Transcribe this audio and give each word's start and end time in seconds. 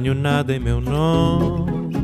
Nada 0.00 0.54
em 0.54 0.60
meu 0.60 0.80
nome. 0.80 1.98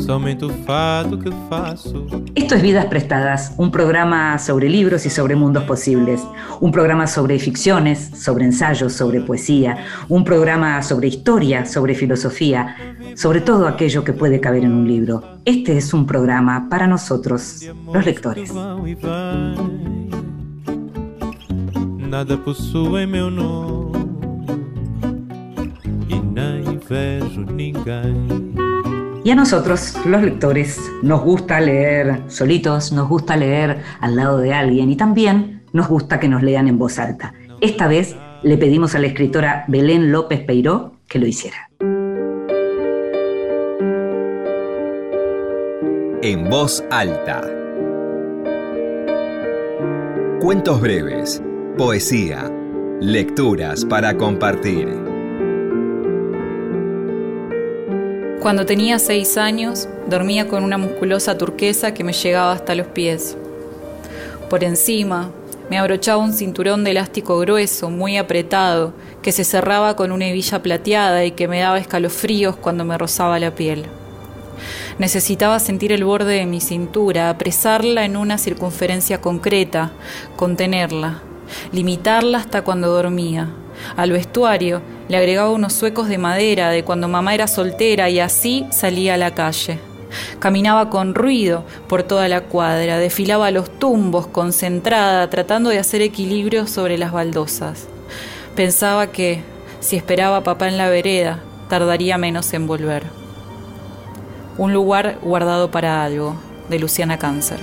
Somente 0.00 0.44
o 0.44 0.50
fado 0.66 1.16
que 1.16 1.30
faço. 1.48 2.06
Esto 2.34 2.56
es 2.56 2.62
Vidas 2.62 2.86
Prestadas, 2.86 3.54
un 3.56 3.70
programa 3.70 4.36
sobre 4.38 4.68
libros 4.68 5.06
y 5.06 5.10
sobre 5.10 5.36
mundos 5.36 5.62
posibles, 5.62 6.20
un 6.60 6.72
programa 6.72 7.06
sobre 7.06 7.38
ficciones, 7.38 8.10
sobre 8.20 8.46
ensayos, 8.46 8.92
sobre 8.92 9.20
poesía, 9.20 9.78
un 10.08 10.24
programa 10.24 10.82
sobre 10.82 11.06
historia, 11.06 11.64
sobre 11.66 11.94
filosofía, 11.94 12.74
sobre 13.14 13.40
todo 13.40 13.68
aquello 13.68 14.02
que 14.02 14.12
puede 14.12 14.40
caber 14.40 14.64
en 14.64 14.72
un 14.72 14.88
libro. 14.88 15.38
Este 15.44 15.76
es 15.76 15.94
un 15.94 16.04
programa 16.04 16.68
para 16.68 16.88
nosotros, 16.88 17.64
los 17.92 18.04
lectores. 18.04 18.52
Nada 22.10 22.36
possui 22.36 23.06
meu 23.06 23.30
nome. 23.30 23.83
Y 29.24 29.30
a 29.30 29.34
nosotros, 29.34 29.96
los 30.04 30.22
lectores, 30.22 30.78
nos 31.02 31.22
gusta 31.22 31.58
leer 31.60 32.22
solitos, 32.28 32.92
nos 32.92 33.08
gusta 33.08 33.36
leer 33.36 33.82
al 34.00 34.16
lado 34.16 34.38
de 34.38 34.52
alguien 34.52 34.90
y 34.90 34.96
también 34.96 35.62
nos 35.72 35.88
gusta 35.88 36.20
que 36.20 36.28
nos 36.28 36.42
lean 36.42 36.68
en 36.68 36.78
voz 36.78 36.98
alta. 36.98 37.32
Esta 37.60 37.88
vez 37.88 38.16
le 38.42 38.58
pedimos 38.58 38.94
a 38.94 38.98
la 38.98 39.06
escritora 39.06 39.64
Belén 39.68 40.12
López 40.12 40.40
Peiró 40.40 40.96
que 41.08 41.18
lo 41.18 41.26
hiciera. 41.26 41.70
En 46.22 46.50
voz 46.50 46.84
alta. 46.90 47.42
Cuentos 50.40 50.80
breves, 50.80 51.42
poesía, 51.78 52.50
lecturas 53.00 53.84
para 53.86 54.16
compartir. 54.16 55.13
Cuando 58.44 58.66
tenía 58.66 58.98
seis 58.98 59.38
años, 59.38 59.88
dormía 60.06 60.48
con 60.48 60.64
una 60.64 60.76
musculosa 60.76 61.38
turquesa 61.38 61.94
que 61.94 62.04
me 62.04 62.12
llegaba 62.12 62.52
hasta 62.52 62.74
los 62.74 62.88
pies. 62.88 63.38
Por 64.50 64.62
encima, 64.64 65.30
me 65.70 65.78
abrochaba 65.78 66.22
un 66.22 66.34
cinturón 66.34 66.84
de 66.84 66.90
elástico 66.90 67.38
grueso, 67.38 67.88
muy 67.88 68.18
apretado, 68.18 68.92
que 69.22 69.32
se 69.32 69.44
cerraba 69.44 69.96
con 69.96 70.12
una 70.12 70.26
hebilla 70.26 70.60
plateada 70.62 71.24
y 71.24 71.30
que 71.30 71.48
me 71.48 71.60
daba 71.60 71.78
escalofríos 71.78 72.54
cuando 72.54 72.84
me 72.84 72.98
rozaba 72.98 73.38
la 73.38 73.54
piel. 73.54 73.86
Necesitaba 74.98 75.58
sentir 75.58 75.90
el 75.90 76.04
borde 76.04 76.34
de 76.34 76.44
mi 76.44 76.60
cintura, 76.60 77.30
apresarla 77.30 78.04
en 78.04 78.14
una 78.14 78.36
circunferencia 78.36 79.22
concreta, 79.22 79.92
contenerla, 80.36 81.22
limitarla 81.72 82.36
hasta 82.40 82.60
cuando 82.62 82.88
dormía. 82.88 83.48
Al 83.96 84.12
vestuario 84.12 84.82
le 85.08 85.16
agregaba 85.16 85.50
unos 85.50 85.72
suecos 85.72 86.08
de 86.08 86.18
madera 86.18 86.70
de 86.70 86.84
cuando 86.84 87.08
mamá 87.08 87.34
era 87.34 87.46
soltera 87.46 88.10
y 88.10 88.20
así 88.20 88.66
salía 88.70 89.14
a 89.14 89.18
la 89.18 89.34
calle. 89.34 89.78
Caminaba 90.38 90.90
con 90.90 91.14
ruido 91.14 91.64
por 91.88 92.02
toda 92.02 92.28
la 92.28 92.42
cuadra, 92.42 92.98
desfilaba 92.98 93.50
los 93.50 93.70
tumbos 93.78 94.26
concentrada, 94.26 95.28
tratando 95.28 95.70
de 95.70 95.78
hacer 95.78 96.02
equilibrio 96.02 96.66
sobre 96.66 96.98
las 96.98 97.12
baldosas. 97.12 97.86
Pensaba 98.54 99.08
que, 99.08 99.42
si 99.80 99.96
esperaba 99.96 100.38
a 100.38 100.44
papá 100.44 100.68
en 100.68 100.78
la 100.78 100.88
vereda, 100.88 101.40
tardaría 101.68 102.18
menos 102.18 102.52
en 102.54 102.66
volver. 102.66 103.04
Un 104.56 104.72
lugar 104.72 105.18
guardado 105.22 105.70
para 105.70 106.04
algo, 106.04 106.36
de 106.68 106.78
Luciana 106.78 107.18
Cáncer. 107.18 107.58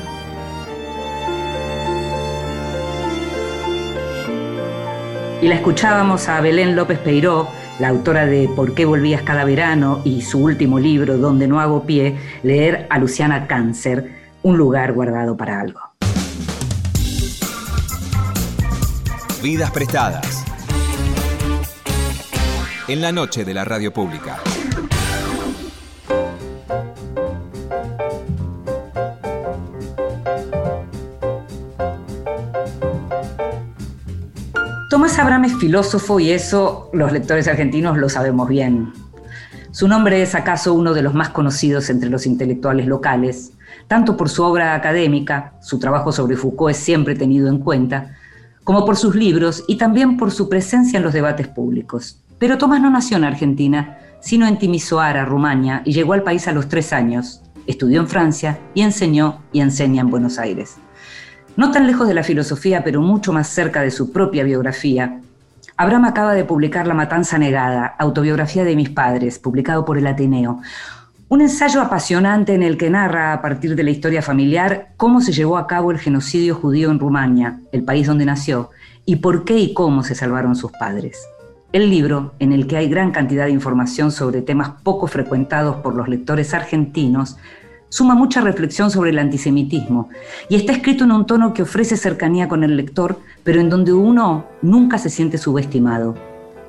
Y 5.41 5.47
la 5.47 5.55
escuchábamos 5.55 6.27
a 6.29 6.39
Belén 6.39 6.75
López 6.75 6.99
Peiró, 6.99 7.47
la 7.79 7.89
autora 7.89 8.27
de 8.27 8.47
¿Por 8.55 8.75
qué 8.75 8.85
volvías 8.85 9.23
cada 9.23 9.43
verano? 9.43 10.01
y 10.05 10.21
su 10.21 10.37
último 10.39 10.77
libro, 10.77 11.17
Donde 11.17 11.47
no 11.47 11.59
hago 11.59 11.83
pie, 11.83 12.15
leer 12.43 12.85
a 12.91 12.99
Luciana 12.99 13.47
Cáncer, 13.47 14.21
Un 14.43 14.57
lugar 14.57 14.93
guardado 14.93 15.35
para 15.35 15.59
algo. 15.59 15.79
Vidas 19.41 19.71
prestadas. 19.71 20.45
En 22.87 23.01
la 23.01 23.11
noche 23.11 23.43
de 23.43 23.53
la 23.55 23.65
radio 23.65 23.91
pública. 23.91 24.37
Tomás 34.91 35.17
Abraham 35.19 35.45
es 35.45 35.55
filósofo 35.55 36.19
y 36.19 36.31
eso 36.31 36.89
los 36.91 37.13
lectores 37.13 37.47
argentinos 37.47 37.97
lo 37.97 38.09
sabemos 38.09 38.49
bien. 38.49 38.91
Su 39.71 39.87
nombre 39.87 40.21
es 40.21 40.35
acaso 40.35 40.73
uno 40.73 40.93
de 40.93 41.01
los 41.01 41.13
más 41.13 41.29
conocidos 41.29 41.89
entre 41.89 42.09
los 42.09 42.25
intelectuales 42.25 42.87
locales, 42.87 43.53
tanto 43.87 44.17
por 44.17 44.27
su 44.27 44.43
obra 44.43 44.75
académica, 44.75 45.53
su 45.61 45.79
trabajo 45.79 46.11
sobre 46.11 46.35
Foucault 46.35 46.75
es 46.75 46.83
siempre 46.83 47.15
tenido 47.15 47.47
en 47.47 47.59
cuenta, 47.59 48.17
como 48.65 48.83
por 48.83 48.97
sus 48.97 49.15
libros 49.15 49.63
y 49.65 49.77
también 49.77 50.17
por 50.17 50.29
su 50.29 50.49
presencia 50.49 50.97
en 50.97 51.03
los 51.03 51.13
debates 51.13 51.47
públicos. 51.47 52.21
Pero 52.37 52.57
Tomás 52.57 52.81
no 52.81 52.89
nació 52.89 53.15
en 53.15 53.23
Argentina, 53.23 53.97
sino 54.19 54.45
en 54.45 54.59
Timisoara, 54.59 55.23
Rumania, 55.23 55.83
y 55.85 55.93
llegó 55.93 56.11
al 56.11 56.23
país 56.23 56.49
a 56.49 56.51
los 56.51 56.67
tres 56.67 56.91
años. 56.91 57.41
Estudió 57.65 58.01
en 58.01 58.09
Francia 58.09 58.59
y 58.73 58.81
enseñó 58.81 59.41
y 59.53 59.61
enseña 59.61 60.01
en 60.01 60.09
Buenos 60.09 60.37
Aires. 60.37 60.75
No 61.57 61.71
tan 61.71 61.85
lejos 61.85 62.07
de 62.07 62.13
la 62.13 62.23
filosofía, 62.23 62.83
pero 62.83 63.01
mucho 63.01 63.33
más 63.33 63.47
cerca 63.47 63.81
de 63.81 63.91
su 63.91 64.11
propia 64.11 64.43
biografía, 64.43 65.19
Abraham 65.75 66.05
acaba 66.05 66.33
de 66.33 66.45
publicar 66.45 66.87
La 66.87 66.93
Matanza 66.93 67.37
Negada, 67.37 67.95
autobiografía 67.97 68.63
de 68.63 68.75
mis 68.75 68.89
padres, 68.89 69.37
publicado 69.37 69.83
por 69.83 69.97
el 69.97 70.07
Ateneo. 70.07 70.61
Un 71.27 71.41
ensayo 71.41 71.81
apasionante 71.81 72.53
en 72.53 72.63
el 72.63 72.77
que 72.77 72.89
narra, 72.89 73.33
a 73.33 73.41
partir 73.41 73.75
de 73.75 73.83
la 73.83 73.89
historia 73.89 74.21
familiar, 74.21 74.89
cómo 74.95 75.21
se 75.21 75.33
llevó 75.33 75.57
a 75.57 75.67
cabo 75.67 75.91
el 75.91 75.99
genocidio 75.99 76.55
judío 76.55 76.91
en 76.91 76.99
Rumania, 76.99 77.59
el 77.71 77.83
país 77.83 78.07
donde 78.07 78.25
nació, 78.25 78.69
y 79.05 79.17
por 79.17 79.43
qué 79.43 79.57
y 79.57 79.73
cómo 79.73 80.03
se 80.03 80.15
salvaron 80.15 80.55
sus 80.55 80.71
padres. 80.71 81.25
El 81.73 81.89
libro, 81.89 82.33
en 82.39 82.53
el 82.53 82.67
que 82.67 82.77
hay 82.77 82.89
gran 82.89 83.11
cantidad 83.11 83.45
de 83.45 83.51
información 83.51 84.11
sobre 84.11 84.41
temas 84.41 84.71
poco 84.83 85.07
frecuentados 85.07 85.77
por 85.77 85.95
los 85.95 86.07
lectores 86.07 86.53
argentinos, 86.53 87.37
suma 87.91 88.15
mucha 88.15 88.39
reflexión 88.39 88.89
sobre 88.89 89.09
el 89.09 89.19
antisemitismo 89.19 90.09
y 90.47 90.55
está 90.55 90.71
escrito 90.71 91.03
en 91.03 91.11
un 91.11 91.25
tono 91.25 91.53
que 91.53 91.63
ofrece 91.63 91.97
cercanía 91.97 92.47
con 92.47 92.63
el 92.63 92.77
lector, 92.77 93.19
pero 93.43 93.59
en 93.59 93.69
donde 93.69 93.91
uno 93.91 94.45
nunca 94.61 94.97
se 94.97 95.09
siente 95.09 95.37
subestimado. 95.37 96.15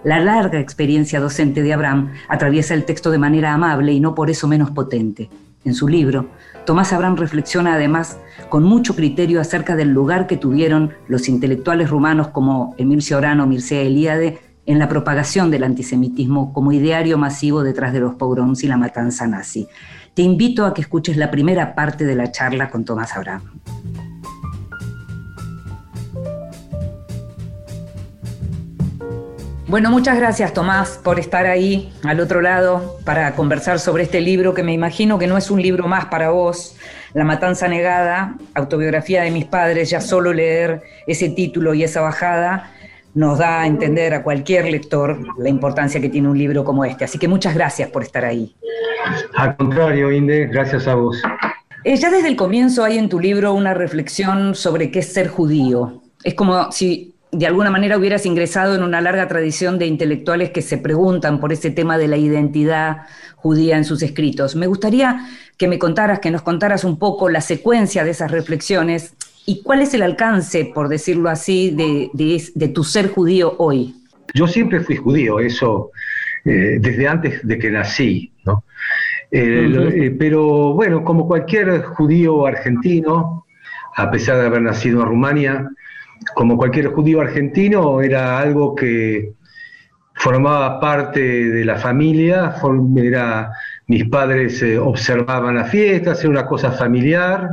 La 0.03 0.19
larga 0.19 0.59
experiencia 0.59 1.21
docente 1.21 1.63
de 1.63 1.73
Abraham 1.73 2.11
atraviesa 2.29 2.75
el 2.75 2.85
texto 2.85 3.13
de 3.13 3.19
manera 3.19 3.55
amable 3.55 3.93
y 3.93 4.01
no 4.01 4.17
por 4.17 4.31
eso 4.31 4.49
menos 4.49 4.73
potente. 4.73 5.31
En 5.65 5.75
su 5.75 5.87
libro, 5.87 6.27
Tomás 6.67 6.93
Abraham 6.93 7.17
reflexiona 7.17 7.75
además 7.75 8.19
con 8.49 8.65
mucho 8.65 8.97
criterio 8.97 9.41
acerca 9.41 9.77
del 9.77 9.91
lugar 9.91 10.27
que 10.27 10.37
tuvieron 10.37 10.93
los 11.07 11.29
intelectuales 11.29 11.89
rumanos 11.89 12.29
como 12.29 12.75
Emil 12.79 13.01
Ciorano, 13.01 13.47
Mircea 13.47 13.83
Eliade 13.83 14.41
en 14.67 14.81
la 14.81 14.89
propagación 14.89 15.53
del 15.53 15.65
antisemitismo 15.65 16.53
como 16.53 16.73
ideario 16.73 17.17
masivo 17.17 17.63
detrás 17.63 17.93
de 17.93 18.01
los 18.01 18.15
pogroms 18.15 18.63
y 18.65 18.69
la 18.69 18.77
matanza 18.77 19.27
nazi. 19.29 19.69
Te 20.15 20.21
invito 20.21 20.67
a 20.67 20.75
que 20.75 20.83
escuches 20.83 21.17
la 21.17 21.31
primera 21.31 21.75
parte 21.75 22.05
de 22.05 22.15
la 22.15 22.31
charla 22.31 22.69
con 22.69 22.85
Tomás 22.85 23.17
Abraham. 23.17 23.63
Bueno, 29.69 29.91
muchas 29.91 30.19
gracias 30.19 30.53
Tomás 30.53 31.01
por 31.03 31.19
estar 31.19 31.47
ahí 31.47 31.95
al 32.05 32.21
otro 32.21 32.43
lado 32.43 32.99
para 33.07 33.35
conversar 33.35 33.79
sobre 33.79 34.03
este 34.03 34.21
libro 34.21 34.53
que 34.53 34.63
me 34.63 34.75
imagino 34.75 35.19
que 35.19 35.27
no 35.27 35.39
es 35.39 35.51
un 35.51 35.63
libro 35.63 35.89
más 35.89 36.05
para 36.05 36.29
vos, 36.29 36.77
La 37.15 37.25
Matanza 37.25 37.69
Negada, 37.69 38.37
autobiografía 38.53 39.23
de 39.23 39.31
mis 39.31 39.47
padres, 39.47 39.89
ya 39.89 40.03
solo 40.03 40.35
leer 40.35 40.83
ese 41.07 41.31
título 41.31 41.73
y 41.73 41.85
esa 41.85 42.03
bajada 42.03 42.71
nos 43.15 43.39
da 43.39 43.63
a 43.63 43.67
entender 43.67 44.15
a 44.15 44.23
cualquier 44.23 44.71
lector 44.71 45.19
la 45.39 45.49
importancia 45.49 46.01
que 46.01 46.09
tiene 46.09 46.29
un 46.29 46.39
libro 46.39 46.65
como 46.65 46.85
este. 46.85 47.05
Así 47.05 47.19
que 47.19 47.29
muchas 47.29 47.55
gracias 47.55 47.91
por 47.91 48.03
estar 48.03 48.25
ahí. 48.25 48.55
Al 49.37 49.57
contrario, 49.57 50.11
Inde, 50.11 50.47
gracias 50.47 50.87
a 50.87 50.95
vos. 50.95 51.21
Eh, 51.85 51.97
ya 51.97 52.11
desde 52.11 52.29
el 52.29 52.37
comienzo 52.37 52.85
hay 52.85 52.99
en 52.99 53.09
tu 53.09 53.19
libro 53.19 53.53
una 53.55 53.75
reflexión 53.75 54.55
sobre 54.55 54.91
qué 54.91 55.01
es 55.01 55.13
ser 55.13 55.29
judío. 55.29 56.03
Es 56.23 56.35
como 56.35 56.71
si 56.71 57.15
de 57.33 57.47
alguna 57.47 57.71
manera 57.71 57.97
hubieras 57.97 58.27
ingresado 58.27 58.75
en 58.75 58.83
una 58.83 59.01
larga 59.01 59.27
tradición 59.27 59.79
de 59.79 59.87
intelectuales 59.87 60.51
que 60.51 60.63
se 60.63 60.77
preguntan 60.77 61.41
por 61.41 61.53
ese 61.53 61.71
tema 61.71 61.97
de 61.99 62.07
la 62.07 62.19
identidad 62.19 62.99
judía 63.37 63.77
en 63.79 63.85
sus 63.85 64.03
escritos. 64.03 64.55
Me 64.55 64.67
gustaría 64.67 65.27
que 65.57 65.67
me 65.67 65.79
contaras, 65.79 66.21
que 66.21 66.31
nos 66.31 66.43
contaras 66.43 66.85
un 66.85 66.99
poco 66.99 67.29
la 67.29 67.41
secuencia 67.41 68.05
de 68.05 68.11
esas 68.11 68.31
reflexiones 68.31 69.15
y 69.47 69.63
cuál 69.63 69.83
es 69.83 69.95
el 69.95 70.03
alcance, 70.03 70.71
por 70.75 70.89
decirlo 70.89 71.29
así, 71.29 71.71
de, 71.71 72.11
de- 72.13 72.43
de 72.55 72.69
tu 72.69 72.85
ser 72.85 73.09
judío 73.11 73.55
hoy. 73.59 73.95
Yo 74.35 74.47
siempre 74.47 74.81
fui 74.81 74.97
judío, 74.97 75.41
eso 75.41 75.91
eh, 76.45 76.79
desde 76.81 77.07
antes 77.09 77.47
de 77.47 77.59
que 77.59 77.71
nací, 77.71 78.33
¿no? 78.45 78.65
Eh, 79.31 79.67
Ujú. 79.69 79.75
lo- 79.75 79.89
eh, 79.89 80.11
pero 80.19 80.73
bueno, 80.75 81.05
como 81.05 81.27
cualquier 81.27 81.83
judío 81.83 82.47
argentino, 82.47 83.47
a 83.97 84.11
pesar 84.11 84.39
de 84.39 84.47
haber 84.47 84.63
nacido 84.63 85.03
en 85.03 85.09
Rumania, 85.09 85.69
como 86.35 86.57
cualquier 86.57 86.87
judío 86.89 87.21
argentino, 87.21 88.01
era 88.01 88.39
algo 88.39 88.75
que 88.75 89.33
formaba 90.15 90.79
parte 90.81 91.21
de 91.21 91.65
la 91.65 91.77
familia, 91.77 92.55
era, 92.97 93.51
mis 93.87 94.09
padres 94.09 94.63
eh, 94.63 94.79
observaban 94.79 95.57
las 95.57 95.71
fiestas, 95.71 96.21
era 96.21 96.31
una 96.31 96.47
cosa 96.47 96.71
familiar. 96.73 97.49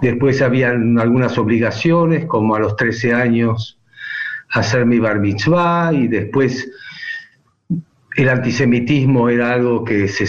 Después 0.00 0.42
habían 0.42 0.98
algunas 0.98 1.38
obligaciones, 1.38 2.26
como 2.26 2.54
a 2.54 2.58
los 2.58 2.76
13 2.76 3.14
años 3.14 3.78
hacer 4.50 4.86
mi 4.86 4.98
bar 4.98 5.20
mitzvah, 5.20 5.92
y 5.92 6.08
después 6.08 6.70
el 8.16 8.28
antisemitismo 8.28 9.28
era 9.28 9.52
algo 9.52 9.84
que 9.84 10.08
se, 10.08 10.26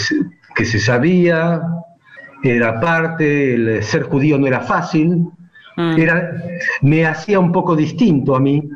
que 0.55 0.65
se 0.65 0.79
sabía, 0.79 1.61
era 2.43 2.79
parte, 2.79 3.55
el 3.55 3.83
ser 3.83 4.03
judío 4.03 4.37
no 4.37 4.47
era 4.47 4.61
fácil, 4.61 5.27
mm. 5.77 5.97
era, 5.97 6.43
me 6.81 7.05
hacía 7.05 7.39
un 7.39 7.51
poco 7.51 7.75
distinto 7.75 8.35
a 8.35 8.39
mí. 8.39 8.69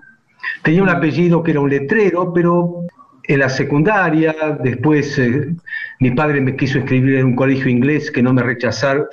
Tenía 0.64 0.84
un 0.84 0.90
apellido 0.90 1.44
que 1.44 1.52
era 1.52 1.60
un 1.60 1.70
letrero, 1.70 2.34
pero 2.34 2.86
en 3.28 3.40
la 3.40 3.50
secundaria, 3.50 4.36
después 4.64 5.20
eh, 5.20 5.54
mi 6.00 6.12
padre 6.12 6.40
me 6.40 6.56
quiso 6.56 6.80
escribir 6.80 7.18
en 7.18 7.26
un 7.28 7.36
colegio 7.36 7.70
inglés 7.70 8.10
que 8.10 8.24
no 8.24 8.34
me 8.34 8.42
rechazaron, 8.42 9.06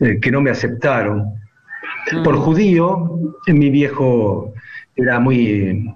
eh, 0.00 0.18
que 0.20 0.30
no 0.30 0.40
me 0.40 0.50
aceptaron. 0.50 1.34
Mm. 2.12 2.22
Por 2.22 2.36
judío, 2.36 3.20
mi 3.46 3.68
viejo 3.68 4.54
era 4.96 5.20
muy 5.20 5.94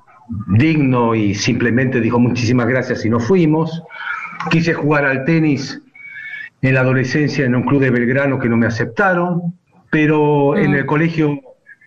digno 0.49 1.15
y 1.15 1.35
simplemente 1.35 2.01
dijo 2.01 2.19
muchísimas 2.19 2.67
gracias 2.67 3.05
y 3.05 3.11
nos 3.11 3.27
fuimos. 3.27 3.83
Quise 4.51 4.75
jugar 4.75 5.07
al 5.07 5.25
tenis 5.25 5.81
en 6.61 6.75
la 6.75 6.81
adolescencia 6.81 7.45
en 7.45 7.55
un 7.55 7.63
club 7.63 7.81
de 7.81 7.91
Belgrano 7.91 8.39
que 8.39 8.49
no 8.49 8.57
me 8.57 8.67
aceptaron, 8.67 9.55
pero 9.91 10.57
en 10.59 10.73
mm. 10.73 10.75
el 10.75 10.87
colegio, 10.87 11.41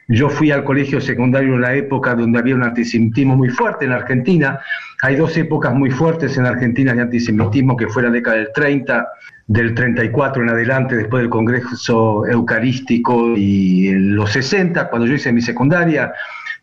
yo 0.08 0.30
fui 0.30 0.50
al 0.50 0.64
colegio 0.64 1.00
secundario 1.00 1.56
en 1.56 1.62
la 1.62 1.76
época 1.76 2.16
donde 2.16 2.40
había 2.40 2.56
un 2.56 2.64
antisemitismo 2.64 3.36
muy 3.36 3.50
fuerte 3.50 3.86
en 3.86 3.92
Argentina. 3.92 4.60
Hay 5.02 5.16
dos 5.16 5.36
épocas 5.38 5.74
muy 5.74 5.92
fuertes 5.92 6.38
en 6.38 6.46
Argentina 6.46 6.94
de 6.94 7.02
antisemitismo, 7.02 7.76
que 7.76 7.88
fue 7.88 8.04
la 8.04 8.10
década 8.10 8.38
del 8.38 8.52
30, 8.54 9.08
del 9.48 9.76
34 9.76 10.44
en 10.44 10.50
adelante, 10.50 10.96
después 10.96 11.22
del 11.22 11.30
Congreso 11.30 12.26
Eucarístico 12.26 13.36
y 13.36 13.90
en 13.90 14.16
los 14.16 14.32
60, 14.32 14.90
cuando 14.90 15.08
yo 15.08 15.16
hice 15.16 15.32
mi 15.34 15.42
secundaria, 15.42 16.14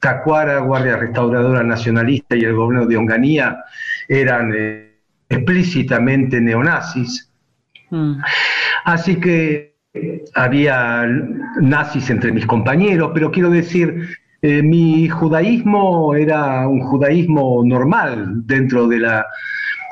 Tacuara, 0.00 0.58
Guardia 0.58 0.96
Restauradora 0.96 1.62
Nacionalista 1.62 2.34
y 2.34 2.40
el 2.40 2.54
gobierno 2.54 2.86
de 2.86 2.96
Onganía 2.96 3.64
eran 4.08 4.52
eh, 4.54 4.96
explícitamente 5.28 6.40
neonazis. 6.40 7.30
Mm. 7.90 8.14
Así 8.84 9.16
que 9.16 9.72
había 10.34 11.06
nazis 11.60 12.10
entre 12.10 12.32
mis 12.32 12.46
compañeros, 12.46 13.10
pero 13.14 13.30
quiero 13.30 13.50
decir, 13.50 14.08
eh, 14.42 14.60
mi 14.60 15.08
judaísmo 15.08 16.16
era 16.16 16.66
un 16.66 16.80
judaísmo 16.80 17.62
normal 17.64 18.44
dentro 18.44 18.88
de 18.88 18.98
la 18.98 19.26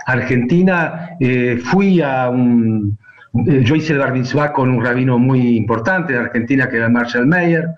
Argentina. 0.06 1.10
Eh, 1.20 1.56
fui 1.62 2.02
a 2.02 2.28
un, 2.28 2.98
yo 3.32 3.76
hice 3.76 3.92
el 3.92 4.00
bar 4.00 4.52
con 4.52 4.70
un 4.70 4.84
rabino 4.84 5.18
muy 5.18 5.56
importante 5.56 6.14
de 6.14 6.18
Argentina 6.18 6.68
que 6.68 6.78
era 6.78 6.88
Marshall 6.88 7.28
Mayer 7.28 7.68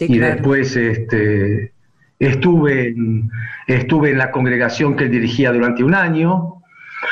y 0.00 0.18
después 0.18 0.74
este, 0.76 1.72
estuve, 2.18 2.88
en, 2.88 3.30
estuve 3.68 4.10
en 4.10 4.18
la 4.18 4.32
congregación 4.32 4.96
que 4.96 5.04
él 5.04 5.12
dirigía 5.12 5.52
durante 5.52 5.84
un 5.84 5.94
año. 5.94 6.56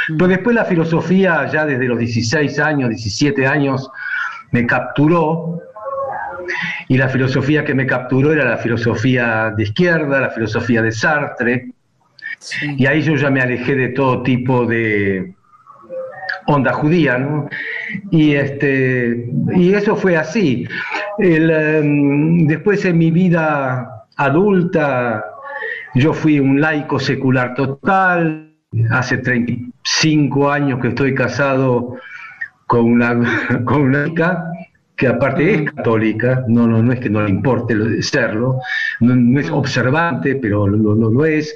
Mm. 0.08 0.16
Pero 0.16 0.28
después 0.28 0.56
la 0.56 0.64
filosofía, 0.64 1.46
ya 1.52 1.64
desde 1.64 1.86
los 1.86 2.00
16 2.00 2.58
años, 2.58 2.90
17 2.90 3.46
años, 3.46 3.88
me 4.50 4.66
capturó. 4.66 5.62
Y 6.88 6.96
la 6.96 7.08
filosofía 7.08 7.64
que 7.64 7.74
me 7.74 7.86
capturó 7.86 8.32
era 8.32 8.44
la 8.44 8.56
filosofía 8.56 9.52
de 9.56 9.62
izquierda, 9.62 10.20
la 10.20 10.30
filosofía 10.30 10.82
de 10.82 10.90
Sartre. 10.90 11.72
Y 12.76 12.86
ahí 12.86 13.02
yo 13.02 13.14
ya 13.14 13.30
me 13.30 13.40
alejé 13.40 13.74
de 13.74 13.88
todo 13.88 14.22
tipo 14.22 14.64
de, 14.64 15.34
onda 16.48 16.72
judía, 16.72 17.18
¿no? 17.18 17.48
Y, 18.10 18.34
este, 18.34 19.30
y 19.54 19.74
eso 19.74 19.96
fue 19.96 20.16
así. 20.16 20.66
Em, 21.18 22.46
después 22.46 22.84
en 22.84 22.98
mi 22.98 23.10
vida 23.10 24.06
adulta, 24.16 25.24
yo 25.94 26.12
fui 26.12 26.40
un 26.40 26.60
laico 26.60 26.98
secular 26.98 27.54
total. 27.54 28.46
Hace 28.90 29.18
35 29.18 30.50
años 30.50 30.80
que 30.80 30.88
estoy 30.88 31.14
casado 31.14 31.96
con 32.66 32.84
una, 32.84 33.14
con 33.64 33.82
una 33.82 34.06
chica 34.06 34.44
que 34.98 35.06
aparte 35.06 35.54
es 35.54 35.72
católica, 35.72 36.44
no, 36.48 36.66
no, 36.66 36.82
no 36.82 36.92
es 36.92 36.98
que 36.98 37.08
no 37.08 37.22
le 37.22 37.30
importe 37.30 38.02
serlo, 38.02 38.60
no, 38.98 39.40
es 39.40 39.48
observante, 39.48 40.34
pero 40.34 40.66
lo, 40.66 40.94
lo, 40.94 41.10
lo 41.10 41.24
es. 41.24 41.54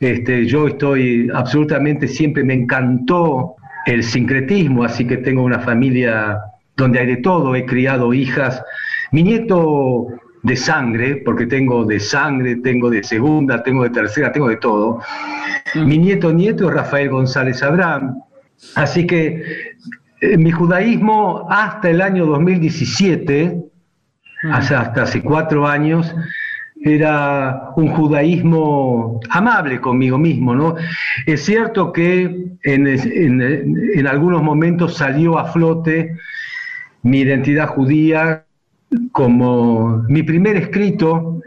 Este, 0.00 0.46
yo 0.46 0.66
estoy 0.66 1.28
absolutamente, 1.32 2.08
siempre 2.08 2.42
me 2.42 2.54
encantó 2.54 3.56
el 3.84 4.02
sincretismo, 4.02 4.84
así 4.84 5.06
que 5.06 5.18
tengo 5.18 5.42
una 5.42 5.60
familia 5.60 6.40
donde 6.74 7.00
hay 7.00 7.06
de 7.06 7.16
todo, 7.18 7.54
he 7.54 7.66
criado 7.66 8.14
hijas. 8.14 8.62
Mi 9.12 9.22
nieto 9.22 10.06
de 10.42 10.56
sangre, 10.56 11.16
porque 11.16 11.46
tengo 11.46 11.84
de 11.84 12.00
sangre, 12.00 12.56
tengo 12.56 12.88
de 12.88 13.04
segunda, 13.04 13.62
tengo 13.62 13.82
de 13.84 13.90
tercera, 13.90 14.32
tengo 14.32 14.48
de 14.48 14.56
todo. 14.56 15.00
Mm. 15.74 15.84
Mi 15.84 15.98
nieto 15.98 16.32
nieto 16.32 16.68
es 16.68 16.74
Rafael 16.74 17.10
González 17.10 17.62
Abraham. 17.62 18.16
Así 18.76 19.06
que 19.06 19.42
mi 20.38 20.50
judaísmo 20.50 21.46
hasta 21.50 21.90
el 21.90 22.00
año 22.00 22.26
2017, 22.26 23.60
mm. 24.44 24.52
hasta 24.52 25.02
hace 25.02 25.22
cuatro 25.22 25.66
años, 25.66 26.14
era 26.84 27.70
un 27.76 27.88
judaísmo 27.88 29.20
amable 29.30 29.80
conmigo 29.80 30.18
mismo, 30.18 30.54
¿no? 30.54 30.74
Es 31.26 31.44
cierto 31.44 31.92
que 31.92 32.46
en, 32.64 34.06
algunos 34.06 34.42
momentos 34.42 34.96
salió 34.96 35.38
a 35.38 35.52
flote 35.52 36.16
mi 37.02 37.20
identidad 37.20 37.68
judía 37.68 38.44
como 39.12 40.04
mi 40.08 40.22
primer 40.22 40.56
escrito, 40.56 41.40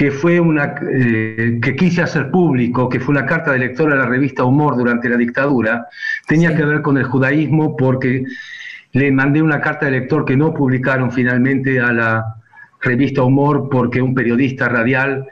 que 0.00 0.10
fue 0.10 0.40
una 0.40 0.76
eh, 0.90 1.58
que 1.60 1.76
quise 1.76 2.00
hacer 2.00 2.30
público, 2.30 2.88
que 2.88 3.00
fue 3.00 3.12
una 3.12 3.26
carta 3.26 3.52
de 3.52 3.58
lector 3.58 3.92
a 3.92 3.96
la 3.96 4.06
revista 4.06 4.44
Humor 4.44 4.78
durante 4.78 5.10
la 5.10 5.18
dictadura, 5.18 5.88
tenía 6.26 6.56
que 6.56 6.64
ver 6.64 6.80
con 6.80 6.96
el 6.96 7.04
judaísmo 7.04 7.76
porque 7.76 8.24
le 8.92 9.12
mandé 9.12 9.42
una 9.42 9.60
carta 9.60 9.84
de 9.84 9.92
lector 9.92 10.24
que 10.24 10.38
no 10.38 10.54
publicaron 10.54 11.12
finalmente 11.12 11.80
a 11.80 11.92
la 11.92 12.36
revista 12.80 13.22
Humor 13.22 13.68
porque 13.70 14.00
un 14.00 14.14
periodista 14.14 14.70
radial 14.70 15.28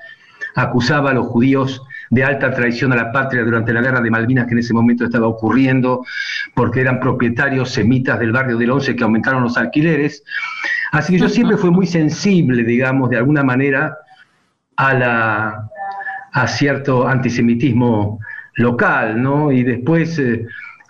acusaba 0.55 1.13
a 1.13 1.15
los 1.15 1.29
judíos 1.29 1.83
de 2.11 2.25
alta 2.25 2.53
traición 2.53 2.93
a 2.93 2.97
la 2.97 3.11
patria 3.11 3.45
durante 3.45 3.73
la 3.73 3.81
guerra 3.81 4.03
de 4.03 4.11
Malvinas 4.11 4.49
que 4.49 4.53
en 4.53 4.59
ese 4.59 4.75
momento 4.75 5.07
estaba 5.07 5.29
ocurriendo, 5.29 6.05
porque 6.55 6.83
eran 6.83 7.01
propietarios 7.01 7.71
semitas 7.71 8.19
del 8.19 8.33
barrio 8.33 8.59
del 8.59 8.71
Once 8.71 8.95
que 8.95 9.03
aumentaron 9.03 9.45
los 9.45 9.57
alquileres. 9.57 10.23
Así 10.93 11.15
que 11.15 11.21
yo 11.21 11.31
siempre 11.31 11.57
fui 11.57 11.71
muy 11.71 11.87
sensible, 11.87 12.65
digamos, 12.65 13.09
de 13.09 13.17
alguna 13.17 13.43
manera 13.43 13.97
a, 14.79 14.95
la, 14.95 15.71
a 16.33 16.47
cierto 16.47 17.07
antisemitismo 17.07 18.21
local, 18.55 19.21
¿no? 19.21 19.53
Y 19.53 19.65
después, 19.65 20.19
eh, 20.19 20.47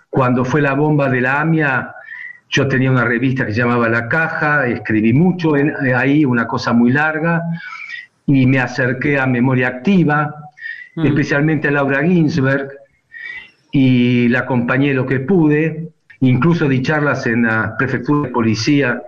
cuando 0.09 0.45
fue 0.45 0.61
la 0.61 0.73
bomba 0.73 1.09
de 1.09 1.21
la 1.21 1.41
AMIA, 1.41 1.95
yo 2.49 2.67
tenía 2.67 2.91
una 2.91 3.03
revista 3.03 3.45
que 3.45 3.53
se 3.53 3.61
llamaba 3.61 3.89
La 3.89 4.07
Caja, 4.07 4.67
escribí 4.67 5.11
mucho 5.13 5.57
en, 5.57 5.73
eh, 5.85 5.93
ahí, 5.95 6.23
una 6.23 6.47
cosa 6.47 6.71
muy 6.71 6.91
larga, 6.91 7.41
y 8.27 8.45
me 8.45 8.59
acerqué 8.59 9.19
a 9.19 9.25
Memoria 9.25 9.67
Activa, 9.69 10.35
mm. 10.95 11.05
especialmente 11.07 11.67
a 11.67 11.71
Laura 11.71 12.03
Ginsberg, 12.03 12.69
y 13.71 14.27
la 14.29 14.39
acompañé 14.41 14.93
lo 14.93 15.07
que 15.07 15.19
pude, 15.19 15.89
incluso 16.21 16.67
di 16.67 16.83
charlas 16.83 17.25
en 17.25 17.43
la 17.43 17.75
prefectura 17.77 18.27
de 18.27 18.33
policía 18.33 19.01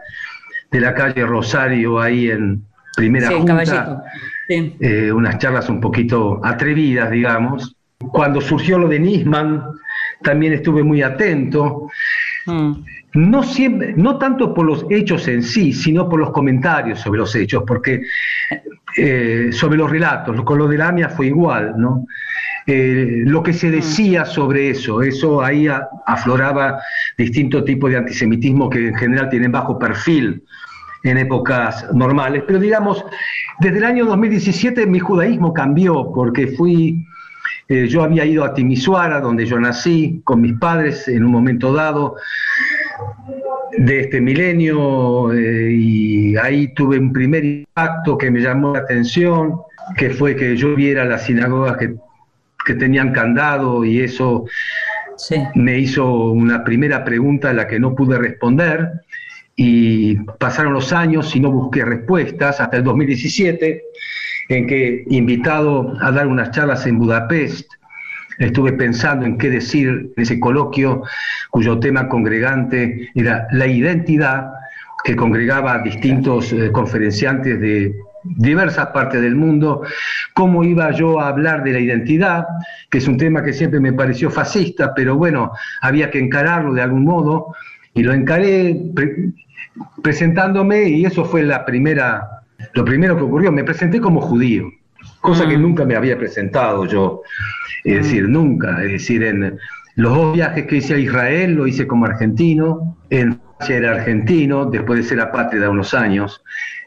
de 0.71 0.79
la 0.79 0.95
calle 0.95 1.23
Rosario, 1.23 1.99
ahí 1.99 2.31
en 2.31 2.63
Primera 2.95 3.29
Junta, 3.29 4.03
eh, 4.49 5.11
unas 5.11 5.37
charlas 5.37 5.69
un 5.69 5.79
poquito 5.79 6.39
atrevidas, 6.43 7.11
digamos. 7.11 7.75
Cuando 7.97 8.41
surgió 8.41 8.79
lo 8.79 8.87
de 8.87 8.99
Nisman, 8.99 9.63
también 10.21 10.53
estuve 10.53 10.83
muy 10.83 11.01
atento. 11.01 11.87
Mm 12.45 12.73
no, 13.13 13.43
siempre, 13.43 13.93
no 13.95 14.17
tanto 14.17 14.53
por 14.53 14.65
los 14.65 14.85
hechos 14.89 15.27
en 15.27 15.43
sí, 15.43 15.73
sino 15.73 16.07
por 16.07 16.19
los 16.19 16.31
comentarios 16.31 16.99
sobre 16.99 17.19
los 17.19 17.35
hechos, 17.35 17.63
porque 17.67 18.03
eh, 18.95 19.49
sobre 19.51 19.77
los 19.77 19.89
relatos, 19.89 20.41
con 20.43 20.57
lo 20.57 20.67
de 20.67 20.77
la 20.77 20.89
AMIA 20.89 21.09
fue 21.09 21.27
igual, 21.27 21.73
¿no? 21.77 22.05
Eh, 22.67 23.23
lo 23.25 23.41
que 23.41 23.53
se 23.53 23.67
mm. 23.67 23.71
decía 23.71 24.25
sobre 24.25 24.69
eso, 24.69 25.01
eso 25.01 25.41
ahí 25.41 25.67
afloraba 26.05 26.79
distintos 27.17 27.65
tipos 27.65 27.89
de 27.89 27.97
antisemitismo 27.97 28.69
que 28.69 28.89
en 28.89 28.95
general 28.95 29.29
tienen 29.29 29.51
bajo 29.51 29.77
perfil 29.77 30.43
en 31.03 31.17
épocas 31.17 31.87
normales, 31.93 32.43
pero 32.45 32.59
digamos, 32.59 33.03
desde 33.59 33.79
el 33.79 33.83
año 33.85 34.05
2017 34.05 34.85
mi 34.85 34.99
judaísmo 34.99 35.53
cambió 35.53 36.11
porque 36.13 36.47
fui, 36.47 37.05
eh, 37.67 37.87
yo 37.87 38.03
había 38.03 38.25
ido 38.25 38.43
a 38.43 38.53
Timisoara, 38.53 39.19
donde 39.19 39.45
yo 39.45 39.59
nací, 39.59 40.21
con 40.23 40.41
mis 40.41 40.53
padres 40.53 41.07
en 41.07 41.23
un 41.25 41.31
momento 41.31 41.73
dado, 41.73 42.15
de 43.77 44.01
este 44.01 44.19
milenio 44.19 45.33
eh, 45.33 45.71
y 45.71 46.37
ahí 46.37 46.73
tuve 46.73 46.99
un 46.99 47.13
primer 47.13 47.43
impacto 47.43 48.17
que 48.17 48.29
me 48.29 48.41
llamó 48.41 48.73
la 48.73 48.79
atención, 48.79 49.61
que 49.97 50.09
fue 50.09 50.35
que 50.35 50.55
yo 50.55 50.75
viera 50.75 51.05
las 51.05 51.25
sinagogas 51.25 51.77
que 51.77 51.95
que 52.65 52.75
tenían 52.75 53.11
candado 53.11 53.83
y 53.85 54.01
eso 54.01 54.45
me 55.55 55.77
hizo 55.77 56.31
una 56.31 56.63
primera 56.63 57.03
pregunta 57.03 57.51
a 57.51 57.53
la 57.53 57.67
que 57.67 57.79
no 57.79 57.95
pude 57.95 58.17
responder 58.17 58.91
y 59.63 60.15
pasaron 60.39 60.73
los 60.73 60.91
años 60.91 61.35
y 61.35 61.39
no 61.39 61.51
busqué 61.51 61.85
respuestas 61.85 62.59
hasta 62.59 62.77
el 62.77 62.83
2017 62.83 63.83
en 64.49 64.65
que 64.65 65.03
invitado 65.07 65.93
a 66.01 66.11
dar 66.11 66.25
unas 66.25 66.49
charlas 66.49 66.87
en 66.87 66.97
Budapest 66.97 67.71
estuve 68.39 68.73
pensando 68.73 69.23
en 69.23 69.37
qué 69.37 69.51
decir 69.51 69.87
en 70.17 70.23
ese 70.23 70.39
coloquio 70.39 71.03
cuyo 71.51 71.77
tema 71.77 72.09
congregante 72.09 73.11
era 73.13 73.45
la 73.51 73.67
identidad 73.67 74.47
que 75.03 75.15
congregaba 75.15 75.75
a 75.75 75.79
distintos 75.83 76.51
eh, 76.53 76.71
conferenciantes 76.71 77.61
de 77.61 77.93
diversas 78.23 78.87
partes 78.87 79.21
del 79.21 79.35
mundo, 79.35 79.83
cómo 80.33 80.63
iba 80.63 80.91
yo 80.91 81.19
a 81.19 81.27
hablar 81.27 81.63
de 81.63 81.73
la 81.73 81.79
identidad, 81.79 82.47
que 82.89 82.97
es 82.97 83.07
un 83.07 83.17
tema 83.17 83.43
que 83.43 83.53
siempre 83.53 83.79
me 83.79 83.93
pareció 83.93 84.31
fascista, 84.31 84.93
pero 84.95 85.15
bueno, 85.17 85.51
había 85.81 86.09
que 86.09 86.19
encararlo 86.19 86.73
de 86.73 86.81
algún 86.81 87.03
modo, 87.03 87.55
y 87.93 88.03
lo 88.03 88.13
encaré 88.13 88.79
presentándome, 90.01 90.89
y 90.89 91.05
eso 91.05 91.25
fue 91.25 91.43
la 91.43 91.65
primera, 91.65 92.43
lo 92.73 92.85
primero 92.85 93.15
que 93.17 93.23
ocurrió, 93.23 93.51
me 93.51 93.63
presenté 93.63 93.99
como 93.99 94.21
judío, 94.21 94.69
cosa 95.19 95.47
que 95.47 95.57
mm. 95.57 95.61
nunca 95.61 95.85
me 95.85 95.95
había 95.95 96.17
presentado 96.17 96.85
yo, 96.85 97.21
es 97.83 98.03
decir, 98.03 98.27
mm. 98.27 98.31
nunca, 98.31 98.83
es 98.83 98.91
decir, 98.91 99.23
en 99.23 99.57
los 99.95 100.15
dos 100.15 100.33
viajes 100.33 100.65
que 100.67 100.77
hice 100.77 100.95
a 100.95 100.97
Israel 100.97 101.53
lo 101.53 101.67
hice 101.67 101.85
como 101.85 102.05
argentino, 102.05 102.97
en 103.09 103.39
Francia 103.57 103.77
era 103.77 103.91
argentino, 103.91 104.65
después 104.65 104.99
de 104.99 105.03
ser 105.03 105.19
apátrida 105.19 105.69
unos 105.69 105.93
años, 105.93 106.41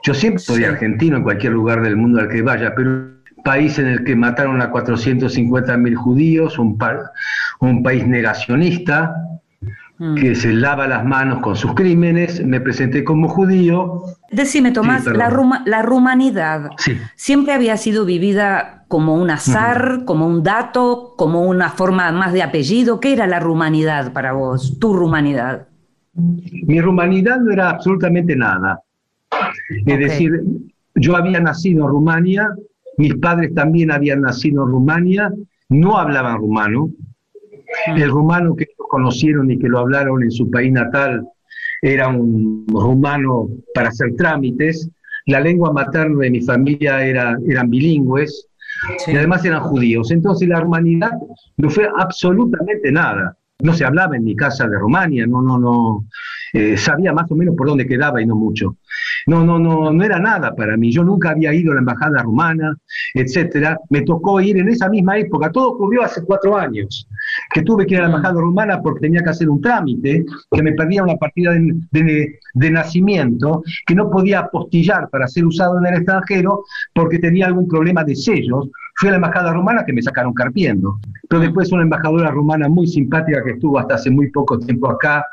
yo 0.04 0.14
siempre 0.14 0.40
soy 0.40 0.64
argentino 0.64 1.16
en 1.16 1.22
cualquier 1.22 1.52
lugar 1.52 1.82
del 1.82 1.96
mundo 1.96 2.20
al 2.20 2.28
que 2.28 2.42
vaya, 2.42 2.74
pero 2.74 3.14
país 3.44 3.78
en 3.78 3.86
el 3.86 4.04
que 4.04 4.16
mataron 4.16 4.60
a 4.62 4.72
450.000 4.72 5.94
judíos, 5.94 6.58
un, 6.58 6.78
un 7.60 7.82
país 7.82 8.06
negacionista, 8.06 9.14
mm. 9.98 10.14
que 10.16 10.34
se 10.34 10.52
lava 10.52 10.86
las 10.86 11.04
manos 11.04 11.40
con 11.40 11.56
sus 11.56 11.74
crímenes, 11.74 12.44
me 12.44 12.60
presenté 12.60 13.04
como 13.04 13.28
judío. 13.28 14.02
Decime, 14.30 14.72
Tomás, 14.72 15.06
la, 15.06 15.30
la, 15.66 15.82
rumanidad 15.82 16.70
siempre 17.14 17.52
había 17.52 17.76
sido 17.76 18.04
vivida 18.04 18.84
como 18.88 19.14
un 19.14 19.30
azar, 19.30 20.02
como 20.04 20.26
un 20.26 20.42
dato, 20.42 21.14
como 21.16 21.42
una 21.42 21.70
forma 21.70 22.10
más 22.12 22.32
de 22.32 22.42
apellido. 22.42 23.00
¿Qué 23.00 23.12
era 23.12 23.26
la 23.26 23.40
rumanidad 23.40 24.12
para 24.12 24.32
vos, 24.32 24.78
tu 24.78 24.94
rumanidad? 24.94 25.68
Mi 26.14 26.80
rumanidad 26.80 27.40
no 27.40 27.52
era 27.52 27.70
absolutamente 27.70 28.36
nada. 28.36 28.80
Es 29.86 29.98
decir, 29.98 30.30
yo 30.94 31.16
había 31.16 31.40
nacido 31.40 31.84
en 31.84 31.90
Rumania, 31.90 32.50
mis 32.96 33.14
padres 33.16 33.52
también 33.54 33.90
habían 33.90 34.20
nacido 34.20 34.64
en 34.64 34.70
Rumania, 34.70 35.32
no 35.68 35.98
hablaban 35.98 36.38
rumano. 36.38 36.90
El 37.86 38.10
rumano 38.10 38.54
que 38.54 38.64
ellos 38.64 38.86
conocieron 38.88 39.50
y 39.50 39.58
que 39.58 39.68
lo 39.68 39.78
hablaron 39.78 40.22
en 40.22 40.30
su 40.30 40.50
país 40.50 40.72
natal 40.72 41.26
era 41.82 42.08
un 42.08 42.66
rumano 42.68 43.48
para 43.74 43.88
hacer 43.88 44.14
trámites. 44.16 44.88
La 45.26 45.40
lengua 45.40 45.72
materna 45.72 46.18
de 46.20 46.30
mi 46.30 46.40
familia 46.40 47.04
era, 47.04 47.36
eran 47.46 47.70
bilingües 47.70 48.48
y 49.06 49.16
además 49.16 49.44
eran 49.44 49.60
judíos. 49.60 50.10
Entonces 50.10 50.48
la 50.48 50.62
humanidad 50.62 51.12
no 51.56 51.70
fue 51.70 51.88
absolutamente 51.96 52.90
nada. 52.90 53.36
No 53.60 53.72
se 53.72 53.84
hablaba 53.84 54.16
en 54.16 54.24
mi 54.24 54.34
casa 54.34 54.66
de 54.66 54.78
Rumania, 54.78 55.26
no, 55.26 55.40
no, 55.40 55.58
no. 55.58 56.06
Eh, 56.52 56.76
sabía 56.76 57.12
más 57.12 57.30
o 57.30 57.36
menos 57.36 57.54
por 57.56 57.68
dónde 57.68 57.86
quedaba 57.86 58.20
y 58.20 58.26
no 58.26 58.34
mucho. 58.34 58.76
No, 59.26 59.44
no, 59.44 59.58
no, 59.58 59.92
no 59.92 60.04
era 60.04 60.18
nada 60.18 60.54
para 60.54 60.76
mí. 60.76 60.92
Yo 60.92 61.02
nunca 61.04 61.30
había 61.30 61.52
ido 61.54 61.72
a 61.72 61.74
la 61.74 61.80
embajada 61.80 62.22
rumana, 62.22 62.76
etcétera. 63.14 63.78
Me 63.90 64.02
tocó 64.02 64.40
ir 64.40 64.58
en 64.58 64.68
esa 64.68 64.88
misma 64.88 65.18
época. 65.18 65.50
Todo 65.50 65.70
ocurrió 65.70 66.02
hace 66.02 66.22
cuatro 66.24 66.56
años, 66.56 67.08
que 67.52 67.62
tuve 67.62 67.86
que 67.86 67.94
ir 67.94 68.00
a 68.00 68.02
la 68.04 68.08
embajada 68.08 68.40
rumana 68.40 68.80
porque 68.80 69.00
tenía 69.00 69.22
que 69.22 69.30
hacer 69.30 69.48
un 69.48 69.60
trámite, 69.60 70.24
que 70.50 70.62
me 70.62 70.72
perdía 70.72 71.02
una 71.02 71.16
partida 71.16 71.52
de, 71.52 72.38
de 72.54 72.70
nacimiento, 72.70 73.62
que 73.86 73.94
no 73.94 74.10
podía 74.10 74.40
apostillar 74.40 75.08
para 75.10 75.26
ser 75.26 75.44
usado 75.44 75.78
en 75.78 75.86
el 75.86 75.94
extranjero 75.94 76.64
porque 76.94 77.18
tenía 77.18 77.46
algún 77.46 77.68
problema 77.68 78.04
de 78.04 78.14
sellos. 78.14 78.68
Fui 78.96 79.08
a 79.08 79.12
la 79.12 79.16
embajada 79.16 79.52
rumana 79.52 79.84
que 79.84 79.92
me 79.92 80.02
sacaron 80.02 80.32
carpiendo. 80.32 80.98
Pero 81.28 81.42
después 81.42 81.72
una 81.72 81.82
embajadora 81.82 82.30
rumana 82.30 82.68
muy 82.68 82.86
simpática 82.86 83.42
que 83.42 83.52
estuvo 83.52 83.78
hasta 83.78 83.94
hace 83.94 84.10
muy 84.10 84.30
poco 84.30 84.58
tiempo 84.58 84.88
acá, 84.90 85.24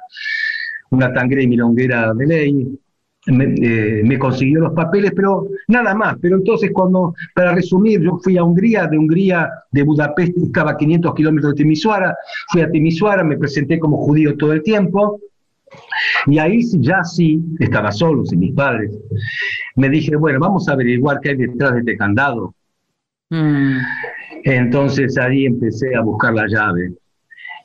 una 0.89 1.13
tangre 1.13 1.43
y 1.43 1.47
milonguera 1.47 2.13
de 2.13 2.25
ley, 2.25 2.79
eh, 3.27 4.01
me, 4.03 4.17
consiguió 4.17 4.61
los 4.61 4.73
papeles, 4.73 5.11
pero 5.15 5.47
nada 5.67 5.93
más. 5.93 6.17
Pero 6.21 6.37
entonces, 6.37 6.71
cuando, 6.73 7.13
para 7.35 7.53
resumir, 7.53 8.01
yo 8.01 8.19
fui 8.23 8.37
a 8.37 8.43
Hungría, 8.43 8.87
de 8.87 8.97
Hungría, 8.97 9.49
de 9.71 9.83
Budapest, 9.83 10.37
estaba 10.37 10.71
a 10.71 10.77
500 10.77 11.13
kilómetros 11.13 11.53
de 11.53 11.57
Timisoara, 11.57 12.15
fui 12.49 12.61
a 12.61 12.71
Timisoara, 12.71 13.23
me 13.23 13.37
presenté 13.37 13.79
como 13.79 13.97
judío 13.97 14.35
todo 14.37 14.53
el 14.53 14.63
tiempo, 14.63 15.19
y 16.25 16.39
ahí 16.39 16.61
ya 16.79 17.03
sí, 17.03 17.41
estaba 17.59 17.91
solo, 17.91 18.25
sin 18.25 18.39
mis 18.39 18.53
padres. 18.53 18.91
Me 19.75 19.89
dije, 19.89 20.15
bueno, 20.15 20.39
vamos 20.39 20.67
a 20.67 20.73
averiguar 20.73 21.19
qué 21.21 21.29
hay 21.29 21.37
detrás 21.37 21.73
de 21.73 21.79
este 21.79 21.97
candado. 21.97 22.53
Mm. 23.29 23.77
Entonces 24.43 25.17
ahí 25.17 25.45
empecé 25.45 25.95
a 25.95 26.01
buscar 26.01 26.33
la 26.33 26.47
llave. 26.47 26.93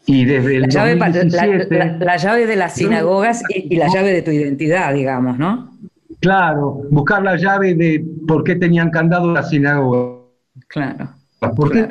Y 0.07 0.25
desde 0.25 0.61
la, 0.61 0.69
llave, 0.69 0.95
la, 0.95 2.17
llave 2.17 2.47
de 2.47 2.57
las 2.57 2.75
sinagogas 2.75 3.43
y, 3.49 3.75
la 3.77 3.89
llave 3.89 4.13
de 4.13 4.23
tu 4.23 4.31
identidad, 4.31 4.95
digamos, 4.95 5.37
¿no? 5.37 5.77
Claro, 6.21 6.83
buscar 6.91 7.25
la 7.25 7.37
llave 7.37 7.75
de 7.75 8.05
por 8.27 8.45
qué 8.45 8.55
tenían 8.55 8.91
candado 8.91 9.33
la 9.33 9.43
sinagoga. 9.43 10.23
Claro. 10.69 11.11
¿Por 11.57 11.73
qué 11.73 11.89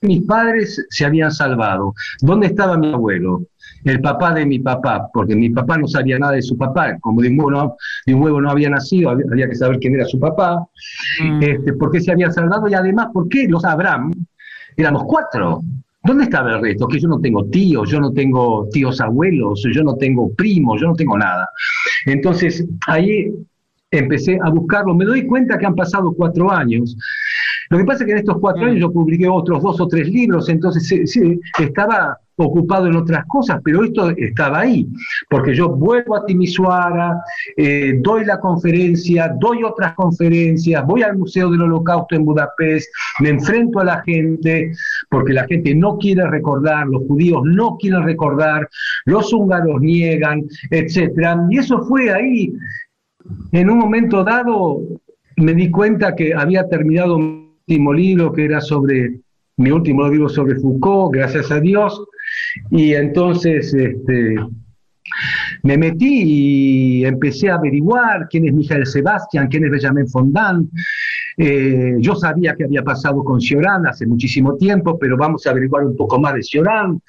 mis 0.00 0.24
padres 0.24 0.86
se 0.88 1.04
habían 1.04 1.30
salvado? 1.30 1.94
¿Dónde 2.20 2.46
estaba 2.46 2.78
mi 2.78 2.92
abuelo? 2.92 3.42
El 3.84 4.00
papá 4.00 4.32
de 4.32 4.46
mi 4.46 4.58
papá, 4.58 5.08
porque 5.12 5.36
mi 5.36 5.50
papá 5.50 5.78
no 5.78 5.86
sabía 5.86 6.18
nada 6.18 6.32
de 6.32 6.42
su 6.42 6.56
papá, 6.56 6.96
como 7.00 7.20
de 7.20 7.28
un 7.28 7.38
huevo 7.38 7.50
no, 7.50 8.40
no 8.40 8.50
había 8.50 8.70
nacido, 8.70 9.10
había 9.10 9.48
que 9.48 9.54
saber 9.54 9.78
quién 9.78 9.94
era 9.94 10.04
su 10.06 10.18
papá, 10.18 10.66
mm. 11.22 11.42
este, 11.42 11.72
por 11.74 11.90
qué 11.90 12.00
se 12.00 12.10
había 12.12 12.30
salvado 12.30 12.66
y 12.68 12.74
además 12.74 13.08
por 13.12 13.28
qué 13.28 13.46
los 13.46 13.64
Abraham, 13.64 14.12
éramos 14.76 15.04
cuatro, 15.06 15.62
¿Dónde 16.08 16.24
estaba 16.24 16.54
el 16.54 16.62
resto? 16.62 16.88
Que 16.88 16.98
yo 16.98 17.06
no 17.06 17.20
tengo 17.20 17.44
tíos, 17.50 17.90
yo 17.90 18.00
no 18.00 18.10
tengo 18.14 18.66
tíos 18.72 18.98
abuelos, 18.98 19.62
yo 19.70 19.82
no 19.82 19.94
tengo 19.96 20.32
primos, 20.34 20.80
yo 20.80 20.86
no 20.86 20.94
tengo 20.94 21.18
nada. 21.18 21.46
Entonces 22.06 22.66
ahí 22.86 23.30
empecé 23.90 24.38
a 24.42 24.48
buscarlo. 24.48 24.94
Me 24.94 25.04
doy 25.04 25.26
cuenta 25.26 25.58
que 25.58 25.66
han 25.66 25.74
pasado 25.74 26.14
cuatro 26.16 26.50
años. 26.50 26.96
Lo 27.68 27.76
que 27.76 27.84
pasa 27.84 28.04
es 28.04 28.06
que 28.06 28.12
en 28.12 28.18
estos 28.18 28.38
cuatro 28.40 28.64
años 28.64 28.80
yo 28.80 28.90
publiqué 28.90 29.28
otros 29.28 29.62
dos 29.62 29.78
o 29.82 29.86
tres 29.86 30.08
libros, 30.08 30.48
entonces 30.48 31.10
sí, 31.10 31.38
estaba 31.60 32.18
ocupado 32.36 32.86
en 32.86 32.96
otras 32.96 33.24
cosas, 33.26 33.60
pero 33.64 33.84
esto 33.84 34.10
estaba 34.16 34.60
ahí, 34.60 34.88
porque 35.28 35.54
yo 35.54 35.68
vuelvo 35.68 36.16
a 36.16 36.24
Timisoara, 36.24 37.20
eh, 37.56 37.98
doy 38.00 38.24
la 38.24 38.38
conferencia, 38.38 39.34
doy 39.40 39.64
otras 39.64 39.94
conferencias, 39.94 40.86
voy 40.86 41.02
al 41.02 41.18
Museo 41.18 41.50
del 41.50 41.62
Holocausto 41.62 42.14
en 42.14 42.24
Budapest, 42.24 42.88
me 43.20 43.30
enfrento 43.30 43.80
a 43.80 43.84
la 43.84 44.02
gente, 44.02 44.72
porque 45.10 45.32
la 45.32 45.46
gente 45.46 45.74
no 45.74 45.96
quiere 45.98 46.26
recordar, 46.28 46.86
los 46.86 47.02
judíos 47.06 47.42
no 47.44 47.76
quieren 47.78 48.04
recordar, 48.04 48.68
los 49.06 49.32
húngaros 49.32 49.80
niegan, 49.80 50.44
etc. 50.70 51.38
Y 51.50 51.58
eso 51.58 51.82
fue 51.86 52.10
ahí. 52.10 52.52
En 53.52 53.70
un 53.70 53.78
momento 53.78 54.24
dado 54.24 54.80
me 55.36 55.54
di 55.54 55.70
cuenta 55.70 56.14
que 56.14 56.34
había 56.34 56.68
terminado 56.68 57.18
mi 57.18 57.54
último 57.66 57.92
libro, 57.92 58.32
que 58.32 58.44
era 58.44 58.60
sobre 58.60 59.20
mi 59.56 59.70
último 59.70 60.08
libro 60.08 60.28
sobre 60.28 60.56
Foucault, 60.56 61.14
gracias 61.14 61.50
a 61.50 61.60
Dios, 61.60 62.04
y 62.70 62.94
entonces 62.94 63.74
este, 63.74 64.36
me 65.62 65.76
metí 65.76 66.22
y 67.00 67.04
empecé 67.04 67.50
a 67.50 67.56
averiguar 67.56 68.28
quién 68.30 68.46
es 68.46 68.54
Michael 68.54 68.86
Sebastián, 68.86 69.48
quién 69.48 69.64
es 69.64 69.70
Benjamin 69.70 70.08
Fondant. 70.08 70.70
Eh, 71.40 71.94
yo 72.00 72.16
sabía 72.16 72.56
que 72.56 72.64
había 72.64 72.82
pasado 72.82 73.22
con 73.22 73.40
Cioran 73.40 73.86
hace 73.86 74.06
muchísimo 74.06 74.56
tiempo, 74.56 74.98
pero 74.98 75.16
vamos 75.16 75.46
a 75.46 75.50
averiguar 75.50 75.84
un 75.84 75.96
poco 75.96 76.18
más 76.18 76.34
de 76.34 76.42
Cioran, 76.42 77.00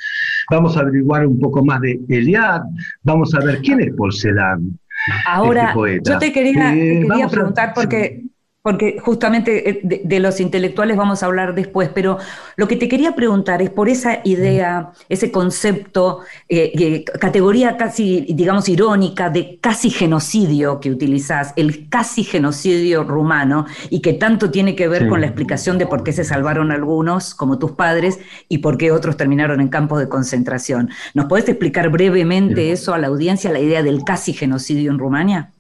vamos 0.52 0.78
a 0.78 0.82
averiguar 0.82 1.26
un 1.26 1.40
poco 1.40 1.66
más 1.66 1.82
de 1.82 2.00
Eliad, 2.08 2.62
vamos 3.02 3.34
a 3.34 3.40
ver 3.40 3.60
quién 3.62 3.82
es 3.82 3.92
Paul 3.96 4.14
Celan. 4.14 4.80
Ahora, 5.26 5.74
este 5.88 6.12
yo 6.12 6.20
te 6.20 6.32
quería, 6.32 6.76
eh, 6.76 7.08
quería 7.10 7.28
preguntar 7.28 7.72
porque 7.74 8.24
porque 8.62 8.98
justamente 9.00 9.70
eh, 9.70 9.82
de, 9.84 10.20
los 10.20 10.42
intelectuales 10.42 10.98
vamos 10.98 11.24
a 11.24 11.28
hablar 11.28 11.56
después, 11.56 11.90
pero 11.90 12.18
lo 12.58 12.68
que 12.68 12.76
te 12.76 12.90
quería 12.90 13.16
preguntar 13.16 13.62
es 13.62 13.70
por 13.70 13.88
esa 13.88 14.20
idea, 14.26 14.92
ese 15.08 15.32
concepto, 15.32 16.22
eh, 16.50 17.06
categoría 17.20 17.78
casi, 17.78 18.28
digamos, 18.34 18.68
irónica 18.68 19.30
de 19.30 19.60
casi 19.62 19.90
genocidio 19.90 20.82
que 20.82 20.92
utilizás, 20.92 21.54
el 21.56 21.88
casi 21.88 22.26
genocidio 22.26 23.06
rumano, 23.06 23.66
y 23.90 24.02
que 24.02 24.14
tanto 24.14 24.52
tiene 24.52 24.76
que 24.76 24.90
ver 24.90 25.08
con 25.08 25.22
la 25.22 25.28
explicación 25.28 25.78
de 25.78 25.88
por 25.88 26.04
qué 26.04 26.12
se 26.12 26.26
salvaron 26.26 26.72
algunos, 26.72 27.34
como 27.34 27.60
tus 27.60 27.72
padres, 27.72 28.20
y 28.50 28.58
por 28.58 28.78
qué 28.78 28.92
otros 28.92 29.16
terminaron 29.16 29.62
en 29.62 29.70
campos 29.70 30.00
de 30.00 30.10
concentración. 30.10 30.90
¿Nos 31.14 31.26
podés 31.26 31.48
explicar 31.48 31.90
brevemente 31.90 32.72
eso 32.72 32.94
a 32.94 32.98
la 32.98 33.08
audiencia, 33.08 33.54
la 33.54 33.60
idea 33.60 33.84
del 33.84 34.04
casi 34.04 34.34
genocidio 34.34 34.92
en 34.92 35.00
Rumania? 35.00 35.52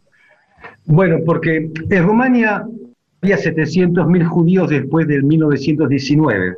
Bueno, 0.85 1.17
porque 1.25 1.69
en 1.89 2.03
Rumania 2.03 2.65
había 3.21 3.37
700.000 3.37 4.25
judíos 4.25 4.69
después 4.69 5.07
del 5.07 5.23
1919. 5.23 6.55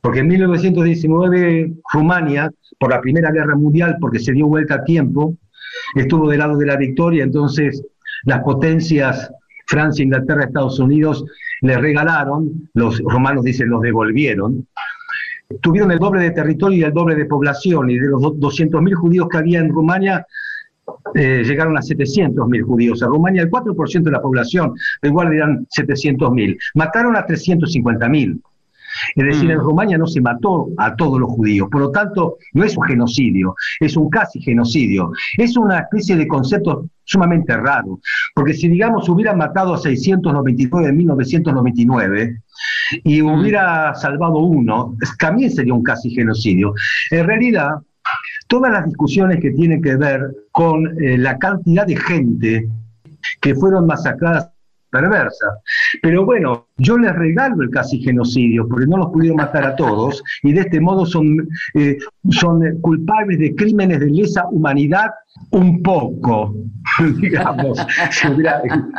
porque 0.00 0.20
en 0.20 0.28
1919 0.28 1.72
Rumania, 1.92 2.50
por 2.78 2.90
la 2.90 3.00
Primera 3.00 3.32
Guerra 3.32 3.56
Mundial, 3.56 3.96
porque 4.00 4.20
se 4.20 4.32
dio 4.32 4.46
vuelta 4.46 4.76
a 4.76 4.84
tiempo, 4.84 5.34
estuvo 5.96 6.30
del 6.30 6.38
lado 6.38 6.56
de 6.56 6.66
la 6.66 6.76
victoria, 6.76 7.24
entonces 7.24 7.82
las 8.24 8.40
potencias, 8.42 9.28
Francia, 9.66 10.04
Inglaterra, 10.04 10.44
Estados 10.44 10.78
Unidos, 10.78 11.24
le 11.62 11.76
regalaron, 11.78 12.68
los 12.74 13.00
romanos 13.00 13.42
dicen 13.42 13.68
los 13.68 13.82
devolvieron, 13.82 14.68
tuvieron 15.60 15.90
el 15.90 15.98
doble 15.98 16.22
de 16.22 16.30
territorio 16.30 16.78
y 16.78 16.84
el 16.84 16.92
doble 16.92 17.16
de 17.16 17.24
población, 17.24 17.90
y 17.90 17.98
de 17.98 18.06
los 18.08 18.22
200.000 18.22 18.94
judíos 18.94 19.28
que 19.28 19.38
había 19.38 19.58
en 19.58 19.70
Rumania, 19.70 20.24
eh, 21.14 21.42
llegaron 21.44 21.76
a 21.76 21.80
700.000 21.80 22.62
judíos. 22.62 23.02
En 23.02 23.08
Rumania 23.08 23.42
el 23.42 23.50
4% 23.50 24.02
de 24.02 24.10
la 24.10 24.20
población, 24.20 24.74
igual 25.02 25.32
eran 25.32 25.66
700.000. 25.66 26.58
Mataron 26.74 27.16
a 27.16 27.26
350.000. 27.26 28.40
Es 29.14 29.24
decir, 29.24 29.50
en 29.50 29.58
mm. 29.58 29.60
Rumania 29.60 29.98
no 29.98 30.06
se 30.06 30.20
mató 30.20 30.68
a 30.78 30.94
todos 30.96 31.20
los 31.20 31.30
judíos, 31.30 31.68
por 31.70 31.80
lo 31.82 31.90
tanto, 31.90 32.38
no 32.52 32.64
es 32.64 32.76
un 32.76 32.84
genocidio, 32.84 33.54
es 33.80 33.96
un 33.96 34.08
casi 34.08 34.40
genocidio. 34.40 35.12
Es 35.36 35.56
una 35.56 35.80
especie 35.80 36.16
de 36.16 36.26
concepto 36.26 36.88
sumamente 37.04 37.56
raro, 37.56 38.00
porque 38.34 38.54
si, 38.54 38.68
digamos, 38.68 39.08
hubiera 39.08 39.34
matado 39.34 39.74
a 39.74 39.78
699 39.78 40.88
en 40.88 40.96
1999 40.96 42.42
y 43.04 43.22
mm. 43.22 43.26
hubiera 43.26 43.94
salvado 43.94 44.38
uno, 44.38 44.96
también 45.18 45.50
sería 45.50 45.74
un 45.74 45.82
casi 45.82 46.10
genocidio. 46.10 46.74
En 47.10 47.26
realidad, 47.26 47.70
todas 48.46 48.72
las 48.72 48.86
discusiones 48.86 49.40
que 49.40 49.50
tienen 49.50 49.82
que 49.82 49.96
ver 49.96 50.20
con 50.52 50.86
eh, 51.02 51.18
la 51.18 51.38
cantidad 51.38 51.86
de 51.86 51.96
gente 51.96 52.68
que 53.40 53.54
fueron 53.54 53.86
masacradas 53.86 54.50
perversa. 54.90 55.46
Pero 56.02 56.24
bueno, 56.24 56.66
yo 56.78 56.96
les 56.98 57.14
regalo 57.14 57.62
el 57.62 57.70
casi 57.70 57.98
genocidio, 57.98 58.66
porque 58.68 58.86
no 58.86 58.98
los 58.98 59.10
pudieron 59.10 59.36
matar 59.36 59.64
a 59.64 59.76
todos, 59.76 60.22
y 60.42 60.52
de 60.52 60.60
este 60.60 60.80
modo 60.80 61.04
son, 61.06 61.48
eh, 61.74 61.98
son 62.30 62.60
culpables 62.80 63.38
de 63.38 63.54
crímenes 63.54 64.00
de 64.00 64.10
lesa 64.10 64.46
humanidad 64.50 65.10
un 65.50 65.82
poco, 65.82 66.54
digamos, 67.20 67.78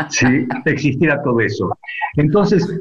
si, 0.09 0.25
existiera 0.65 1.21
todo 1.23 1.39
eso. 1.41 1.77
Entonces, 2.15 2.79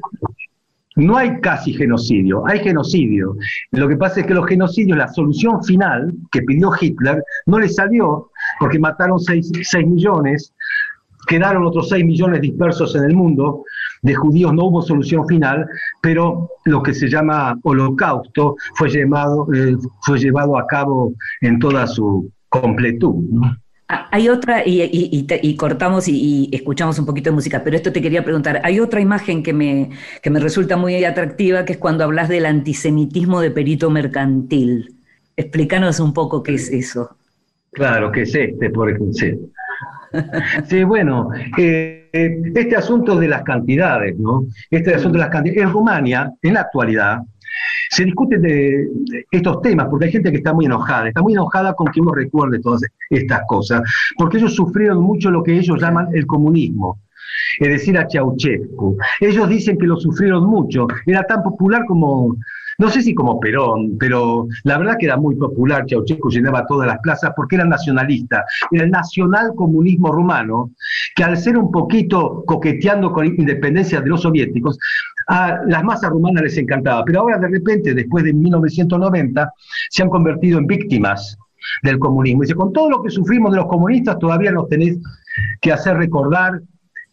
no 0.97 1.17
hay 1.17 1.41
casi 1.41 1.73
genocidio, 1.73 2.47
hay 2.47 2.61
genocidio. 2.61 3.37
Lo 3.71 3.89
que 3.89 3.97
pasa 3.97 4.21
es 4.21 4.27
que 4.27 4.35
los 4.35 4.47
genocidios, 4.47 4.99
la 4.99 5.09
solución 5.09 5.63
final 5.63 6.13
que 6.33 6.43
pidió 6.43 6.71
Hitler, 6.79 7.23
no 7.47 7.59
le 7.59 7.69
salió 7.69 8.31
porque 8.59 8.79
mataron 8.79 9.19
6 9.21 9.53
millones 9.87 10.53
quedaron 11.27 11.65
otros 11.65 11.89
6 11.89 12.05
millones 12.05 12.41
dispersos 12.41 12.95
en 12.95 13.05
el 13.05 13.15
mundo, 13.15 13.65
de 14.03 14.15
judíos 14.15 14.55
no 14.55 14.67
hubo 14.67 14.83
solución 14.83 15.27
final, 15.27 15.67
pero 16.01 16.49
lo 16.65 16.83
que 16.83 16.95
se 16.95 17.09
llama 17.09 17.59
holocausto 17.63 18.57
fue, 18.75 18.89
llevado, 18.89 19.47
eh, 19.53 19.77
fue 20.03 20.19
llevado 20.19 20.57
a 20.59 20.67
cabo 20.67 21.13
en 21.41 21.59
toda 21.59 21.87
su 21.87 22.31
completud. 22.49 23.25
Hay 23.89 24.29
otra, 24.29 24.63
y, 24.67 25.57
cortamos 25.57 26.09
y, 26.09 26.49
escuchamos 26.53 26.99
un 26.99 27.07
poquito 27.07 27.31
de 27.31 27.35
música, 27.35 27.63
pero 27.63 27.77
esto 27.77 27.93
te 27.93 28.03
quería 28.03 28.25
preguntar, 28.25 28.61
hay 28.65 28.81
otra 28.81 29.01
imagen 29.01 29.43
que 29.43 29.53
me, 29.53 29.91
que 30.23 30.31
me 30.31 30.41
resulta 30.41 30.77
muy 30.77 31.05
atractiva, 31.05 31.65
que 31.65 31.75
es 31.75 31.79
cuando 31.79 32.05
hablas 32.05 32.29
del 32.29 32.47
antisemitismo 32.47 33.41
de 33.41 33.51
perito 33.51 33.91
mercantil. 33.91 34.97
Explícanos 35.37 36.01
un 36.01 36.13
poco 36.13 36.43
qué 36.43 36.55
es 36.55 36.71
eso. 36.71 37.17
Claro, 37.73 38.11
que 38.11 38.23
es 38.23 38.35
este, 38.35 38.71
por 38.71 38.91
ejemplo. 38.91 39.13
Sí, 40.67 40.83
bueno, 40.85 41.29
eh, 41.59 42.09
este 42.55 42.77
asunto 42.77 43.17
de 43.17 43.29
las 43.29 43.43
cantidades, 43.43 44.19
¿no? 44.19 44.47
Este 44.71 44.95
asunto 44.95 45.19
de 45.19 45.25
las 45.25 45.31
cantidades. 45.31 45.63
En 45.63 45.71
Rumania, 45.71 46.33
en 46.41 46.55
la 46.55 46.61
actualidad, 46.61 47.19
se 47.97 48.05
discuten 48.05 48.43
de, 48.43 48.91
estos 49.31 49.63
temas, 49.63 49.87
porque 49.89 50.05
hay 50.05 50.13
gente 50.13 50.31
que 50.31 50.37
está 50.37 50.53
muy 50.53 50.67
enojada, 50.67 51.09
está 51.09 51.23
muy 51.23 51.33
enojada 51.33 51.73
con 51.73 51.91
que 51.91 52.03
uno 52.03 52.13
recuerde 52.13 52.61
todas 52.61 52.83
estas 53.09 53.41
cosas, 53.49 53.81
porque 54.19 54.37
ellos 54.37 54.55
sufrieron 54.55 55.03
mucho 55.03 55.31
lo 55.31 55.43
que 55.43 55.59
ellos 55.59 55.81
llaman 55.81 56.09
el 56.13 56.27
comunismo, 56.27 57.01
es 57.59 57.69
decir, 57.69 57.97
a 57.97 58.07
Ceausescu. 58.07 58.99
Ellos 59.19 59.49
dicen 59.49 59.79
que 59.79 59.87
lo 59.87 59.97
sufrieron 59.97 60.45
mucho, 60.45 60.87
era 61.07 61.23
tan 61.23 61.43
popular 61.43 61.87
como 61.87 62.37
no 62.79 62.91
sé 62.91 63.01
si 63.01 63.15
como 63.15 63.41
Perón, 63.41 63.97
pero 63.99 64.49
la 64.65 64.77
verdad 64.77 64.97
que 64.99 65.07
era 65.07 65.17
muy 65.17 65.35
popular, 65.37 65.87
Ceausescu 65.89 66.29
llenaba 66.29 66.67
todas 66.67 66.87
las 66.87 66.99
plazas 66.99 67.33
porque 67.35 67.57
era 67.57 67.65
nacionalista, 67.65 68.45
era 68.71 68.85
el 68.85 68.91
nacional 68.91 69.53
comunismo 69.57 70.13
rumano, 70.13 70.73
que 71.15 71.25
al 71.25 71.39
ser 71.39 71.57
un 71.57 71.71
poquito 71.71 72.45
coqueteando 72.47 73.13
con 73.13 73.27
independencia 73.27 74.03
de 74.03 74.11
los 74.11 74.21
soviéticos, 74.23 74.79
a 75.27 75.61
las 75.67 75.83
masas 75.85 76.11
rumanas 76.11 76.45
les 76.45 76.59
encantaba, 76.59 77.05
pero 77.05 77.21
ahora 77.21 77.39
de 77.39 77.49
repente, 77.49 77.95
después 77.95 78.25
de 78.25 78.33
1990, 78.33 79.53
se 79.91 80.03
han 80.03 80.09
convertido 80.09 80.59
en 80.59 80.67
víctimas 80.67 81.37
del 81.83 81.99
comunismo. 81.99 82.43
Dice, 82.43 82.55
con 82.55 82.73
todo 82.73 82.91
lo 82.91 83.03
que 83.03 83.11
sufrimos 83.11 83.53
de 83.53 83.59
los 83.59 83.67
comunistas, 83.67 84.19
todavía 84.19 84.53
nos 84.53 84.69
tenéis 84.69 84.99
que 85.61 85.73
hacer 85.73 85.97
recordar 85.97 86.61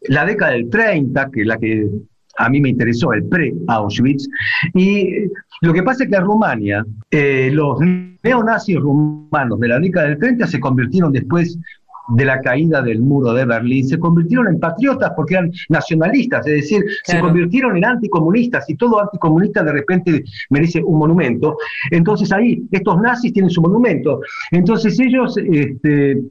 la 0.02 0.26
década 0.26 0.52
del 0.52 0.70
30, 0.70 1.32
que 1.32 1.42
es 1.42 1.48
la 1.48 1.58
que 1.58 1.90
a 2.38 2.50
mí 2.50 2.60
me 2.62 2.70
interesó, 2.70 3.14
el 3.14 3.26
pre-Auschwitz. 3.26 4.28
Y 4.74 5.28
lo 5.62 5.74
que 5.74 5.84
pasa 5.84 6.04
es 6.04 6.10
que 6.10 6.16
en 6.16 6.24
Rumania, 6.24 6.86
eh, 7.12 7.50
los 7.54 7.80
neonazis 8.24 8.78
rumanos 8.78 9.60
de 9.60 9.68
la 9.68 9.80
década 9.80 10.08
del 10.08 10.18
30 10.18 10.48
se 10.48 10.60
convirtieron 10.60 11.12
después 11.12 11.58
de 12.10 12.26
la 12.26 12.42
caída 12.42 12.82
del 12.82 13.02
muro 13.02 13.34
de 13.34 13.46
Berlín, 13.46 13.88
se 13.88 14.00
convirtieron 14.00 14.48
en 14.48 14.60
patriotas 14.60 15.12
porque 15.16 15.36
eran 15.36 15.52
nacionalistas, 15.70 16.46
es 16.48 16.54
decir, 16.54 16.84
se 17.04 17.20
convirtieron 17.20 17.78
en 17.78 17.86
anticomunistas 17.86 18.70
y 18.70 18.76
todo 18.76 19.02
anticomunista 19.02 19.64
de 19.64 19.72
repente 19.72 20.24
merece 20.50 20.84
un 20.84 21.00
monumento. 21.00 21.58
Entonces 21.92 22.32
ahí, 22.32 22.64
estos 22.72 23.00
nazis 23.02 23.34
tienen 23.34 23.50
su 23.50 23.62
monumento. 23.62 24.20
Entonces 24.52 25.00
ellos 25.00 25.38
este, 25.38 26.22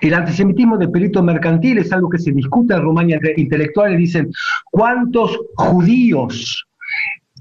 el 0.00 0.14
antisemitismo 0.14 0.78
de 0.78 0.88
perito 0.88 1.22
mercantil 1.22 1.78
es 1.78 1.92
algo 1.92 2.08
que 2.08 2.18
se 2.18 2.32
discute 2.32 2.74
en 2.74 2.82
Rumania 2.82 3.16
entre 3.16 3.34
intelectuales. 3.36 3.98
Dicen, 3.98 4.30
¿cuántos 4.70 5.38
judíos 5.56 6.66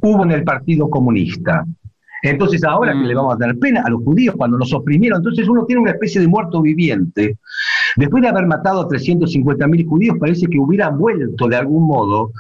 hubo 0.02 0.24
en 0.24 0.32
el 0.32 0.44
Partido 0.44 0.90
Comunista? 0.90 1.66
Entonces 2.30 2.64
ahora 2.64 2.94
que 2.94 3.08
le 3.08 3.14
vamos 3.14 3.36
a 3.36 3.38
dar 3.38 3.56
pena 3.58 3.84
a 3.86 3.90
los 3.90 4.04
judíos 4.04 4.36
cuando 4.36 4.58
los 4.58 4.74
oprimieron, 4.74 5.20
entonces 5.20 5.48
uno 5.48 5.66
tiene 5.66 5.82
una 5.82 5.92
especie 5.92 6.20
de 6.20 6.28
muerto 6.28 6.62
viviente. 6.62 7.38
Después 7.96 8.24
de 8.24 8.30
haber 8.30 8.48
matado 8.48 8.82
a 8.82 8.88
350.000 8.88 9.88
judíos, 9.88 10.18
parece 10.20 10.48
que 10.48 10.60
hubiera 10.60 10.90
vuelto 10.90 11.48
de 11.48 11.56
algún 11.56 11.88
modo 11.88 12.32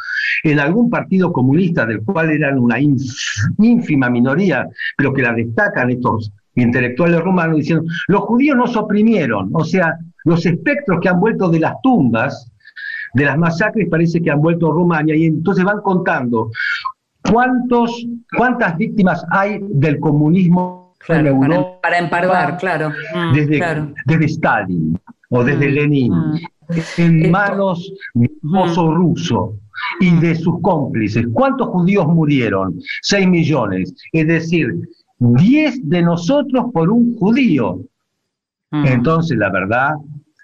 en 0.43 0.59
algún 0.59 0.89
partido 0.89 1.31
comunista 1.31 1.85
del 1.85 2.03
cual 2.03 2.31
eran 2.31 2.59
una 2.59 2.77
ínfima 2.79 4.09
minoría, 4.09 4.67
pero 4.97 5.13
que 5.13 5.21
la 5.21 5.33
destacan 5.33 5.91
estos 5.91 6.31
intelectuales 6.55 7.21
romanos 7.21 7.57
diciendo, 7.57 7.85
los 8.07 8.21
judíos 8.21 8.57
nos 8.57 8.75
oprimieron, 8.75 9.49
o 9.53 9.63
sea, 9.63 9.97
los 10.23 10.45
espectros 10.45 10.99
que 11.01 11.09
han 11.09 11.19
vuelto 11.19 11.49
de 11.49 11.59
las 11.59 11.75
tumbas, 11.83 12.51
de 13.13 13.25
las 13.25 13.37
masacres, 13.37 13.87
parece 13.89 14.21
que 14.21 14.29
han 14.29 14.41
vuelto 14.41 14.67
a 14.67 14.73
Rumania, 14.73 15.15
y 15.15 15.25
entonces 15.25 15.63
van 15.63 15.81
contando 15.81 16.51
cuántos, 17.31 18.05
cuántas 18.37 18.77
víctimas 18.77 19.25
hay 19.31 19.59
del 19.61 19.99
comunismo 19.99 20.93
en 21.07 21.27
Europa. 21.27 21.79
Para, 21.81 21.97
empardar, 21.99 22.57
claro. 22.57 22.91
Desde, 23.33 23.93
desde 24.05 24.25
Stalin 24.25 24.99
o 25.29 25.43
desde 25.43 25.69
mm, 25.69 25.73
Lenin, 25.73 26.13
mm. 26.13 26.39
en 26.97 27.31
manos 27.31 27.91
del 28.13 28.31
pozo 28.41 28.93
ruso 28.93 29.53
y 29.99 30.15
de 30.19 30.35
sus 30.35 30.61
cómplices. 30.61 31.25
¿Cuántos 31.33 31.67
judíos 31.69 32.07
murieron? 32.07 32.79
Seis 33.01 33.27
millones. 33.27 33.93
Es 34.11 34.27
decir, 34.27 34.67
10 35.19 35.89
de 35.89 36.01
nosotros 36.01 36.65
por 36.73 36.89
un 36.89 37.15
judío. 37.17 37.79
Mm. 38.71 38.85
Entonces, 38.85 39.37
la 39.37 39.51
verdad, 39.51 39.91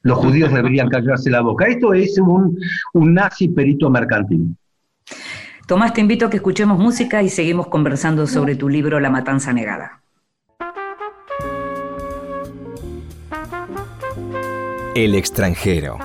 los 0.03 0.17
judíos 0.19 0.51
deberían 0.53 0.89
callarse 0.89 1.29
la 1.29 1.41
boca. 1.41 1.65
Esto 1.65 1.93
es 1.93 2.17
un, 2.19 2.57
un 2.93 3.13
nazi 3.13 3.47
perito 3.49 3.89
mercantil. 3.89 4.55
Tomás, 5.71 5.93
te 5.93 6.01
invito 6.01 6.25
a 6.25 6.29
que 6.29 6.35
escuchemos 6.35 6.77
música 6.77 7.23
y 7.23 7.29
seguimos 7.29 7.67
conversando 7.67 8.27
sobre 8.27 8.57
tu 8.57 8.67
libro 8.67 8.99
La 8.99 9.09
Matanza 9.09 9.53
Negada. 9.53 10.01
El 14.95 15.15
extranjero. 15.15 15.97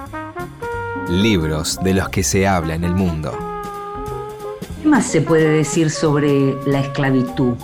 Libros 1.09 1.81
de 1.83 1.95
los 1.95 2.09
que 2.11 2.23
se 2.23 2.47
habla 2.47 2.77
en 2.77 2.85
el 2.85 2.95
mundo. 2.95 3.37
¿Qué 4.81 4.89
más 4.89 5.05
se 5.05 5.21
puede 5.21 5.49
decir 5.49 5.91
sobre 5.91 6.55
la 6.65 6.79
esclavitud? 6.79 7.55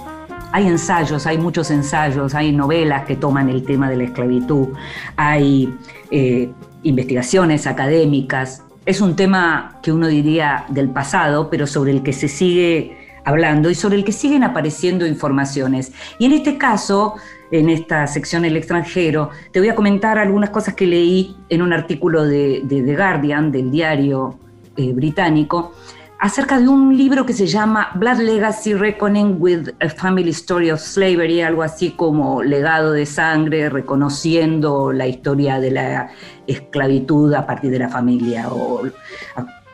Hay 0.51 0.67
ensayos, 0.67 1.25
hay 1.29 1.39
muchos 1.39 1.71
ensayos, 1.71 2.35
hay 2.35 2.51
novelas 2.51 3.05
que 3.05 3.15
toman 3.15 3.49
el 3.49 3.65
tema 3.65 3.89
de 3.89 3.99
la 3.99 4.03
esclavitud, 4.03 4.71
hay 5.15 5.73
eh, 6.11 6.51
investigaciones 6.83 7.69
académicas. 7.69 8.65
Es 8.85 9.01
un 9.01 9.15
tema 9.15 9.79
que 9.81 9.93
uno 9.93 10.09
diría 10.09 10.65
del 10.69 10.91
pasado, 10.91 11.49
pero 11.49 11.69
sobre 11.69 11.93
el 11.93 12.03
que 12.03 12.13
se 12.13 12.27
sigue 12.27 12.97
hablando 13.25 13.71
y 13.71 13.77
sobre 13.77 13.95
el 13.95 14.05
que 14.05 14.11
siguen 14.11 14.43
apareciendo 14.43 15.07
informaciones. 15.07 15.93
Y 16.19 16.27
en 16.27 16.33
este 16.33 16.59
caso, 16.59 17.15
en 17.53 17.69
esta 17.69 18.05
sección 18.09 18.45
El 18.45 18.57
extranjero, 18.57 19.31
te 19.53 19.61
voy 19.61 19.69
a 19.69 19.77
comentar 19.77 20.19
algunas 20.19 20.51
cosas 20.51 20.75
que 20.75 20.87
leí 20.89 21.37
en 21.49 21.63
un 21.63 21.73
artículo 21.73 22.25
de, 22.25 22.65
The 22.69 22.97
Guardian, 22.97 23.53
del 23.53 23.71
diario 23.71 24.39
eh, 24.77 24.93
británico, 24.93 25.75
acerca 26.23 26.61
de 26.61 26.69
un 26.69 26.97
libro 26.97 27.27
que 27.27 27.33
se 27.33 27.49
llama 27.49 27.91
Blood 27.97 28.19
Legacy 28.19 28.75
Reckoning 28.75 29.39
with 29.41 29.71
a 29.81 29.89
Family 29.89 30.31
Story 30.31 30.71
of 30.71 30.79
Slavery, 30.81 31.43
algo 31.43 31.65
así 31.65 31.91
como 31.91 32.45
legado 32.45 32.93
de 32.93 33.07
sangre, 33.07 33.69
reconociendo 33.69 34.93
la 34.93 35.09
historia 35.09 35.59
de 35.59 35.73
la 35.73 36.11
esclavitud 36.47 37.35
a 37.35 37.45
partir 37.45 37.73
de 37.73 37.81
la 37.81 37.89
familia. 37.89 38.49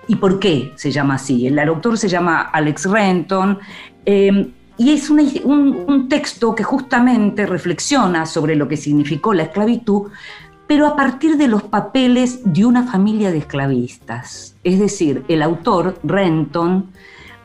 ¿Y 0.06 0.16
por 0.16 0.38
qué 0.38 0.72
se 0.76 0.90
llama 0.90 1.16
así? 1.16 1.46
El 1.46 1.58
autor 1.58 1.98
se 1.98 2.08
llama 2.08 2.40
Alex 2.40 2.86
Renton. 2.86 3.58
Eh, 4.06 4.50
y 4.78 4.92
es 4.92 5.10
un, 5.10 6.08
texto 6.08 6.54
que 6.54 6.62
justamente 6.62 7.44
reflexiona 7.44 8.24
sobre 8.24 8.54
lo 8.54 8.68
que 8.68 8.76
significó 8.76 9.34
la 9.34 9.42
esclavitud, 9.42 10.12
pero 10.68 10.86
a 10.86 10.94
partir 10.94 11.36
de 11.38 11.48
los 11.48 11.64
papeles 11.64 12.40
de 12.44 12.66
una 12.66 12.84
familia 12.84 13.32
de 13.32 13.38
esclavistas. 13.38 14.54
Es 14.62 14.78
decir, 14.78 15.24
el 15.26 15.42
autor, 15.42 15.98
Renton, 16.04 16.90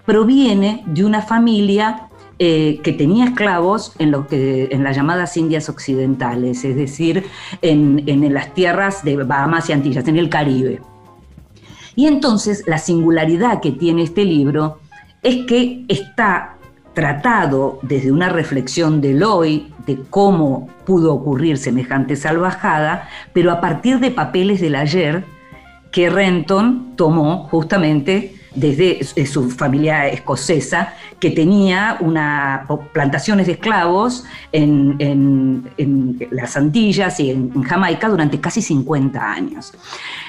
proviene 0.06 0.84
de 0.86 1.06
una 1.06 1.22
familia 1.22 2.10
eh, 2.38 2.82
que 2.84 2.92
tenía 2.92 3.26
esclavos 3.26 3.94
en, 3.98 4.12
que, 4.26 4.68
en 4.72 4.84
las 4.84 4.98
llamadas 4.98 5.38
Indias 5.38 5.70
Occidentales, 5.70 6.66
es 6.66 6.76
decir, 6.76 7.26
en, 7.62 8.04
en 8.08 8.34
las 8.34 8.54
tierras 8.54 9.06
de 9.06 9.16
Bahamas 9.16 9.70
y 9.70 9.74
Antillas, 9.74 10.08
en 10.10 10.18
el 10.18 10.30
Caribe. 10.30 10.82
Y 11.96 12.08
entonces 12.08 12.64
la 12.68 12.78
singularidad 12.78 13.62
que 13.62 13.72
tiene 13.72 14.04
este 14.04 14.26
libro 14.26 14.80
es 15.22 15.46
que 15.46 15.86
está 15.88 16.53
tratado 16.94 17.80
desde 17.82 18.12
una 18.12 18.30
reflexión 18.30 19.02
del 19.02 19.24
hoy, 19.24 19.74
de 19.86 20.00
cómo 20.10 20.70
pudo 20.86 21.14
ocurrir 21.14 21.58
semejante 21.58 22.16
salvajada, 22.16 23.10
pero 23.34 23.52
a 23.52 23.60
partir 23.62 24.00
de 24.00 24.12
papeles 24.12 24.62
del 24.62 24.76
ayer 24.76 25.24
que 25.92 26.10
Renton 26.10 26.96
tomó 26.96 27.48
justamente 27.50 28.36
desde 28.56 29.04
su 29.26 29.50
familia 29.50 30.08
escocesa, 30.08 30.94
que 31.20 31.32
tenía 31.32 31.98
una, 32.02 32.66
plantaciones 32.92 33.48
de 33.48 33.54
esclavos 33.54 34.26
en, 34.52 35.64
las 36.32 36.58
Antillas 36.58 37.20
y 37.20 37.32
en, 37.32 37.64
Jamaica 37.64 38.10
durante 38.10 38.40
casi 38.40 38.62
50 38.62 39.32
años. 39.32 39.74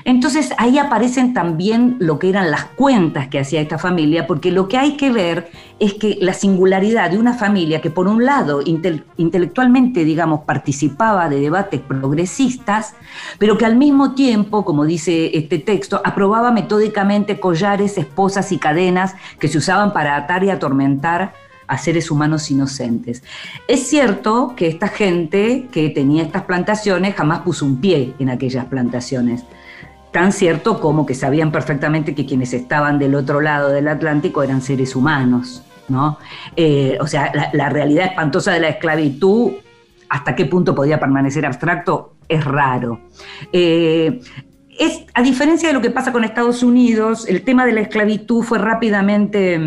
Entonces 0.04 0.52
ahí 0.58 0.78
aparecen 0.78 1.34
también 1.34 1.96
lo 1.98 2.18
que 2.18 2.28
eran 2.28 2.50
las 2.50 2.64
cuentas 2.64 3.28
que 3.28 3.38
hacía 3.40 3.60
esta 3.60 3.78
familia, 3.78 4.26
porque 4.26 4.50
lo 4.50 4.68
que 4.68 4.78
hay 4.78 4.96
que 4.96 5.10
ver 5.10 5.50
es 5.80 5.94
que 5.94 6.18
la 6.20 6.32
singularidad 6.32 7.10
de 7.10 7.18
una 7.18 7.34
familia 7.34 7.80
que 7.80 7.90
por 7.90 8.06
un 8.06 8.24
lado 8.24 8.60
intelectualmente, 9.16 10.04
digamos, 10.04 10.40
participaba 10.40 11.28
de 11.28 11.40
debates 11.40 11.80
progresistas, 11.80 12.94
pero 13.38 13.58
que 13.58 13.66
al 13.66 13.76
mismo 13.76 14.14
tiempo, 14.14 14.64
como 14.64 14.84
dice 14.84 15.36
este 15.36 15.58
texto, 15.58 16.00
aprobaba 16.04 16.52
metódicamente 16.52 17.40
collares, 17.40 17.98
y 18.50 18.58
cadenas 18.58 19.14
que 19.38 19.48
se 19.48 19.58
usaban 19.58 19.92
para 19.92 20.16
atar 20.16 20.44
y 20.44 20.50
atormentar 20.50 21.34
a 21.66 21.78
seres 21.78 22.10
humanos 22.10 22.50
inocentes. 22.50 23.22
Es 23.68 23.88
cierto 23.88 24.54
que 24.56 24.68
esta 24.68 24.88
gente 24.88 25.68
que 25.72 25.90
tenía 25.90 26.22
estas 26.22 26.42
plantaciones 26.42 27.14
jamás 27.14 27.40
puso 27.40 27.64
un 27.64 27.80
pie 27.80 28.14
en 28.18 28.30
aquellas 28.30 28.66
plantaciones. 28.66 29.44
Tan 30.12 30.32
cierto 30.32 30.80
como 30.80 31.06
que 31.06 31.14
sabían 31.14 31.50
perfectamente 31.50 32.14
que 32.14 32.26
quienes 32.26 32.52
estaban 32.52 32.98
del 32.98 33.14
otro 33.14 33.40
lado 33.40 33.70
del 33.70 33.88
Atlántico 33.88 34.42
eran 34.42 34.62
seres 34.62 34.94
humanos. 34.94 35.62
¿no? 35.88 36.18
Eh, 36.56 36.96
o 37.00 37.06
sea, 37.06 37.32
la, 37.52 37.68
realidad 37.68 38.06
espantosa 38.06 38.52
de 38.52 38.60
la 38.60 38.68
esclavitud, 38.68 39.52
hasta 40.08 40.34
qué 40.34 40.46
punto 40.46 40.74
podía 40.74 40.98
permanecer 40.98 41.44
abstracto, 41.44 42.14
es 42.28 42.44
raro. 42.44 43.00
Eh, 43.52 44.20
es, 44.78 45.04
a 45.14 45.22
diferencia 45.22 45.68
de 45.68 45.74
lo 45.74 45.80
que 45.80 45.90
pasa 45.90 46.12
con 46.12 46.24
Estados 46.24 46.62
Unidos, 46.62 47.28
el 47.28 47.42
tema 47.42 47.66
de 47.66 47.72
la 47.72 47.80
esclavitud 47.80 48.42
fue 48.42 48.58
rápidamente 48.58 49.60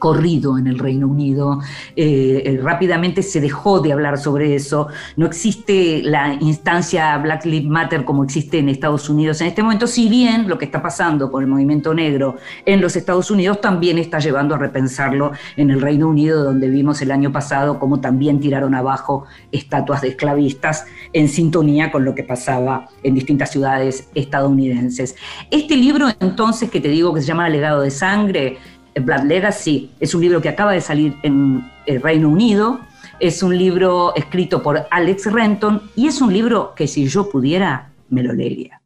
corrido 0.00 0.58
en 0.58 0.66
el 0.66 0.80
Reino 0.80 1.06
Unido, 1.06 1.60
eh, 1.94 2.42
eh, 2.44 2.60
rápidamente 2.60 3.22
se 3.22 3.40
dejó 3.40 3.78
de 3.78 3.92
hablar 3.92 4.18
sobre 4.18 4.56
eso, 4.56 4.88
no 5.16 5.26
existe 5.26 6.02
la 6.02 6.34
instancia 6.40 7.16
Black 7.18 7.44
Lives 7.44 7.70
Matter 7.70 8.04
como 8.04 8.24
existe 8.24 8.58
en 8.58 8.68
Estados 8.68 9.08
Unidos 9.08 9.40
en 9.42 9.46
este 9.46 9.62
momento, 9.62 9.86
si 9.86 10.08
bien 10.08 10.48
lo 10.48 10.58
que 10.58 10.64
está 10.64 10.82
pasando 10.82 11.30
con 11.30 11.44
el 11.44 11.48
movimiento 11.48 11.94
negro 11.94 12.36
en 12.64 12.80
los 12.80 12.96
Estados 12.96 13.30
Unidos 13.30 13.60
también 13.60 13.98
está 13.98 14.18
llevando 14.18 14.54
a 14.54 14.58
repensarlo 14.58 15.32
en 15.56 15.70
el 15.70 15.80
Reino 15.80 16.08
Unido, 16.08 16.42
donde 16.42 16.68
vimos 16.68 17.02
el 17.02 17.10
año 17.10 17.30
pasado 17.30 17.78
cómo 17.78 18.00
también 18.00 18.40
tiraron 18.40 18.74
abajo 18.74 19.26
estatuas 19.52 20.00
de 20.00 20.08
esclavistas 20.08 20.86
en 21.12 21.28
sintonía 21.28 21.92
con 21.92 22.04
lo 22.04 22.14
que 22.14 22.24
pasaba 22.24 22.88
en 23.02 23.14
distintas 23.14 23.50
ciudades 23.50 24.08
estadounidenses. 24.14 25.14
Este 25.50 25.76
libro 25.76 26.08
entonces 26.20 26.70
que 26.70 26.80
te 26.80 26.88
digo 26.88 27.12
que 27.12 27.20
se 27.20 27.26
llama 27.26 27.48
Legado 27.48 27.82
de 27.82 27.90
Sangre, 27.90 28.58
Blood 29.00 29.24
Legacy 29.24 29.90
es 30.00 30.14
un 30.14 30.20
libro 30.20 30.40
que 30.40 30.48
acaba 30.48 30.72
de 30.72 30.80
salir 30.80 31.16
en 31.22 31.70
el 31.86 32.02
Reino 32.02 32.28
Unido, 32.28 32.80
es 33.18 33.42
un 33.42 33.56
libro 33.56 34.14
escrito 34.16 34.62
por 34.62 34.86
Alex 34.90 35.32
Renton 35.32 35.82
y 35.96 36.08
es 36.08 36.20
un 36.20 36.32
libro 36.32 36.74
que 36.74 36.86
si 36.86 37.06
yo 37.06 37.28
pudiera, 37.28 37.90
me 38.08 38.22
lo 38.22 38.32
leería. 38.32 38.80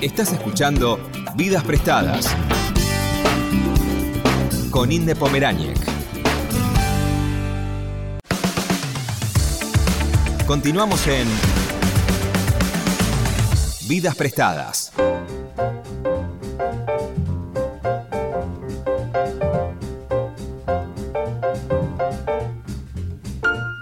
Estás 0.00 0.32
escuchando 0.32 1.00
Vidas 1.34 1.64
Prestadas 1.64 2.36
con 4.70 4.92
Inde 4.92 5.16
Pomeráñez. 5.16 5.78
Continuamos 10.46 11.06
en 11.06 11.26
Vidas 13.88 14.14
Prestadas. 14.14 14.92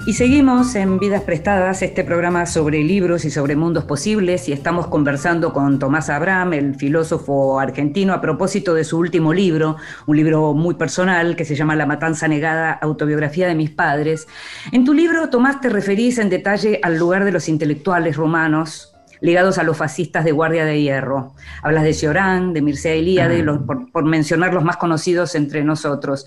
Y 0.07 0.12
seguimos 0.12 0.77
en 0.77 1.01
Vidas 1.01 1.23
Prestadas, 1.23 1.83
este 1.83 2.05
programa 2.05 2.47
sobre 2.47 2.81
libros 2.85 3.25
y 3.25 3.31
sobre 3.33 3.57
mundos 3.57 3.83
posibles, 3.83 4.49
y 4.49 4.53
estamos 4.53 4.87
conversando 4.87 5.53
con 5.53 5.81
Tomás 5.81 6.11
Abraham, 6.11 6.53
el 6.53 6.77
filósofo 6.77 7.59
argentino, 7.59 8.12
a 8.12 8.21
propósito 8.21 8.73
de 8.73 8.85
su 8.85 8.99
último 8.99 9.35
libro, 9.35 9.79
un 10.07 10.16
libro 10.16 10.55
muy 10.55 10.77
personal 10.77 11.35
que 11.35 11.45
se 11.45 11.57
llama 11.57 11.75
La 11.75 11.87
Matanza 11.87 12.29
Negada, 12.29 12.71
autobiografía 12.71 13.49
de 13.49 13.57
mis 13.57 13.71
padres. 13.71 14.29
En 14.71 14.85
tu 14.85 14.95
libro, 14.95 15.29
Tomás, 15.29 15.61
te 15.61 15.71
referís 15.71 16.19
en 16.19 16.31
detalle 16.31 16.79
al 16.85 16.99
lugar 16.99 17.25
de 17.25 17.33
los 17.33 17.49
intelectuales 17.49 18.14
romanos 18.14 18.92
ligados 19.21 19.59
a 19.59 19.64
los 19.64 19.77
fascistas 19.77 20.25
de 20.25 20.31
Guardia 20.31 20.64
de 20.66 20.81
Hierro. 20.81 21.33
Hablas 21.62 21.83
de 21.83 21.95
Ciorán, 21.95 22.53
de 22.53 22.62
Mircea 22.62 22.92
Eliade, 22.92 23.42
por, 23.42 23.90
por 23.90 24.05
mencionar 24.05 24.55
los 24.55 24.62
más 24.62 24.77
conocidos 24.77 25.35
entre 25.35 25.64
nosotros. 25.64 26.27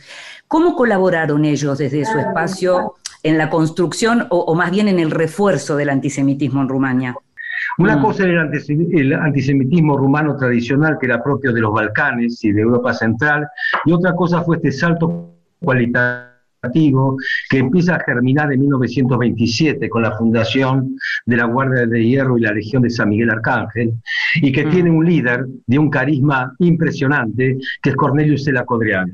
¿Cómo 0.50 0.76
colaboraron 0.76 1.46
ellos 1.46 1.78
desde 1.78 2.04
su 2.04 2.20
espacio 2.20 2.96
en 3.24 3.38
la 3.38 3.50
construcción 3.50 4.28
o, 4.30 4.56
más 4.56 4.72
bien 4.72 4.88
en 4.88 5.00
el 5.00 5.12
refuerzo 5.12 5.76
del 5.76 5.90
antisemitismo 5.90 6.62
en 6.62 6.70
Rumania. 6.70 7.16
Una 7.78 7.98
mm. 7.98 8.02
cosa 8.02 8.24
era 8.28 8.50
el 8.52 9.14
antisemitismo 9.14 9.98
rumano 9.98 10.36
tradicional, 10.36 10.98
que 11.00 11.06
era 11.06 11.22
propio 11.24 11.54
de 11.54 11.62
los 11.62 11.74
Balcanes 11.74 12.44
y 12.44 12.52
de 12.52 12.62
Europa 12.62 12.94
Central, 12.94 13.48
y 13.86 13.92
otra 13.92 14.14
cosa 14.16 14.42
fue 14.42 14.58
este 14.58 14.72
salto 14.72 15.34
cualitativo 15.60 16.29
que 17.50 17.58
empieza 17.58 17.96
a 17.96 18.04
germinar 18.04 18.52
en 18.52 18.60
1927 18.62 19.90
con 19.90 20.02
la 20.02 20.18
fundación 20.18 20.96
de 21.26 21.38
la 21.38 21.46
Guardia 21.46 21.86
de 21.86 22.06
Hierro 22.06 22.38
y 22.38 22.42
la 22.42 22.52
Legión 22.52 22.82
de 22.84 22.90
San 22.90 23.10
Miguel 23.10 23.30
Arcángel, 23.30 23.94
y 24.36 24.52
que 24.52 24.66
mm. 24.66 24.70
tiene 24.70 24.92
un 24.92 25.06
líder 25.06 25.46
de 25.66 25.80
un 25.80 25.90
carisma 25.90 26.54
impresionante, 26.60 27.58
que 27.82 27.90
es 27.90 27.96
Cornelius 27.96 28.44
Sela 28.44 28.66
Codreanu. 28.66 29.14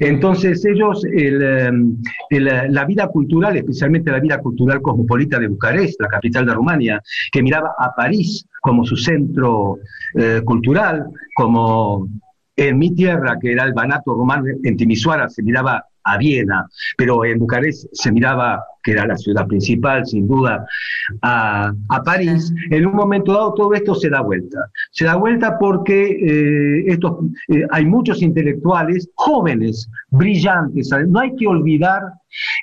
Entonces 0.00 0.64
ellos, 0.64 1.04
em, 1.04 1.96
la 2.30 2.84
vida 2.84 3.08
cultural, 3.08 3.56
especialmente 3.56 4.10
la 4.10 4.20
vida 4.20 4.38
cultural 4.38 4.82
cosmopolita 4.82 5.38
de 5.38 5.48
Bucarest, 5.48 6.00
la 6.00 6.08
capital 6.08 6.46
de 6.46 6.54
Rumania, 6.54 7.02
que 7.32 7.42
miraba 7.42 7.74
a 7.78 7.94
París 7.94 8.46
como 8.60 8.84
su 8.84 8.96
centro 8.96 9.78
eh, 10.14 10.40
cultural, 10.44 11.06
como 11.34 12.08
en 12.56 12.78
mi 12.78 12.94
tierra, 12.94 13.36
que 13.40 13.52
era 13.52 13.64
el 13.64 13.72
Banato 13.72 14.14
rumano, 14.14 14.44
en 14.62 14.76
Timisoara 14.76 15.28
se 15.28 15.42
miraba 15.42 15.84
a 16.04 16.18
Viena, 16.18 16.68
pero 16.96 17.24
en 17.24 17.38
Bucarest 17.38 17.86
se 17.92 18.12
miraba, 18.12 18.62
que 18.82 18.92
era 18.92 19.06
la 19.06 19.16
ciudad 19.16 19.46
principal, 19.46 20.06
sin 20.06 20.28
duda, 20.28 20.66
a, 21.22 21.72
París. 22.04 22.52
En 22.70 22.86
un 22.86 22.94
momento 22.94 23.32
dado 23.32 23.54
todo 23.54 23.72
esto 23.74 23.94
se 23.94 24.10
da 24.10 24.20
vuelta. 24.20 24.58
Se 24.90 25.04
da 25.04 25.16
vuelta 25.16 25.58
porque 25.58 26.02
eh, 26.04 26.84
estos, 26.86 27.24
eh, 27.48 27.66
hay 27.70 27.86
muchos 27.86 28.22
intelectuales 28.22 29.08
jóvenes, 29.14 29.88
brillantes. 30.10 30.90
No 31.08 31.20
hay 31.20 31.34
que 31.36 31.46
olvidar 31.46 32.02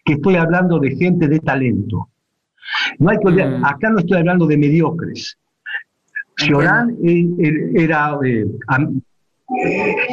que 0.05 0.13
estoy 0.13 0.35
hablando 0.35 0.79
de 0.79 0.95
gente 0.95 1.27
de 1.27 1.39
talento. 1.39 2.09
No 2.99 3.09
hay 3.09 3.17
que 3.17 3.27
olvidar, 3.27 3.59
mm. 3.59 3.65
acá 3.65 3.89
no 3.89 3.99
estoy 3.99 4.19
hablando 4.19 4.45
de 4.45 4.57
mediocres. 4.57 5.37
Cioran 6.37 6.95
eh, 7.03 7.71
era 7.75 8.17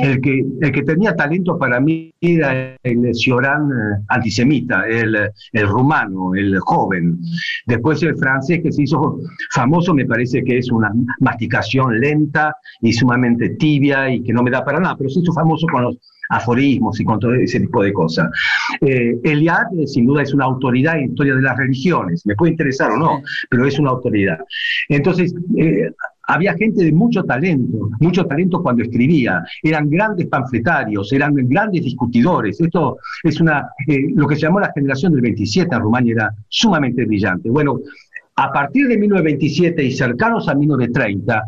el 0.03 0.21
que, 0.21 0.45
el 0.61 0.73
que 0.73 0.83
tenía 0.83 1.15
talento 1.15 1.59
para 1.59 1.81
mí 1.81 2.13
era 2.21 2.77
el 2.83 3.15
Cioran 3.15 3.71
eh, 3.71 4.05
antisemita, 4.09 4.87
el, 4.89 5.17
el, 5.53 5.69
rumano, 5.69 6.35
el 6.35 6.59
joven. 6.61 7.19
Después 7.67 8.03
el 8.03 8.17
francés 8.17 8.61
que 8.63 8.73
se 8.73 8.83
hizo 8.83 9.19
famoso, 9.53 9.95
me 9.95 10.07
parece 10.07 10.43
que 10.43 10.59
es 10.59 10.71
una 10.71 10.91
masticación 11.21 12.01
lenta 12.01 12.55
y 12.81 12.93
sumamente 12.93 13.51
tibia 13.51 14.11
y 14.11 14.23
que 14.23 14.33
no 14.33 14.43
me 14.43 14.51
da 14.51 14.65
para 14.65 14.81
nada, 14.81 14.97
pero 14.97 15.11
se 15.11 15.21
hizo 15.21 15.33
famoso 15.33 15.67
con 15.71 15.85
los 15.85 15.99
aforismos 16.31 17.01
y 17.01 17.05
con 17.05 17.19
todo 17.19 17.35
ese 17.35 17.61
tipo 17.61 17.83
de 17.83 17.93
cosas. 17.93 18.29
Eh, 18.81 19.19
Eliad, 19.23 19.67
sin 19.87 20.07
duda, 20.07 20.23
es 20.23 20.35
una 20.35 20.45
autoridad 20.45 20.99
en 20.99 21.11
historia 21.11 21.35
de 21.35 21.43
las 21.43 21.57
religiones, 21.57 22.27
me 22.27 22.35
puede 22.35 22.53
interesar 22.53 22.91
o 22.91 22.99
no, 22.99 23.23
pero 23.49 23.67
es 23.67 23.79
una 23.79 23.91
autoridad. 23.91 24.39
Entonces, 24.89 25.35
eh, 25.57 25.91
había 26.29 26.55
gente 26.55 26.85
de 26.85 26.93
mucho 26.93 27.25
talento, 27.25 27.91
mucho 28.01 28.27
talento 28.27 28.63
cuando 28.63 28.83
escribía, 28.83 29.43
eran 29.63 29.89
grandes 29.89 30.27
panfletarios, 30.27 31.11
eran 31.13 31.35
grandes 31.35 31.83
discutidores. 31.83 32.61
Esto 32.61 32.99
es 33.23 33.41
una, 33.41 33.71
eh, 33.87 34.09
lo 34.15 34.27
que 34.27 34.37
se 34.37 34.43
llamó 34.43 34.61
la 34.61 34.73
generación 34.73 35.13
del 35.13 35.23
27 35.23 35.75
en 35.75 35.81
Rumania 35.81 36.13
era 36.13 36.35
sumamente 36.49 37.07
brillante. 37.07 37.49
Bueno, 37.49 37.81
a 38.37 38.53
partir 38.53 38.89
de 38.89 38.99
1927 38.99 39.83
y 39.83 39.91
cercanos 39.91 40.49
a 40.49 40.55
1930, 40.55 41.43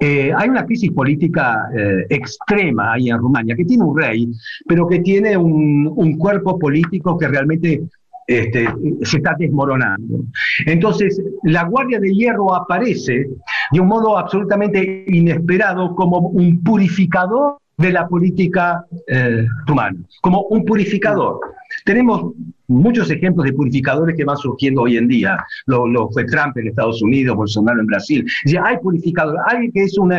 eh, 0.00 0.32
hay 0.36 0.48
una 0.48 0.66
crisis 0.66 0.90
política 0.90 1.68
eh, 1.72 2.04
extrema 2.08 2.94
ahí 2.94 3.08
en 3.08 3.18
Rumania, 3.18 3.54
que 3.54 3.64
tiene 3.64 3.84
un 3.84 3.96
rey, 3.96 4.28
pero 4.66 4.88
que 4.88 4.98
tiene 4.98 5.36
un, 5.36 5.88
un 5.94 6.18
cuerpo 6.18 6.58
político 6.58 7.16
que 7.16 7.28
realmente 7.28 7.82
este, 8.26 8.68
se 9.02 9.16
está 9.16 9.34
desmoronando. 9.38 10.24
Entonces, 10.66 11.20
la 11.42 11.64
Guardia 11.64 11.98
de 11.98 12.12
Hierro 12.12 12.54
aparece 12.54 13.26
de 13.72 13.80
un 13.80 13.88
modo 13.88 14.16
absolutamente 14.16 15.04
inesperado 15.08 15.94
como 15.94 16.18
un 16.18 16.62
purificador 16.62 17.58
de 17.76 17.92
la 17.92 18.06
política 18.06 18.84
eh, 19.06 19.46
humana, 19.68 19.98
como 20.20 20.42
un 20.42 20.64
purificador. 20.64 21.40
Tenemos 21.84 22.32
muchos 22.72 23.10
ejemplos 23.10 23.46
de 23.46 23.52
purificadores 23.52 24.16
que 24.16 24.24
van 24.24 24.36
surgiendo 24.36 24.82
hoy 24.82 24.96
en 24.96 25.08
día. 25.08 25.44
Lo, 25.66 26.10
fue 26.10 26.24
Trump 26.24 26.56
en 26.56 26.68
Estados 26.68 27.02
Unidos, 27.02 27.36
Bolsonaro 27.36 27.80
en 27.80 27.86
Brasil. 27.86 28.26
hay 28.62 28.78
purificadores, 28.78 29.40
alguien 29.46 29.72
que 29.72 29.82
es 29.84 29.96
un 29.98 30.12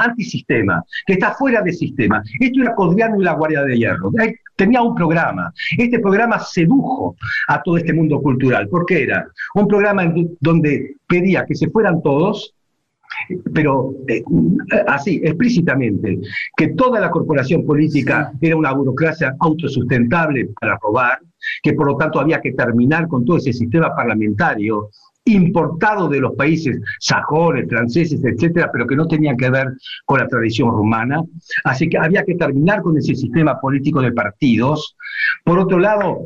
antisistema, 0.00 0.82
que 1.06 1.14
está 1.14 1.32
fuera 1.32 1.62
del 1.62 1.74
sistema. 1.74 2.22
Esto 2.40 2.62
era 2.62 2.74
Codriano 2.74 3.20
y 3.20 3.24
la 3.24 3.34
Guardia 3.34 3.62
de 3.62 3.76
Hierro. 3.76 4.10
tenía 4.56 4.82
un 4.82 4.94
programa. 4.94 5.52
Este 5.76 5.98
programa 5.98 6.38
sedujo 6.38 7.16
a 7.48 7.62
todo 7.62 7.76
este 7.76 7.92
mundo 7.92 8.20
cultural, 8.20 8.68
porque 8.68 9.02
era 9.02 9.26
un 9.54 9.66
programa 9.68 10.12
donde 10.40 10.96
pedía 11.06 11.44
que 11.46 11.54
se 11.54 11.70
fueran 11.70 12.02
todos, 12.02 12.54
pero 13.52 13.94
eh, 14.08 14.22
así, 14.86 15.20
explícitamente, 15.24 16.18
que 16.56 16.68
toda 16.68 17.00
la 17.00 17.10
corporación 17.10 17.64
política 17.64 18.32
era 18.40 18.56
una 18.56 18.72
burocracia 18.72 19.34
autosustentable 19.40 20.50
para 20.60 20.78
robar, 20.82 21.20
que 21.62 21.72
por 21.74 21.86
lo 21.86 21.96
tanto 21.96 22.20
había 22.20 22.40
que 22.40 22.52
terminar 22.52 23.08
con 23.08 23.24
todo 23.24 23.36
ese 23.36 23.52
sistema 23.52 23.94
parlamentario 23.94 24.90
importado 25.26 26.08
de 26.08 26.20
los 26.20 26.34
países 26.34 26.80
sajones, 27.00 27.68
franceses, 27.68 28.24
etcétera, 28.24 28.70
pero 28.72 28.86
que 28.86 28.96
no 28.96 29.06
tenían 29.08 29.36
que 29.36 29.50
ver 29.50 29.72
con 30.04 30.20
la 30.20 30.28
tradición 30.28 30.70
rumana. 30.70 31.22
Así 31.64 31.88
que 31.88 31.98
había 31.98 32.24
que 32.24 32.36
terminar 32.36 32.80
con 32.80 32.96
ese 32.96 33.14
sistema 33.14 33.60
político 33.60 34.00
de 34.00 34.12
partidos. 34.12 34.96
Por 35.44 35.58
otro 35.58 35.78
lado, 35.78 36.20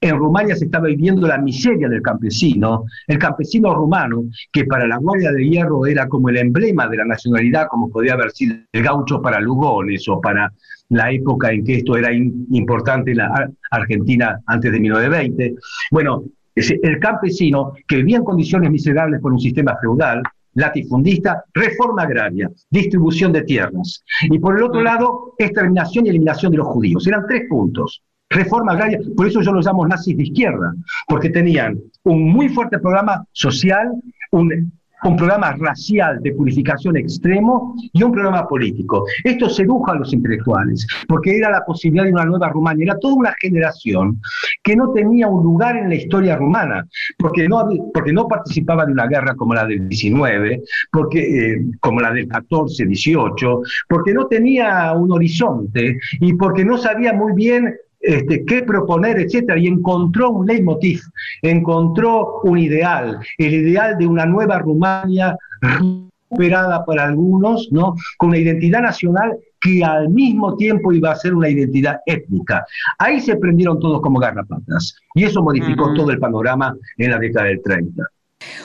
en 0.00 0.18
Rumania 0.18 0.54
se 0.54 0.66
estaba 0.66 0.86
viviendo 0.86 1.26
la 1.26 1.38
miseria 1.38 1.88
del 1.88 2.02
campesino, 2.02 2.84
el 3.06 3.18
campesino 3.18 3.74
rumano, 3.74 4.24
que 4.52 4.66
para 4.66 4.86
la 4.86 4.98
Guardia 4.98 5.32
de 5.32 5.48
Hierro 5.48 5.86
era 5.86 6.06
como 6.08 6.28
el 6.28 6.36
emblema 6.36 6.86
de 6.88 6.98
la 6.98 7.06
nacionalidad, 7.06 7.68
como 7.68 7.88
podía 7.88 8.12
haber 8.12 8.30
sido 8.30 8.56
el 8.70 8.82
gaucho 8.82 9.22
para 9.22 9.40
Lugones 9.40 10.06
o 10.08 10.20
para 10.20 10.52
la 10.90 11.10
época 11.10 11.50
en 11.50 11.64
que 11.64 11.76
esto 11.76 11.96
era 11.96 12.12
importante 12.12 13.12
en 13.12 13.18
la 13.18 13.50
Argentina 13.70 14.40
antes 14.46 14.72
de 14.72 14.80
1920. 14.80 15.54
Bueno, 15.90 16.24
el 16.54 16.98
campesino 17.00 17.72
que 17.86 17.96
vivía 17.96 18.18
en 18.18 18.24
condiciones 18.24 18.70
miserables 18.70 19.20
por 19.20 19.32
un 19.32 19.40
sistema 19.40 19.76
feudal, 19.80 20.22
latifundista, 20.54 21.44
reforma 21.52 22.02
agraria, 22.02 22.48
distribución 22.70 23.32
de 23.32 23.42
tierras. 23.42 24.04
Y 24.22 24.38
por 24.38 24.56
el 24.56 24.62
otro 24.62 24.82
lado, 24.82 25.34
exterminación 25.38 26.06
y 26.06 26.10
eliminación 26.10 26.52
de 26.52 26.58
los 26.58 26.68
judíos. 26.68 27.06
Eran 27.06 27.26
tres 27.26 27.44
puntos 27.48 28.02
reforma 28.30 28.72
agraria, 28.72 28.98
por 29.16 29.26
eso 29.26 29.40
yo 29.40 29.52
los 29.52 29.64
llamo 29.64 29.86
nazis 29.86 30.16
de 30.16 30.24
izquierda, 30.24 30.74
porque 31.06 31.30
tenían 31.30 31.78
un 32.02 32.32
muy 32.32 32.48
fuerte 32.48 32.78
programa 32.78 33.24
social, 33.32 33.92
un, 34.32 34.72
programa 35.16 35.52
racial 35.52 36.20
de 36.22 36.32
purificación 36.32 36.96
extremo 36.96 37.76
y 37.92 38.02
un 38.02 38.12
programa 38.12 38.46
político. 38.48 39.04
Esto 39.22 39.48
sedujo 39.48 39.90
a 39.90 39.96
los 39.96 40.12
intelectuales, 40.12 40.86
porque 41.08 41.36
era 41.36 41.50
la 41.50 41.64
posibilidad 41.64 42.04
de 42.04 42.12
una 42.12 42.24
nueva 42.24 42.48
Rumania. 42.48 42.84
Era 42.84 42.98
toda 42.98 43.14
una 43.14 43.34
generación 43.40 44.20
que 44.62 44.74
no 44.76 44.92
tenía 44.92 45.28
un 45.28 45.44
lugar 45.44 45.76
en 45.76 45.88
la 45.88 45.94
historia 45.94 46.36
rumana, 46.36 46.86
porque 47.18 47.48
no, 47.48 47.68
porque 47.92 48.12
no 48.12 48.26
participaba 48.26 48.86
de 48.86 48.92
una 48.92 49.06
guerra 49.06 49.34
como 49.34 49.54
la 49.54 49.66
del 49.66 49.88
19, 49.88 50.62
porque, 50.90 51.52
eh, 51.52 51.64
como 51.80 52.00
la 52.00 52.12
del 52.12 52.28
14, 52.28 52.86
18, 52.86 53.60
porque 53.88 54.14
no 54.14 54.26
tenía 54.26 54.92
un 54.92 55.12
horizonte 55.12 55.98
y 56.20 56.34
porque 56.34 56.64
no 56.64 56.78
sabía 56.78 57.12
muy 57.12 57.32
bien 57.34 57.74
este, 58.04 58.44
qué 58.44 58.62
proponer, 58.62 59.18
etcétera, 59.18 59.58
y 59.58 59.66
encontró 59.66 60.30
un 60.30 60.46
leitmotiv, 60.46 61.00
encontró 61.40 62.40
un 62.42 62.58
ideal, 62.58 63.18
el 63.38 63.54
ideal 63.54 63.96
de 63.96 64.06
una 64.06 64.26
nueva 64.26 64.58
Rumania 64.58 65.34
recuperada 65.62 66.84
para 66.84 67.04
algunos, 67.04 67.68
¿no? 67.72 67.94
con 68.18 68.28
una 68.30 68.38
identidad 68.38 68.82
nacional 68.82 69.38
que 69.58 69.82
al 69.82 70.10
mismo 70.10 70.54
tiempo 70.56 70.92
iba 70.92 71.12
a 71.12 71.16
ser 71.16 71.34
una 71.34 71.48
identidad 71.48 72.00
étnica. 72.04 72.66
Ahí 72.98 73.22
se 73.22 73.36
prendieron 73.36 73.80
todos 73.80 74.02
como 74.02 74.18
garrapatas, 74.18 74.96
y 75.14 75.24
eso 75.24 75.42
modificó 75.42 75.94
todo 75.94 76.10
el 76.10 76.18
panorama 76.18 76.76
en 76.98 77.10
la 77.10 77.18
década 77.18 77.46
del 77.46 77.62
30. 77.62 78.04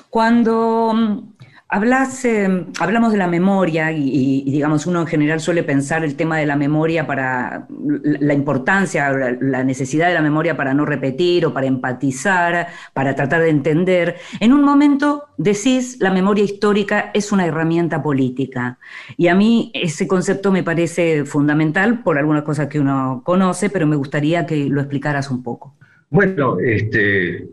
Cuando 0.09 1.23
Hablas, 1.71 2.25
em, 2.25 2.65
hablamos 2.79 3.11
de 3.11 3.19
la 3.19 3.27
memoria 3.27 3.91
y, 3.91 4.43
digamos, 4.49 4.87
uno 4.87 5.01
en 5.01 5.05
general 5.05 5.39
suele 5.39 5.61
pensar 5.61 6.03
el 6.03 6.15
tema 6.15 6.39
de 6.39 6.47
la 6.47 6.55
memoria 6.55 7.05
para 7.05 7.67
la 7.69 8.33
importancia, 8.33 9.11
la 9.39 9.63
necesidad 9.63 10.07
de 10.07 10.15
la 10.15 10.23
memoria 10.23 10.57
para 10.57 10.73
no 10.73 10.83
repetir 10.83 11.45
o 11.45 11.53
para 11.53 11.67
empatizar, 11.67 12.69
para 12.91 13.13
tratar 13.13 13.41
de 13.41 13.49
entender. 13.49 14.15
En 14.39 14.51
un 14.51 14.63
momento 14.63 15.25
decís, 15.37 15.97
la 15.99 16.11
memoria 16.11 16.43
histórica 16.43 17.11
es 17.13 17.31
una 17.31 17.45
herramienta 17.45 18.01
política. 18.01 18.79
Y 19.15 19.27
a 19.27 19.35
mí 19.35 19.69
ese 19.75 20.07
concepto 20.07 20.51
me 20.51 20.63
parece 20.63 21.23
fundamental 21.23 22.01
por 22.01 22.17
algunas 22.17 22.41
cosas 22.41 22.65
que 22.65 22.79
uno 22.79 23.21
conoce, 23.23 23.69
pero 23.69 23.85
me 23.85 23.95
gustaría 23.95 24.47
que 24.47 24.65
lo 24.65 24.81
explicaras 24.81 25.29
un 25.29 25.43
poco. 25.43 25.75
Bueno, 26.09 26.57
este, 26.59 27.47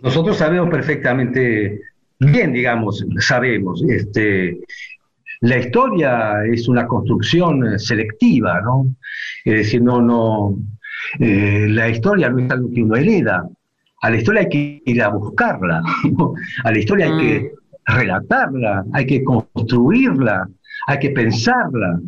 nosotros 0.00 0.36
sabemos 0.36 0.70
perfectamente 0.70 1.89
bien, 2.20 2.52
digamos, 2.52 3.04
sabemos, 3.18 3.82
este, 3.88 4.60
la 5.40 5.58
historia 5.58 6.44
es 6.44 6.68
una 6.68 6.86
construcción 6.86 7.78
selectiva, 7.78 8.60
¿no? 8.60 8.94
Es 9.44 9.54
decir, 9.54 9.82
no, 9.82 10.02
no, 10.02 10.56
eh, 11.18 11.66
la 11.68 11.88
historia 11.88 12.28
no 12.28 12.38
es 12.38 12.50
algo 12.50 12.70
que 12.70 12.82
uno 12.82 12.96
hereda. 12.96 13.48
A 14.02 14.10
la 14.10 14.16
historia 14.16 14.42
hay 14.42 14.48
que 14.48 14.82
ir 14.84 15.02
a 15.02 15.08
buscarla, 15.08 15.82
a 16.64 16.70
la 16.70 16.78
historia 16.78 17.06
hay 17.06 17.18
que 17.18 17.40
mm. 17.40 17.96
relatarla, 17.96 18.84
hay 18.92 19.06
que 19.06 19.24
construirla, 19.24 20.48
hay 20.86 20.98
que 20.98 21.10
pensarla. 21.10 22.00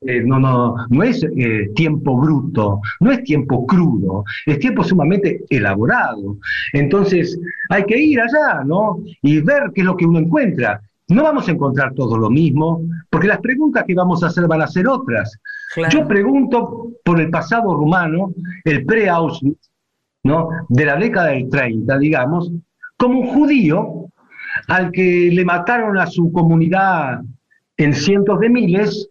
Eh, 0.00 0.22
no, 0.24 0.38
no, 0.38 0.76
no 0.90 1.02
es 1.02 1.24
eh, 1.24 1.70
tiempo 1.74 2.16
bruto, 2.16 2.80
no 3.00 3.10
es 3.10 3.24
tiempo 3.24 3.66
crudo, 3.66 4.24
es 4.46 4.58
tiempo 4.60 4.84
sumamente 4.84 5.44
elaborado. 5.50 6.38
Entonces, 6.72 7.38
hay 7.68 7.84
que 7.84 7.98
ir 7.98 8.20
allá, 8.20 8.62
¿no? 8.64 9.02
Y 9.22 9.40
ver 9.40 9.72
qué 9.74 9.80
es 9.80 9.86
lo 9.86 9.96
que 9.96 10.06
uno 10.06 10.20
encuentra. 10.20 10.80
No 11.08 11.24
vamos 11.24 11.48
a 11.48 11.52
encontrar 11.52 11.94
todo 11.94 12.16
lo 12.16 12.30
mismo, 12.30 12.82
porque 13.10 13.26
las 13.26 13.40
preguntas 13.40 13.84
que 13.86 13.94
vamos 13.94 14.22
a 14.22 14.28
hacer 14.28 14.46
van 14.46 14.62
a 14.62 14.68
ser 14.68 14.86
otras. 14.86 15.36
Yo 15.90 16.06
pregunto 16.06 16.92
por 17.04 17.20
el 17.20 17.30
pasado 17.30 17.74
rumano, 17.74 18.34
el 18.64 18.84
pre-Auschwitz, 18.84 19.70
¿no? 20.22 20.48
De 20.68 20.84
la 20.84 20.96
década 20.96 21.28
del 21.28 21.48
30, 21.48 21.98
digamos, 21.98 22.52
como 22.96 23.20
un 23.20 23.26
judío 23.28 24.06
al 24.68 24.92
que 24.92 25.30
le 25.32 25.44
mataron 25.44 25.98
a 25.98 26.06
su 26.06 26.30
comunidad 26.30 27.20
en 27.76 27.94
cientos 27.94 28.38
de 28.40 28.50
miles 28.50 29.08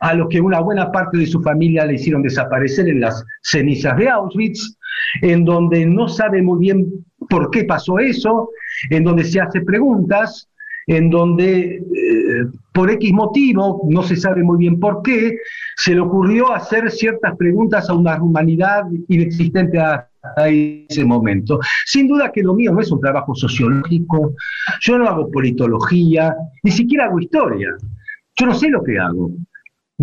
a 0.00 0.14
los 0.14 0.28
que 0.28 0.40
una 0.40 0.60
buena 0.60 0.90
parte 0.90 1.18
de 1.18 1.26
su 1.26 1.40
familia 1.42 1.84
le 1.84 1.94
hicieron 1.94 2.22
desaparecer 2.22 2.88
en 2.88 3.00
las 3.00 3.24
cenizas 3.42 3.96
de 3.96 4.08
Auschwitz, 4.08 4.76
en 5.22 5.44
donde 5.44 5.86
no 5.86 6.08
sabe 6.08 6.42
muy 6.42 6.60
bien 6.60 6.86
por 7.28 7.50
qué 7.50 7.64
pasó 7.64 7.98
eso, 7.98 8.50
en 8.88 9.04
donde 9.04 9.24
se 9.24 9.40
hace 9.40 9.60
preguntas, 9.60 10.48
en 10.86 11.10
donde 11.10 11.76
eh, 11.76 12.46
por 12.72 12.90
X 12.90 13.12
motivo, 13.12 13.86
no 13.88 14.02
se 14.02 14.16
sabe 14.16 14.42
muy 14.42 14.58
bien 14.58 14.80
por 14.80 15.02
qué, 15.02 15.36
se 15.76 15.94
le 15.94 16.00
ocurrió 16.00 16.52
hacer 16.52 16.90
ciertas 16.90 17.36
preguntas 17.36 17.88
a 17.88 17.94
una 17.94 18.20
humanidad 18.20 18.84
inexistente 19.08 19.78
hasta 19.78 20.48
ese 20.48 21.04
momento. 21.04 21.60
Sin 21.86 22.08
duda 22.08 22.32
que 22.32 22.42
lo 22.42 22.54
mío 22.54 22.72
no 22.72 22.80
es 22.80 22.90
un 22.90 23.00
trabajo 23.00 23.34
sociológico, 23.34 24.34
yo 24.80 24.98
no 24.98 25.08
hago 25.08 25.30
politología, 25.30 26.34
ni 26.62 26.70
siquiera 26.70 27.04
hago 27.04 27.20
historia, 27.20 27.68
yo 28.36 28.46
no 28.46 28.54
sé 28.54 28.68
lo 28.68 28.82
que 28.82 28.98
hago. 28.98 29.30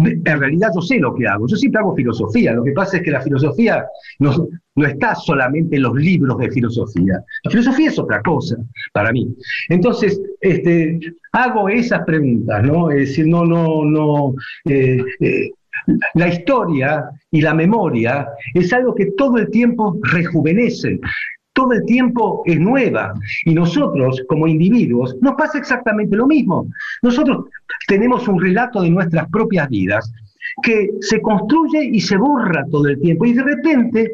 En 0.05 0.39
realidad 0.39 0.69
yo 0.75 0.81
sé 0.81 0.99
lo 0.99 1.15
que 1.15 1.27
hago, 1.27 1.47
yo 1.47 1.55
siempre 1.55 1.79
hago 1.79 1.95
filosofía, 1.95 2.53
lo 2.53 2.63
que 2.63 2.71
pasa 2.71 2.97
es 2.97 3.03
que 3.03 3.11
la 3.11 3.21
filosofía 3.21 3.85
no, 4.19 4.47
no 4.75 4.85
está 4.85 5.15
solamente 5.15 5.75
en 5.75 5.83
los 5.83 5.95
libros 5.95 6.37
de 6.37 6.51
filosofía, 6.51 7.23
la 7.43 7.51
filosofía 7.51 7.89
es 7.89 7.97
otra 7.97 8.21
cosa 8.21 8.57
para 8.93 9.11
mí. 9.11 9.27
Entonces, 9.69 10.21
este, 10.39 10.99
hago 11.31 11.69
esas 11.69 12.03
preguntas, 12.05 12.63
¿no? 12.63 12.91
Es 12.91 13.09
decir, 13.09 13.27
no, 13.27 13.45
no, 13.45 13.83
no, 13.85 14.35
eh, 14.65 15.03
eh, 15.19 15.49
la 16.13 16.27
historia 16.27 17.09
y 17.31 17.41
la 17.41 17.53
memoria 17.53 18.27
es 18.53 18.71
algo 18.73 18.93
que 18.93 19.11
todo 19.17 19.37
el 19.37 19.49
tiempo 19.49 19.97
rejuvenece, 20.03 20.99
todo 21.57 21.73
el 21.73 21.83
tiempo 21.85 22.43
es 22.45 22.59
nueva. 22.59 23.15
Y 23.45 23.55
nosotros, 23.55 24.21
como 24.29 24.47
individuos, 24.47 25.15
nos 25.21 25.33
pasa 25.33 25.57
exactamente 25.57 26.15
lo 26.15 26.27
mismo. 26.27 26.67
Nosotros 27.01 27.45
tenemos 27.87 28.27
un 28.27 28.39
relato 28.39 28.83
de 28.83 28.91
nuestras 28.91 29.27
propias 29.31 29.67
vidas 29.67 30.13
que 30.61 30.91
se 31.01 31.19
construye 31.19 31.83
y 31.83 31.99
se 31.99 32.15
borra 32.15 32.63
todo 32.69 32.87
el 32.87 33.01
tiempo. 33.01 33.25
Y 33.25 33.33
de 33.33 33.41
repente 33.41 34.11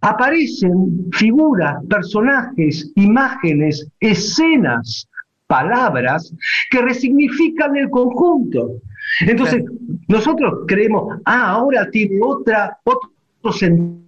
aparecen 0.00 1.10
figuras, 1.12 1.84
personajes, 1.88 2.92
imágenes, 2.94 3.84
escenas, 3.98 5.08
palabras 5.48 6.32
que 6.70 6.82
resignifican 6.82 7.76
el 7.76 7.90
conjunto. 7.90 8.76
Entonces, 9.22 9.64
nosotros 10.06 10.60
creemos, 10.68 11.18
ah, 11.24 11.48
ahora 11.48 11.90
tiene 11.90 12.20
otra, 12.22 12.78
otro 12.84 13.52
sentido. 13.52 14.00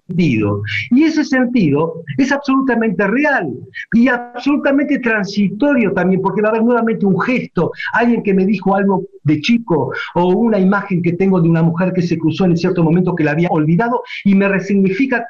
Y 0.90 1.04
ese 1.04 1.24
sentido 1.24 2.02
es 2.18 2.32
absolutamente 2.32 3.06
real 3.06 3.52
y 3.92 4.08
absolutamente 4.08 4.98
transitorio 4.98 5.92
también, 5.92 6.20
porque 6.20 6.42
va 6.42 6.48
a 6.48 6.50
haber 6.52 6.64
nuevamente 6.64 7.06
un 7.06 7.20
gesto, 7.20 7.72
alguien 7.92 8.22
que 8.22 8.34
me 8.34 8.46
dijo 8.46 8.74
algo 8.74 9.04
de 9.24 9.40
chico 9.40 9.92
o 10.14 10.28
una 10.34 10.58
imagen 10.58 11.02
que 11.02 11.12
tengo 11.12 11.40
de 11.40 11.48
una 11.48 11.62
mujer 11.62 11.92
que 11.92 12.02
se 12.02 12.18
cruzó 12.18 12.44
en 12.44 12.56
cierto 12.56 12.82
momento 12.82 13.14
que 13.14 13.24
la 13.24 13.32
había 13.32 13.48
olvidado 13.48 14.02
y 14.24 14.34
me 14.34 14.48
resignifica 14.48 15.26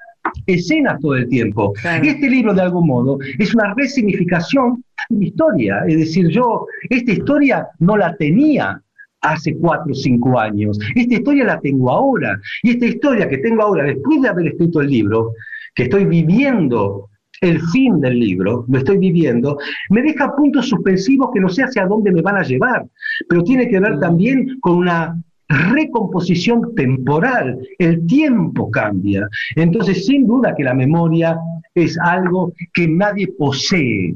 escenas 0.46 1.00
todo 1.00 1.16
el 1.16 1.28
tiempo. 1.28 1.72
Y 2.02 2.08
este 2.08 2.30
libro, 2.30 2.54
de 2.54 2.62
algún 2.62 2.86
modo, 2.86 3.18
es 3.38 3.54
una 3.54 3.74
resignificación 3.74 4.84
de 5.08 5.16
mi 5.16 5.26
historia. 5.26 5.82
Es 5.86 5.98
decir, 5.98 6.28
yo 6.28 6.66
esta 6.88 7.12
historia 7.12 7.66
no 7.78 7.96
la 7.96 8.14
tenía 8.16 8.82
hace 9.22 9.56
cuatro 9.56 9.92
o 9.92 9.94
cinco 9.94 10.38
años. 10.38 10.78
Esta 10.94 11.14
historia 11.14 11.44
la 11.44 11.60
tengo 11.60 11.90
ahora. 11.90 12.38
Y 12.62 12.70
esta 12.70 12.86
historia 12.86 13.28
que 13.28 13.38
tengo 13.38 13.62
ahora, 13.62 13.84
después 13.84 14.20
de 14.20 14.28
haber 14.28 14.48
escrito 14.48 14.80
el 14.80 14.88
libro, 14.88 15.32
que 15.74 15.84
estoy 15.84 16.04
viviendo 16.04 17.08
el 17.40 17.60
fin 17.72 18.00
del 18.00 18.20
libro, 18.20 18.64
lo 18.68 18.78
estoy 18.78 18.98
viviendo, 18.98 19.58
me 19.90 20.02
deja 20.02 20.34
puntos 20.36 20.68
suspensivos 20.68 21.30
que 21.34 21.40
no 21.40 21.48
sé 21.48 21.64
hacia 21.64 21.86
dónde 21.86 22.12
me 22.12 22.22
van 22.22 22.36
a 22.36 22.42
llevar, 22.42 22.86
pero 23.28 23.42
tiene 23.42 23.68
que 23.68 23.80
ver 23.80 23.96
mm. 23.96 24.00
también 24.00 24.58
con 24.60 24.76
una 24.76 25.20
recomposición 25.48 26.74
temporal, 26.74 27.58
el 27.78 28.06
tiempo 28.06 28.70
cambia. 28.70 29.28
Entonces, 29.56 30.06
sin 30.06 30.26
duda 30.26 30.54
que 30.56 30.64
la 30.64 30.74
memoria 30.74 31.36
es 31.74 31.98
algo 31.98 32.52
que 32.72 32.88
nadie 32.88 33.28
posee. 33.38 34.14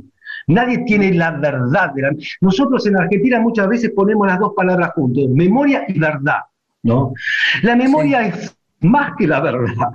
Nadie 0.49 0.85
tiene 0.85 1.13
la 1.13 1.33
verdad. 1.33 1.93
Nosotros 2.41 2.87
en 2.87 2.97
Argentina 2.97 3.41
muchas 3.41 3.69
veces 3.69 3.91
ponemos 3.95 4.27
las 4.27 4.39
dos 4.39 4.53
palabras 4.55 4.93
juntos, 4.95 5.29
memoria 5.31 5.85
y 5.89 5.99
verdad. 5.99 6.41
¿no? 6.83 7.13
La 7.63 7.75
memoria 7.77 8.29
es 8.29 8.57
más 8.81 9.13
que 9.17 9.27
la 9.27 9.41
verdad. 9.41 9.91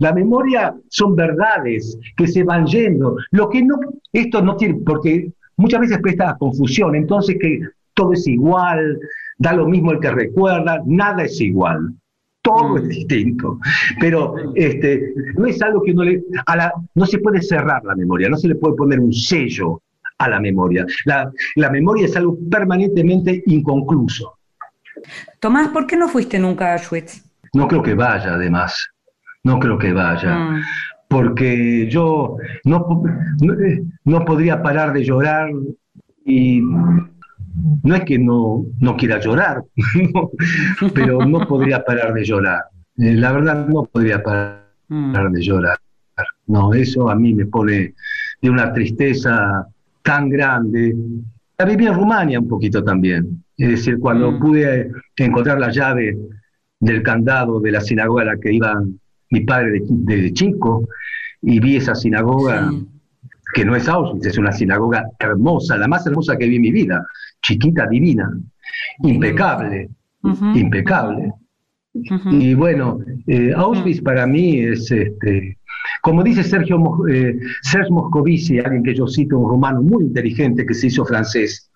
La 0.00 0.12
memoria 0.12 0.74
son 0.88 1.14
verdades 1.14 1.98
que 2.16 2.26
se 2.26 2.42
van 2.42 2.66
yendo. 2.66 3.16
Lo 3.30 3.48
que 3.48 3.62
no, 3.62 3.76
esto 4.12 4.42
no 4.42 4.56
tiene, 4.56 4.80
porque 4.84 5.32
muchas 5.56 5.80
veces 5.80 5.98
presta 6.00 6.36
confusión, 6.38 6.94
entonces 6.94 7.36
que 7.40 7.60
todo 7.94 8.12
es 8.12 8.26
igual, 8.26 8.98
da 9.38 9.52
lo 9.52 9.66
mismo 9.66 9.92
el 9.92 10.00
que 10.00 10.10
recuerda, 10.10 10.82
nada 10.86 11.24
es 11.24 11.40
igual. 11.40 11.94
Todo 12.42 12.76
es 12.78 12.84
mm. 12.84 12.88
distinto. 12.88 13.58
Pero 14.00 14.34
este, 14.54 15.12
no 15.36 15.46
es 15.46 15.60
algo 15.62 15.82
que 15.82 15.92
uno 15.92 16.04
le. 16.04 16.22
A 16.46 16.56
la, 16.56 16.72
no 16.94 17.06
se 17.06 17.18
puede 17.18 17.42
cerrar 17.42 17.84
la 17.84 17.94
memoria, 17.94 18.28
no 18.28 18.36
se 18.36 18.48
le 18.48 18.54
puede 18.54 18.76
poner 18.76 19.00
un 19.00 19.12
sello 19.12 19.82
a 20.18 20.28
la 20.28 20.40
memoria. 20.40 20.86
La, 21.04 21.70
memoria 21.70 22.06
es 22.06 22.16
algo 22.16 22.38
permanentemente 22.50 23.42
inconcluso. 23.46 24.38
Tomás, 25.40 25.68
¿por 25.68 25.86
qué 25.86 25.96
no 25.96 26.08
fuiste 26.08 26.38
nunca 26.38 26.70
a 26.70 26.72
Auschwitz? 26.74 27.22
No 27.54 27.68
creo 27.68 27.82
que 27.82 27.94
vaya, 27.94 28.34
además. 28.34 28.88
No 29.44 29.58
creo 29.58 29.78
que 29.78 29.92
vaya. 29.92 30.34
Mm. 30.34 30.62
Porque 31.08 31.88
yo 31.88 32.36
no, 32.64 33.02
no 34.04 34.24
podría 34.24 34.62
parar 34.62 34.92
de 34.92 35.04
llorar 35.04 35.50
y 36.24 36.60
no 37.82 37.94
es 37.94 38.04
que 38.04 38.18
no, 38.18 38.64
no 38.80 38.96
quiera 38.96 39.20
llorar, 39.20 39.62
pero 40.94 41.24
no 41.24 41.46
podría 41.46 41.84
parar 41.84 42.12
de 42.12 42.24
llorar. 42.24 42.62
Eh, 42.98 43.14
la 43.14 43.32
verdad 43.32 43.66
no 43.66 43.84
podría 43.84 44.22
parar 44.22 44.66
mm. 44.88 45.32
de 45.32 45.42
llorar. 45.42 45.78
No, 46.46 46.72
eso 46.74 47.08
a 47.10 47.14
mí 47.14 47.34
me 47.34 47.46
pone 47.46 47.94
de 48.40 48.50
una 48.50 48.72
tristeza 48.72 49.66
tan 50.02 50.28
grande. 50.28 50.94
La 51.58 51.64
viví 51.64 51.86
en 51.86 51.94
Rumania 51.94 52.40
un 52.40 52.48
poquito 52.48 52.82
también. 52.82 53.44
Es 53.56 53.70
decir, 53.70 53.98
cuando 53.98 54.32
mm. 54.32 54.38
pude 54.40 54.90
encontrar 55.16 55.60
la 55.60 55.70
llave 55.70 56.16
del 56.80 57.02
candado 57.02 57.60
de 57.60 57.72
la 57.72 57.80
sinagoga 57.80 58.22
a 58.22 58.26
la 58.26 58.36
que 58.36 58.52
iba 58.52 58.80
mi 59.30 59.40
padre 59.40 59.82
de, 59.84 60.32
chico 60.32 60.88
y 61.42 61.60
vi 61.60 61.76
esa 61.76 61.94
sinagoga 61.94 62.70
que 63.54 63.64
no 63.64 63.74
es 63.74 63.88
Auschwitz, 63.88 64.26
es 64.26 64.38
una 64.38 64.52
sinagoga 64.52 65.08
hermosa, 65.18 65.76
la 65.76 65.88
más 65.88 66.06
hermosa 66.06 66.36
que 66.36 66.46
vi 66.46 66.56
en 66.56 66.62
mi 66.62 66.70
vida, 66.70 67.04
chiquita, 67.48 67.86
divina, 67.86 68.30
impecable, 69.02 69.88
impecable. 70.54 71.32
Y 72.30 72.54
bueno, 72.54 73.00
eh, 73.26 73.52
Auschwitz 73.56 74.02
para 74.02 74.26
mí 74.26 74.60
es, 74.60 74.90
este, 74.90 75.56
como 76.02 76.22
dice 76.22 76.42
Sergio 76.42 76.76
eh, 77.10 77.38
Moscovici, 77.90 78.58
alguien 78.58 78.82
que 78.82 78.94
yo 78.94 79.08
cito, 79.08 79.38
un 79.38 79.48
romano 79.48 79.82
muy 79.82 80.04
inteligente 80.04 80.66
que 80.66 80.74
se 80.74 80.88
hizo 80.88 81.06
francés, 81.06 81.70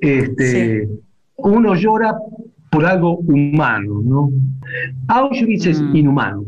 este, 0.00 0.88
uno 1.36 1.74
llora 1.74 2.16
por 2.70 2.86
algo 2.86 3.18
humano, 3.18 4.00
¿no? 4.02 4.30
Auschwitz 5.08 5.66
es 5.66 5.80
mm. 5.80 5.96
inhumano. 5.96 6.44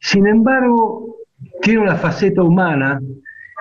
Sin 0.00 0.26
embargo, 0.26 1.16
tiene 1.62 1.80
una 1.80 1.96
faceta 1.96 2.42
humana 2.42 3.00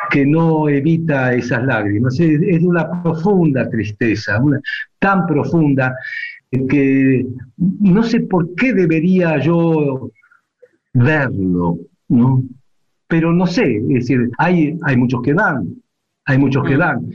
que 0.09 0.25
no 0.25 0.69
evita 0.69 1.33
esas 1.33 1.63
lágrimas. 1.63 2.19
Es, 2.19 2.39
de 2.39 2.67
una 2.67 3.01
profunda 3.01 3.69
tristeza, 3.69 4.41
tan 4.99 5.25
profunda 5.25 5.95
que 6.51 7.25
no 7.57 8.03
sé 8.03 8.21
por 8.21 8.55
qué 8.55 8.73
debería 8.73 9.37
yo 9.39 10.11
verlo, 10.93 11.77
¿no? 12.07 12.43
Pero 13.07 13.33
no 13.33 13.47
sé, 13.47 13.77
es 13.77 13.87
decir, 13.87 14.29
hay, 14.37 14.77
hay 14.83 14.97
muchos 14.97 15.21
que 15.21 15.33
van, 15.33 15.67
hay 16.25 16.37
muchos 16.37 16.63
que 16.63 16.75
mm. 16.75 16.79
van. 16.79 17.11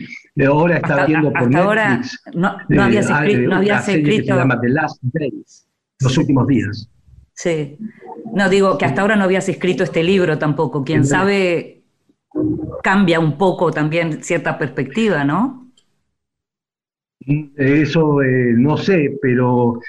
Ahora 0.46 0.76
está 0.76 1.06
viendo 1.06 1.32
por 1.32 1.42
Netflix. 1.42 1.56
Ahora 1.56 2.00
no, 2.34 2.56
no 2.68 2.82
habías 2.82 3.10
eh, 3.10 3.12
escrito. 3.12 3.50
No 3.50 3.56
habías 3.56 3.88
escrito. 3.88 4.34
se 4.34 4.40
llama 4.40 4.60
The 4.60 4.68
Last 4.68 5.02
Days, 5.02 5.68
los 6.00 6.18
últimos 6.18 6.46
días. 6.48 6.90
Sí. 7.34 7.76
No, 8.34 8.48
digo 8.48 8.78
que 8.78 8.84
hasta 8.84 9.02
ahora 9.02 9.16
no 9.16 9.24
habías 9.24 9.48
escrito 9.48 9.84
este 9.84 10.02
libro 10.02 10.38
tampoco. 10.38 10.82
Quién 10.84 11.04
sabe 11.04 11.73
cambia 12.82 13.20
un 13.20 13.36
poco 13.38 13.70
también 13.70 14.22
cierta 14.22 14.58
perspectiva, 14.58 15.24
¿no? 15.24 15.70
Eso 17.56 18.22
eh, 18.22 18.54
no 18.56 18.76
sé, 18.76 19.16
pero, 19.22 19.80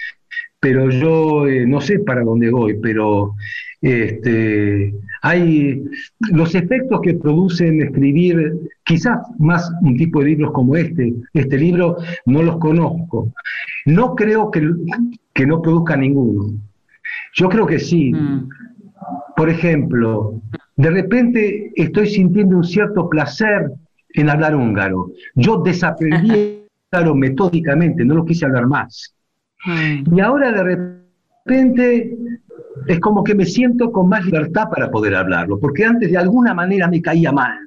pero 0.60 0.90
yo 0.90 1.48
eh, 1.48 1.66
no 1.66 1.82
sé 1.82 2.00
para 2.00 2.24
dónde 2.24 2.50
voy, 2.50 2.80
pero 2.82 3.36
este, 3.82 4.94
hay 5.22 5.84
los 6.32 6.56
efectos 6.56 7.02
que 7.02 7.16
producen 7.16 7.82
escribir, 7.82 8.54
quizás 8.86 9.18
más 9.38 9.70
un 9.82 9.98
tipo 9.98 10.22
de 10.22 10.28
libros 10.28 10.52
como 10.54 10.76
este, 10.76 11.14
este 11.34 11.58
libro 11.58 11.98
no 12.26 12.42
los 12.42 12.58
conozco. 12.58 13.34
No 13.86 14.16
creo 14.16 14.50
que, 14.50 14.70
que 15.34 15.46
no 15.46 15.62
produzca 15.62 15.98
ninguno. 15.98 16.54
Yo 17.34 17.50
creo 17.50 17.66
que 17.66 17.80
sí. 17.80 18.14
Mm. 18.14 18.50
Por 19.36 19.50
ejemplo, 19.50 20.42
de 20.76 20.90
repente 20.90 21.72
estoy 21.76 22.08
sintiendo 22.08 22.58
un 22.58 22.64
cierto 22.64 23.10
placer 23.10 23.72
en 24.14 24.30
hablar 24.30 24.56
húngaro. 24.56 25.12
Yo 25.36 25.62
desaprendí 25.62 26.66
húngaro 26.92 27.16
metódicamente, 27.16 28.04
no 28.04 28.16
lo 28.16 28.26
quise 28.26 28.46
hablar 28.46 28.68
más. 28.68 29.16
Mm. 29.66 30.16
Y 30.16 30.20
ahora 30.20 30.52
de 30.52 30.64
repente 30.64 32.18
es 32.88 33.00
como 33.00 33.24
que 33.24 33.36
me 33.36 33.46
siento 33.46 33.92
con 33.92 34.10
más 34.10 34.26
libertad 34.26 34.70
para 34.70 34.92
poder 34.92 35.16
hablarlo, 35.16 35.60
porque 35.60 35.86
antes 35.86 36.12
de 36.12 36.18
alguna 36.18 36.54
manera 36.54 36.88
me 36.88 37.02
caía 37.02 37.32
mal. 37.32 37.58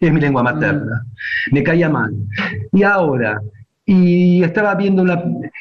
Es 0.00 0.12
mi 0.12 0.20
lengua 0.20 0.42
materna. 0.42 1.04
Mm. 1.50 1.54
Me 1.54 1.62
caía 1.62 1.88
mal. 1.88 2.14
Y 2.72 2.82
ahora, 2.84 3.40
y 3.84 4.42
estaba 4.42 4.74
viendo 4.76 5.04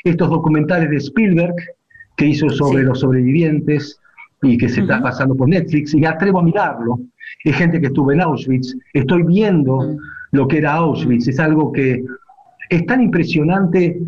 estos 0.03 0.29
documentales 0.29 0.89
de 0.89 0.97
Spielberg 0.97 1.55
que 2.15 2.27
hizo 2.27 2.49
sobre 2.49 2.83
los 2.83 2.99
sobrevivientes, 2.99 3.98
y 4.41 4.57
que 4.57 4.69
se 4.69 4.81
está 4.81 5.01
pasando 5.01 5.35
por 5.35 5.49
Netflix, 5.49 5.93
y 5.93 6.05
atrevo 6.05 6.39
a 6.39 6.43
mirarlo. 6.43 6.99
Es 7.43 7.55
gente 7.55 7.79
que 7.79 7.87
estuvo 7.87 8.11
en 8.11 8.21
Auschwitz, 8.21 8.75
estoy 8.93 9.23
viendo 9.23 9.97
lo 10.31 10.47
que 10.47 10.57
era 10.59 10.73
Auschwitz, 10.73 11.27
es 11.27 11.39
algo 11.39 11.71
que 11.71 12.03
es 12.69 12.85
tan 12.85 13.01
impresionante 13.01 13.99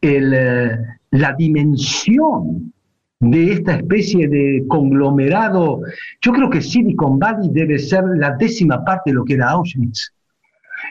el, 0.00 0.32
eh, 0.34 0.78
la 1.10 1.34
dimensión 1.34 2.72
de 3.18 3.52
esta 3.52 3.76
especie 3.76 4.28
de 4.28 4.64
conglomerado. 4.68 5.80
Yo 6.22 6.32
creo 6.32 6.48
que 6.48 6.60
Silicon 6.60 7.18
Valley 7.18 7.50
debe 7.52 7.78
ser 7.78 8.04
la 8.16 8.36
décima 8.36 8.84
parte 8.84 9.10
de 9.10 9.14
lo 9.14 9.24
que 9.24 9.34
era 9.34 9.50
Auschwitz. 9.50 10.12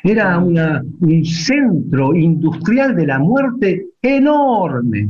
Era 0.03 0.37
una, 0.37 0.83
un 1.01 1.25
centro 1.25 2.13
industrial 2.13 2.95
de 2.95 3.07
la 3.07 3.17
muerte 3.17 3.87
enorme. 4.01 5.09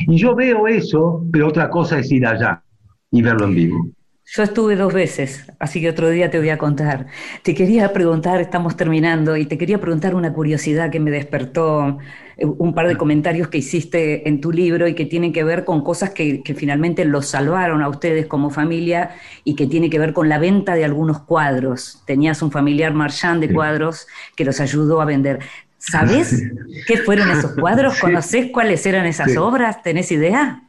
Y 0.00 0.16
yo 0.16 0.34
veo 0.34 0.66
eso, 0.66 1.24
pero 1.32 1.48
otra 1.48 1.70
cosa 1.70 2.00
es 2.00 2.10
ir 2.10 2.26
allá 2.26 2.62
y 3.10 3.22
verlo 3.22 3.46
en 3.46 3.54
vivo. 3.54 3.88
Yo 4.30 4.42
estuve 4.42 4.76
dos 4.76 4.92
veces, 4.92 5.50
así 5.58 5.80
que 5.80 5.88
otro 5.88 6.10
día 6.10 6.30
te 6.30 6.38
voy 6.38 6.50
a 6.50 6.58
contar. 6.58 7.06
Te 7.42 7.54
quería 7.54 7.94
preguntar, 7.94 8.42
estamos 8.42 8.76
terminando, 8.76 9.38
y 9.38 9.46
te 9.46 9.56
quería 9.56 9.80
preguntar 9.80 10.14
una 10.14 10.34
curiosidad 10.34 10.90
que 10.90 11.00
me 11.00 11.10
despertó 11.10 11.96
eh, 12.36 12.44
un 12.44 12.74
par 12.74 12.88
de 12.88 12.98
comentarios 12.98 13.48
que 13.48 13.56
hiciste 13.56 14.28
en 14.28 14.42
tu 14.42 14.52
libro 14.52 14.86
y 14.86 14.94
que 14.94 15.06
tienen 15.06 15.32
que 15.32 15.44
ver 15.44 15.64
con 15.64 15.82
cosas 15.82 16.10
que, 16.10 16.42
finalmente 16.54 17.06
los 17.06 17.26
salvaron 17.26 17.80
a 17.80 17.88
ustedes 17.88 18.26
como 18.26 18.50
familia 18.50 19.12
y 19.44 19.54
que 19.54 19.66
tiene 19.66 19.88
que 19.88 19.98
ver 19.98 20.12
con 20.12 20.28
la 20.28 20.38
venta 20.38 20.74
de 20.74 20.84
algunos 20.84 21.20
cuadros. 21.20 22.02
Tenías 22.06 22.42
un 22.42 22.50
familiar 22.50 22.92
marchand 22.92 23.40
de 23.40 23.54
cuadros 23.54 24.06
que 24.36 24.44
los 24.44 24.60
ayudó 24.60 25.00
a 25.00 25.06
vender. 25.06 25.38
¿Sabes 25.78 26.42
qué 26.86 26.98
fueron 26.98 27.30
esos 27.30 27.52
cuadros? 27.52 27.98
¿Conoces 28.00 28.50
cuáles 28.52 28.84
eran 28.84 29.06
esas 29.06 29.38
obras? 29.38 29.82
¿Tenés 29.82 30.12
idea? 30.12 30.64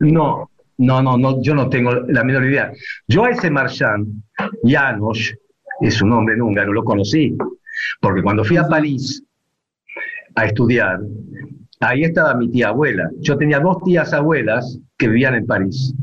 No, 0.00 0.47
no, 0.78 1.02
no, 1.02 1.18
no, 1.18 1.42
yo 1.42 1.54
no 1.54 1.68
tengo 1.68 1.92
la 1.92 2.24
menor 2.24 2.44
idea. 2.44 2.72
Yo 3.06 3.24
a 3.24 3.30
ese 3.30 3.50
marchand, 3.50 4.22
Janos, 4.64 5.34
es 5.80 6.02
un 6.02 6.10
nombre 6.10 6.34
en 6.34 6.42
húngaro, 6.42 6.72
lo 6.72 6.84
conocí, 6.84 7.36
porque 8.00 8.22
cuando 8.22 8.44
fui 8.44 8.56
a 8.56 8.66
París 8.66 9.22
a 10.34 10.46
estudiar, 10.46 11.00
ahí 11.80 12.04
estaba 12.04 12.34
mi 12.34 12.50
tía 12.50 12.68
abuela. 12.68 13.10
Yo 13.20 13.36
tenía 13.36 13.60
dos 13.60 13.82
tías 13.84 14.12
abuelas 14.12 14.78
que 14.96 15.08
vivían 15.08 15.34
en 15.34 15.46
París. 15.46 15.94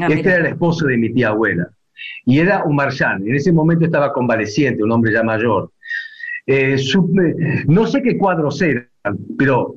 Ah, 0.00 0.08
este 0.08 0.28
era 0.28 0.38
el 0.38 0.46
esposo 0.46 0.86
de 0.86 0.96
mi 0.96 1.12
tía 1.12 1.28
abuela. 1.28 1.68
Y 2.24 2.38
era 2.38 2.64
un 2.64 2.76
marchand. 2.76 3.26
En 3.26 3.34
ese 3.34 3.52
momento 3.52 3.84
estaba 3.84 4.12
convaleciente, 4.12 4.82
un 4.82 4.92
hombre 4.92 5.12
ya 5.12 5.22
mayor. 5.22 5.72
Eh, 6.46 6.76
no 7.66 7.86
sé 7.86 8.02
qué 8.02 8.16
cuadros 8.16 8.60
eran, 8.62 8.88
pero 9.38 9.74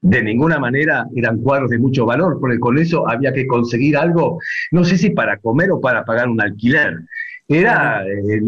de 0.00 0.22
ninguna 0.22 0.58
manera 0.58 1.06
eran 1.14 1.38
cuadros 1.38 1.70
de 1.70 1.78
mucho 1.78 2.06
valor, 2.06 2.38
porque 2.40 2.58
con 2.58 2.78
eso 2.78 3.08
había 3.08 3.32
que 3.32 3.46
conseguir 3.46 3.96
algo, 3.96 4.38
no 4.70 4.84
sé 4.84 4.96
si 4.96 5.10
para 5.10 5.38
comer 5.38 5.72
o 5.72 5.80
para 5.80 6.04
pagar 6.04 6.28
un 6.28 6.40
alquiler. 6.40 7.00
Era 7.48 8.06
eh, 8.06 8.40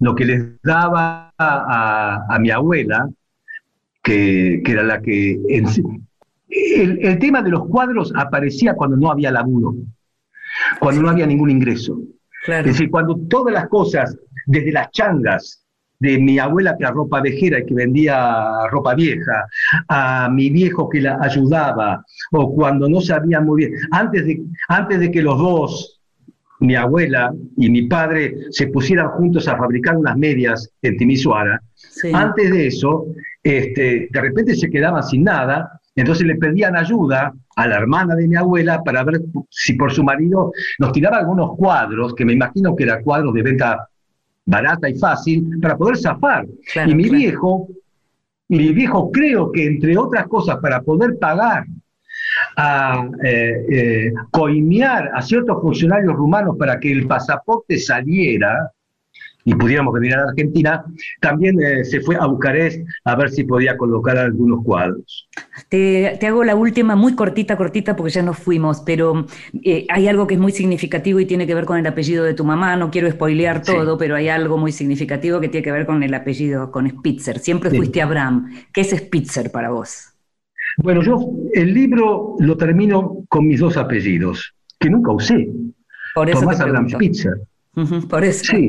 lo 0.00 0.14
que 0.14 0.24
les 0.24 0.62
daba 0.62 1.32
a, 1.36 2.38
mi 2.40 2.50
abuela, 2.50 3.08
que, 4.02 4.62
era 4.64 4.82
la 4.82 5.02
que... 5.02 5.38
El, 6.50 7.18
tema 7.18 7.42
de 7.42 7.50
los 7.50 7.66
cuadros 7.68 8.12
aparecía 8.16 8.74
cuando 8.74 8.96
no 8.96 9.10
había 9.10 9.30
laburo, 9.30 9.74
cuando 10.80 11.02
no 11.02 11.10
había 11.10 11.26
ningún 11.26 11.50
ingreso. 11.50 12.00
Es 12.46 12.64
decir, 12.64 12.90
cuando 12.90 13.18
todas 13.28 13.52
las 13.52 13.68
cosas, 13.68 14.16
desde 14.46 14.72
las 14.72 14.90
changas, 14.92 15.67
de 16.00 16.18
mi 16.18 16.38
abuela 16.38 16.76
que 16.76 16.84
era 16.84 16.92
ropa 16.92 17.20
vejera 17.20 17.58
y 17.58 17.66
que 17.66 17.74
vendía 17.74 18.66
ropa 18.70 18.94
vieja, 18.94 19.46
a 19.88 20.28
mi 20.30 20.50
viejo 20.50 20.88
que 20.88 21.00
la 21.00 21.18
ayudaba, 21.20 22.04
o 22.32 22.54
cuando 22.54 22.88
no 22.88 23.00
sabía 23.00 23.40
muy 23.40 23.64
bien, 23.64 23.74
antes 23.90 24.26
de, 24.26 24.40
antes 24.68 25.00
de 25.00 25.10
que 25.10 25.22
los 25.22 25.38
dos, 25.38 26.00
mi 26.60 26.74
abuela 26.74 27.32
y 27.56 27.70
mi 27.70 27.82
padre, 27.82 28.34
se 28.50 28.68
pusieran 28.68 29.08
juntos 29.10 29.46
a 29.48 29.56
fabricar 29.56 29.96
unas 29.96 30.16
medias 30.16 30.70
en 30.82 30.96
Timisoara, 30.96 31.60
antes 32.12 32.50
de 32.50 32.66
eso, 32.66 33.06
este, 33.42 34.08
de 34.10 34.20
repente 34.20 34.54
se 34.54 34.70
quedaban 34.70 35.02
sin 35.02 35.24
nada, 35.24 35.80
entonces 35.94 36.26
le 36.26 36.36
pedían 36.36 36.76
ayuda 36.76 37.32
a 37.56 37.66
la 37.66 37.76
hermana 37.76 38.14
de 38.14 38.28
mi 38.28 38.36
abuela 38.36 38.82
para 38.84 39.02
ver 39.02 39.20
si 39.50 39.72
por 39.72 39.92
su 39.92 40.04
marido 40.04 40.52
nos 40.78 40.92
tiraba 40.92 41.18
algunos 41.18 41.56
cuadros, 41.56 42.14
que 42.14 42.24
me 42.24 42.34
imagino 42.34 42.76
que 42.76 42.84
eran 42.84 43.02
cuadros 43.02 43.34
de 43.34 43.42
venta 43.42 43.88
barata 44.48 44.88
y 44.88 44.98
fácil 44.98 45.60
para 45.60 45.76
poder 45.76 45.98
zafar. 45.98 46.46
y 46.86 46.94
mi 46.94 47.08
viejo, 47.10 47.68
mi 48.48 48.72
viejo 48.72 49.10
creo 49.12 49.52
que 49.52 49.66
entre 49.66 49.96
otras 49.96 50.26
cosas 50.26 50.56
para 50.56 50.80
poder 50.80 51.18
pagar 51.18 51.66
a 52.56 53.06
eh, 53.22 53.66
eh, 53.70 54.12
coimear 54.30 55.10
a 55.14 55.20
ciertos 55.20 55.60
funcionarios 55.60 56.14
rumanos 56.14 56.56
para 56.58 56.80
que 56.80 56.90
el 56.90 57.06
pasaporte 57.06 57.78
saliera, 57.78 58.72
y 59.48 59.54
pudiéramos 59.54 59.94
venir 59.94 60.12
a 60.12 60.18
la 60.18 60.28
Argentina, 60.28 60.84
también 61.22 61.58
eh, 61.62 61.82
se 61.82 62.02
fue 62.02 62.16
a 62.16 62.26
Bucarest 62.26 62.86
a 63.04 63.16
ver 63.16 63.30
si 63.30 63.44
podía 63.44 63.78
colocar 63.78 64.18
algunos 64.18 64.62
cuadros. 64.62 65.26
Te, 65.70 66.18
hago 66.26 66.44
la 66.44 66.54
última, 66.54 66.96
muy 66.96 67.14
cortita, 67.14 67.56
cortita, 67.56 67.96
porque 67.96 68.12
ya 68.12 68.22
nos 68.22 68.36
fuimos, 68.36 68.82
pero 68.84 69.24
eh, 69.64 69.86
hay 69.88 70.06
algo 70.06 70.26
que 70.26 70.34
es 70.34 70.40
muy 70.40 70.52
significativo 70.52 71.18
y 71.18 71.24
tiene 71.24 71.46
que 71.46 71.54
ver 71.54 71.64
con 71.64 71.78
el 71.78 71.86
apellido 71.86 72.24
de 72.24 72.34
tu 72.34 72.44
mamá. 72.44 72.76
No 72.76 72.90
quiero 72.90 73.10
spoilear 73.10 73.62
todo, 73.62 73.96
pero 73.96 74.16
hay 74.16 74.28
algo 74.28 74.58
muy 74.58 74.70
significativo 74.70 75.40
que 75.40 75.48
tiene 75.48 75.64
que 75.64 75.72
ver 75.72 75.86
con 75.86 76.02
el 76.02 76.12
apellido, 76.12 76.70
con 76.70 76.86
Spitzer. 76.86 77.38
Siempre 77.38 77.70
fuiste 77.70 78.02
Abraham. 78.02 78.52
¿Qué 78.70 78.82
es 78.82 78.90
Spitzer 78.90 79.50
para 79.50 79.70
vos? 79.70 80.12
Bueno, 80.76 81.02
yo 81.02 81.18
el 81.54 81.72
libro 81.72 82.36
lo 82.38 82.54
termino 82.58 83.24
con 83.30 83.48
mis 83.48 83.60
dos 83.60 83.78
apellidos, 83.78 84.54
que 84.78 84.90
nunca 84.90 85.12
usé. 85.12 85.48
Por 86.14 86.28
eso 86.28 86.40
Tomás 86.40 86.60
Abraham 86.60 86.90
Spitzer. 86.90 87.47
Por 88.08 88.24
eso. 88.24 88.56
Sí. 88.56 88.68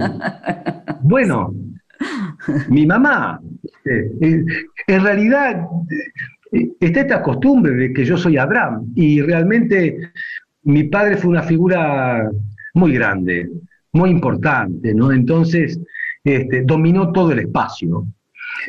Bueno, 1.02 1.54
mi 2.70 2.86
mamá, 2.86 3.40
eh, 3.86 4.12
eh, 4.22 4.46
en 4.88 5.04
realidad 5.04 5.66
eh, 6.52 6.70
está 6.80 7.02
esta 7.02 7.22
costumbre 7.22 7.74
de 7.74 7.94
que 7.94 8.06
yo 8.06 8.18
soy 8.18 8.38
Abraham 8.38 8.92
y 8.96 9.22
realmente 9.22 10.12
mi 10.64 10.84
padre 10.86 11.18
fue 11.18 11.32
una 11.32 11.44
figura 11.44 12.30
muy 12.74 12.94
grande, 12.94 13.50
muy 13.94 14.10
importante, 14.10 14.94
¿no? 14.94 15.12
Entonces, 15.12 15.80
este, 16.24 16.62
dominó 16.62 17.12
todo 17.12 17.32
el 17.32 17.40
espacio. 17.40 18.06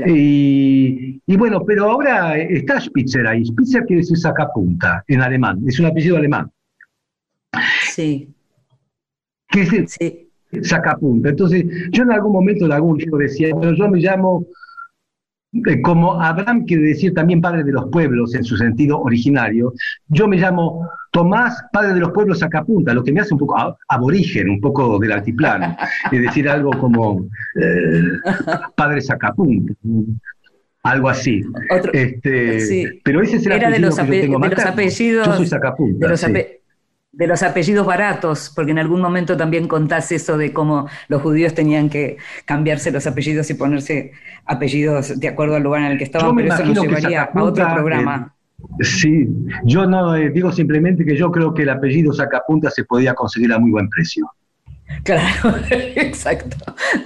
Y, 0.07 1.20
y, 1.26 1.36
bueno, 1.36 1.64
pero 1.66 1.91
ahora 1.91 2.38
está 2.38 2.80
Spitzer 2.80 3.26
ahí. 3.26 3.45
Spitzer 3.45 3.84
quiere 3.84 4.03
decir 4.03 4.16
sacapunta 4.16 5.03
en 5.09 5.20
alemán, 5.20 5.61
es 5.66 5.80
un 5.80 5.86
apellido 5.86 6.16
alemán. 6.16 6.51
Sí. 7.82 8.28
¿Qué 9.49 9.62
es, 9.62 9.93
sí 9.99 10.30
sacapunta. 10.62 11.30
Entonces, 11.30 11.64
yo 11.90 12.03
en 12.03 12.12
algún 12.12 12.32
momento 12.32 12.66
de 12.66 12.74
algún 12.74 12.98
libro 12.98 13.18
decía, 13.18 13.55
pero 13.61 13.72
yo 13.72 13.88
me 13.88 14.01
llamo, 14.01 14.46
eh, 15.53 15.80
como 15.82 16.20
Abraham 16.20 16.64
quiere 16.64 16.84
decir 16.84 17.14
también 17.14 17.40
padre 17.40 17.64
de 17.64 17.72
los 17.72 17.88
pueblos 17.90 18.34
en 18.34 18.44
su 18.44 18.57
sentido 18.57 19.01
originario, 19.01 19.72
yo 20.09 20.28
me 20.28 20.36
llamo 20.36 20.88
Tomás, 21.11 21.62
padre 21.72 21.94
de 21.94 22.01
los 22.01 22.12
pueblos 22.12 22.38
sacapunta, 22.38 22.94
lo 22.94 23.03
que 23.03 23.12
me 23.12 23.20
hace 23.20 23.34
un 23.34 23.40
poco 23.40 23.76
aborigen, 23.88 24.48
un 24.48 24.61
poco 24.61 24.98
del 24.98 25.12
altiplano, 25.12 25.76
es 26.11 26.22
decir, 26.22 26.48
algo 26.48 26.70
como 26.78 27.26
eh, 27.61 28.03
padre 28.76 29.01
sacapunta 29.01 29.74
algo 30.82 31.09
así. 31.09 31.42
este, 31.92 33.01
Pero 33.05 33.22
ese 33.22 33.36
es 33.36 33.46
el 33.46 33.53
Era 33.53 33.70
de 33.70 33.78
los, 33.78 33.98
que 33.98 34.07
yo 34.07 34.40
tengo 34.40 34.40
apellidos. 34.66 35.26
Yo 35.26 35.36
soy 35.36 35.46
sacapunta. 35.46 36.07
De 36.07 36.11
los, 36.11 36.24
de 37.12 37.26
los 37.26 37.42
apellidos 37.42 37.86
baratos, 37.86 38.52
porque 38.54 38.70
en 38.70 38.78
algún 38.78 39.00
momento 39.00 39.36
también 39.36 39.66
contás 39.66 40.12
eso 40.12 40.38
de 40.38 40.52
cómo 40.52 40.88
los 41.08 41.20
judíos 41.22 41.54
tenían 41.54 41.90
que 41.90 42.18
cambiarse 42.44 42.90
los 42.90 43.06
apellidos 43.06 43.50
y 43.50 43.54
ponerse 43.54 44.12
apellidos 44.46 45.18
de 45.18 45.28
acuerdo 45.28 45.56
al 45.56 45.62
lugar 45.62 45.82
en 45.82 45.92
el 45.92 45.98
que 45.98 46.04
estaban, 46.04 46.34
pero 46.36 46.54
eso 46.54 46.64
nos 46.64 46.80
llevaría 46.80 47.22
a 47.24 47.42
otro 47.42 47.66
programa. 47.74 48.34
Eh, 48.78 48.84
sí, 48.84 49.28
yo 49.64 49.86
no 49.86 50.14
eh, 50.14 50.30
digo 50.30 50.52
simplemente 50.52 51.04
que 51.04 51.16
yo 51.16 51.32
creo 51.32 51.52
que 51.52 51.62
el 51.62 51.70
apellido 51.70 52.12
Sacapunta 52.12 52.70
se 52.70 52.84
podía 52.84 53.14
conseguir 53.14 53.52
a 53.52 53.58
muy 53.58 53.70
buen 53.70 53.88
precio. 53.88 54.30
Claro, 55.05 55.57
exacto. 55.70 56.57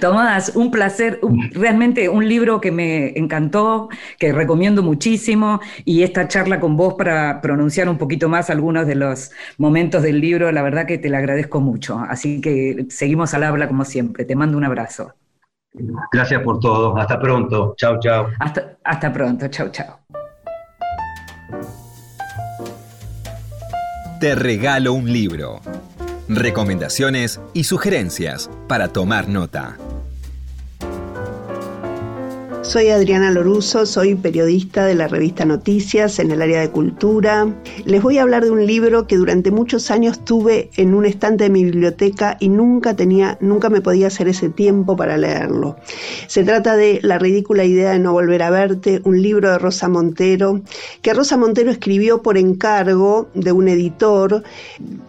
Tomás, 0.01 0.55
un 0.55 0.71
placer, 0.71 1.19
realmente 1.51 2.09
un 2.09 2.27
libro 2.27 2.59
que 2.59 2.71
me 2.71 3.17
encantó, 3.17 3.89
que 4.19 4.31
recomiendo 4.31 4.83
muchísimo, 4.83 5.59
y 5.85 6.03
esta 6.03 6.27
charla 6.27 6.59
con 6.59 6.75
vos 6.75 6.95
para 6.95 7.41
pronunciar 7.41 7.89
un 7.89 7.97
poquito 7.97 8.29
más 8.29 8.49
algunos 8.49 8.87
de 8.87 8.95
los 8.95 9.31
momentos 9.57 10.03
del 10.03 10.19
libro, 10.19 10.51
la 10.51 10.61
verdad 10.61 10.85
que 10.85 10.97
te 10.97 11.09
la 11.09 11.19
agradezco 11.19 11.61
mucho. 11.61 11.99
Así 11.99 12.41
que 12.41 12.85
seguimos 12.89 13.33
al 13.33 13.43
habla 13.43 13.67
como 13.67 13.85
siempre. 13.85 14.25
Te 14.25 14.35
mando 14.35 14.57
un 14.57 14.65
abrazo. 14.65 15.13
Gracias 16.11 16.41
por 16.41 16.59
todo. 16.59 16.97
Hasta 16.97 17.19
pronto. 17.19 17.75
Chao, 17.77 17.99
chao. 17.99 18.27
Hasta, 18.39 18.77
hasta 18.83 19.11
pronto. 19.11 19.47
Chao, 19.49 19.69
chao. 19.69 19.99
Te 24.19 24.35
regalo 24.35 24.93
un 24.93 25.11
libro 25.11 25.59
recomendaciones 26.27 27.39
y 27.53 27.65
sugerencias 27.65 28.49
para 28.67 28.89
tomar 28.89 29.27
nota. 29.27 29.77
Soy 32.65 32.89
Adriana 32.89 33.29
Loruso, 33.29 33.85
soy 33.85 34.15
periodista 34.15 34.87
de 34.87 34.95
la 34.95 35.07
revista 35.07 35.45
Noticias 35.45 36.17
en 36.17 36.31
el 36.31 36.41
área 36.41 36.61
de 36.61 36.71
cultura. 36.71 37.47
Les 37.85 38.01
voy 38.01 38.17
a 38.17 38.23
hablar 38.23 38.43
de 38.43 38.49
un 38.49 38.65
libro 38.65 39.05
que 39.05 39.17
durante 39.17 39.51
muchos 39.51 39.91
años 39.91 40.25
tuve 40.25 40.71
en 40.75 40.95
un 40.95 41.05
estante 41.05 41.43
de 41.43 41.51
mi 41.51 41.63
biblioteca 41.63 42.37
y 42.39 42.49
nunca 42.49 42.95
tenía, 42.95 43.37
nunca 43.39 43.69
me 43.69 43.81
podía 43.81 44.07
hacer 44.07 44.27
ese 44.27 44.49
tiempo 44.49 44.97
para 44.97 45.15
leerlo. 45.15 45.75
Se 46.25 46.43
trata 46.43 46.75
de 46.75 46.99
La 47.03 47.19
ridícula 47.19 47.65
idea 47.65 47.91
de 47.91 47.99
no 47.99 48.13
volver 48.13 48.41
a 48.41 48.49
verte, 48.49 48.99
un 49.03 49.21
libro 49.21 49.51
de 49.51 49.59
Rosa 49.59 49.87
Montero, 49.87 50.61
que 51.03 51.13
Rosa 51.13 51.37
Montero 51.37 51.69
escribió 51.69 52.23
por 52.23 52.35
encargo 52.35 53.29
de 53.35 53.51
un 53.51 53.67
editor 53.67 54.43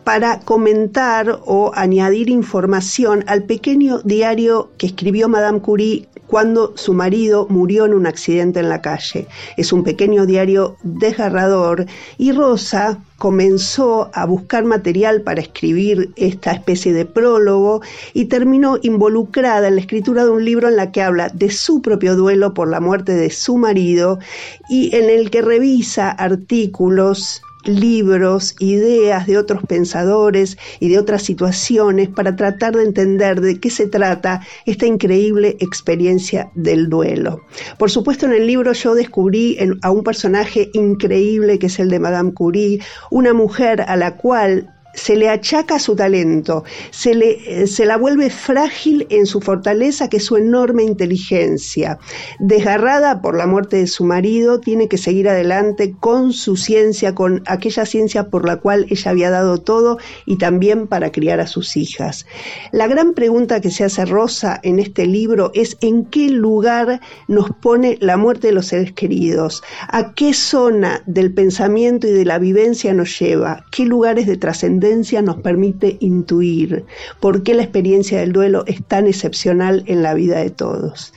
para 0.04 0.40
comentar 0.40 1.40
o 1.46 1.72
añadir 1.74 2.28
información 2.28 3.24
al 3.26 3.44
pequeño 3.44 4.00
diario 4.00 4.70
que 4.76 4.86
escribió 4.86 5.30
Madame 5.30 5.60
Curie 5.60 6.06
cuando 6.26 6.76
su 6.76 6.92
marido 6.92 7.45
murió 7.48 7.86
en 7.86 7.94
un 7.94 8.06
accidente 8.06 8.60
en 8.60 8.68
la 8.68 8.82
calle. 8.82 9.26
Es 9.56 9.72
un 9.72 9.84
pequeño 9.84 10.26
diario 10.26 10.76
desgarrador 10.82 11.86
y 12.18 12.32
Rosa 12.32 13.00
comenzó 13.18 14.10
a 14.12 14.26
buscar 14.26 14.64
material 14.64 15.22
para 15.22 15.40
escribir 15.40 16.10
esta 16.16 16.52
especie 16.52 16.92
de 16.92 17.06
prólogo 17.06 17.80
y 18.12 18.26
terminó 18.26 18.78
involucrada 18.82 19.68
en 19.68 19.76
la 19.76 19.80
escritura 19.80 20.24
de 20.24 20.30
un 20.30 20.44
libro 20.44 20.68
en 20.68 20.76
la 20.76 20.92
que 20.92 21.02
habla 21.02 21.28
de 21.30 21.50
su 21.50 21.80
propio 21.80 22.14
duelo 22.14 22.52
por 22.52 22.68
la 22.68 22.80
muerte 22.80 23.14
de 23.14 23.30
su 23.30 23.56
marido 23.56 24.18
y 24.68 24.94
en 24.94 25.08
el 25.08 25.30
que 25.30 25.42
revisa 25.42 26.10
artículos 26.10 27.42
libros, 27.68 28.54
ideas 28.58 29.26
de 29.26 29.38
otros 29.38 29.62
pensadores 29.64 30.56
y 30.80 30.88
de 30.88 30.98
otras 30.98 31.22
situaciones 31.22 32.08
para 32.08 32.36
tratar 32.36 32.76
de 32.76 32.84
entender 32.84 33.40
de 33.40 33.60
qué 33.60 33.70
se 33.70 33.86
trata 33.86 34.40
esta 34.64 34.86
increíble 34.86 35.56
experiencia 35.60 36.50
del 36.54 36.88
duelo. 36.88 37.42
Por 37.78 37.90
supuesto, 37.90 38.26
en 38.26 38.32
el 38.32 38.46
libro 38.46 38.72
yo 38.72 38.94
descubrí 38.94 39.58
a 39.82 39.90
un 39.90 40.02
personaje 40.02 40.70
increíble 40.72 41.58
que 41.58 41.66
es 41.66 41.78
el 41.78 41.90
de 41.90 41.98
Madame 41.98 42.32
Curie, 42.32 42.80
una 43.10 43.32
mujer 43.32 43.82
a 43.82 43.96
la 43.96 44.16
cual 44.16 44.75
se 44.96 45.14
le 45.14 45.28
achaca 45.28 45.78
su 45.78 45.94
talento, 45.94 46.64
se, 46.90 47.14
le, 47.14 47.62
eh, 47.62 47.66
se 47.66 47.84
la 47.84 47.96
vuelve 47.96 48.30
frágil 48.30 49.06
en 49.10 49.26
su 49.26 49.40
fortaleza, 49.40 50.08
que 50.08 50.16
es 50.16 50.24
su 50.24 50.36
enorme 50.36 50.82
inteligencia. 50.82 51.98
Desgarrada 52.40 53.20
por 53.20 53.36
la 53.36 53.46
muerte 53.46 53.76
de 53.76 53.86
su 53.86 54.04
marido, 54.04 54.58
tiene 54.58 54.88
que 54.88 54.98
seguir 54.98 55.28
adelante 55.28 55.94
con 56.00 56.32
su 56.32 56.56
ciencia, 56.56 57.14
con 57.14 57.42
aquella 57.46 57.84
ciencia 57.84 58.30
por 58.30 58.46
la 58.46 58.56
cual 58.56 58.86
ella 58.88 59.10
había 59.10 59.30
dado 59.30 59.58
todo 59.58 59.98
y 60.24 60.38
también 60.38 60.86
para 60.86 61.12
criar 61.12 61.40
a 61.40 61.46
sus 61.46 61.76
hijas. 61.76 62.26
La 62.72 62.86
gran 62.86 63.12
pregunta 63.12 63.60
que 63.60 63.70
se 63.70 63.84
hace 63.84 64.06
Rosa 64.06 64.58
en 64.62 64.78
este 64.78 65.06
libro 65.06 65.50
es 65.54 65.76
en 65.82 66.06
qué 66.06 66.30
lugar 66.30 67.00
nos 67.28 67.50
pone 67.50 67.98
la 68.00 68.16
muerte 68.16 68.48
de 68.48 68.54
los 68.54 68.68
seres 68.68 68.92
queridos, 68.92 69.62
a 69.88 70.14
qué 70.14 70.32
zona 70.32 71.02
del 71.06 71.34
pensamiento 71.34 72.06
y 72.06 72.12
de 72.12 72.24
la 72.24 72.38
vivencia 72.38 72.94
nos 72.94 73.18
lleva, 73.18 73.64
qué 73.70 73.84
lugares 73.84 74.26
de 74.26 74.38
trascendencia 74.38 74.85
nos 75.22 75.36
permite 75.36 75.96
intuir 76.00 76.84
por 77.20 77.42
qué 77.42 77.54
la 77.54 77.62
experiencia 77.62 78.18
del 78.20 78.32
duelo 78.32 78.64
es 78.66 78.82
tan 78.84 79.06
excepcional 79.06 79.84
en 79.86 80.02
la 80.02 80.14
vida 80.14 80.38
de 80.38 80.50
todos. 80.50 81.12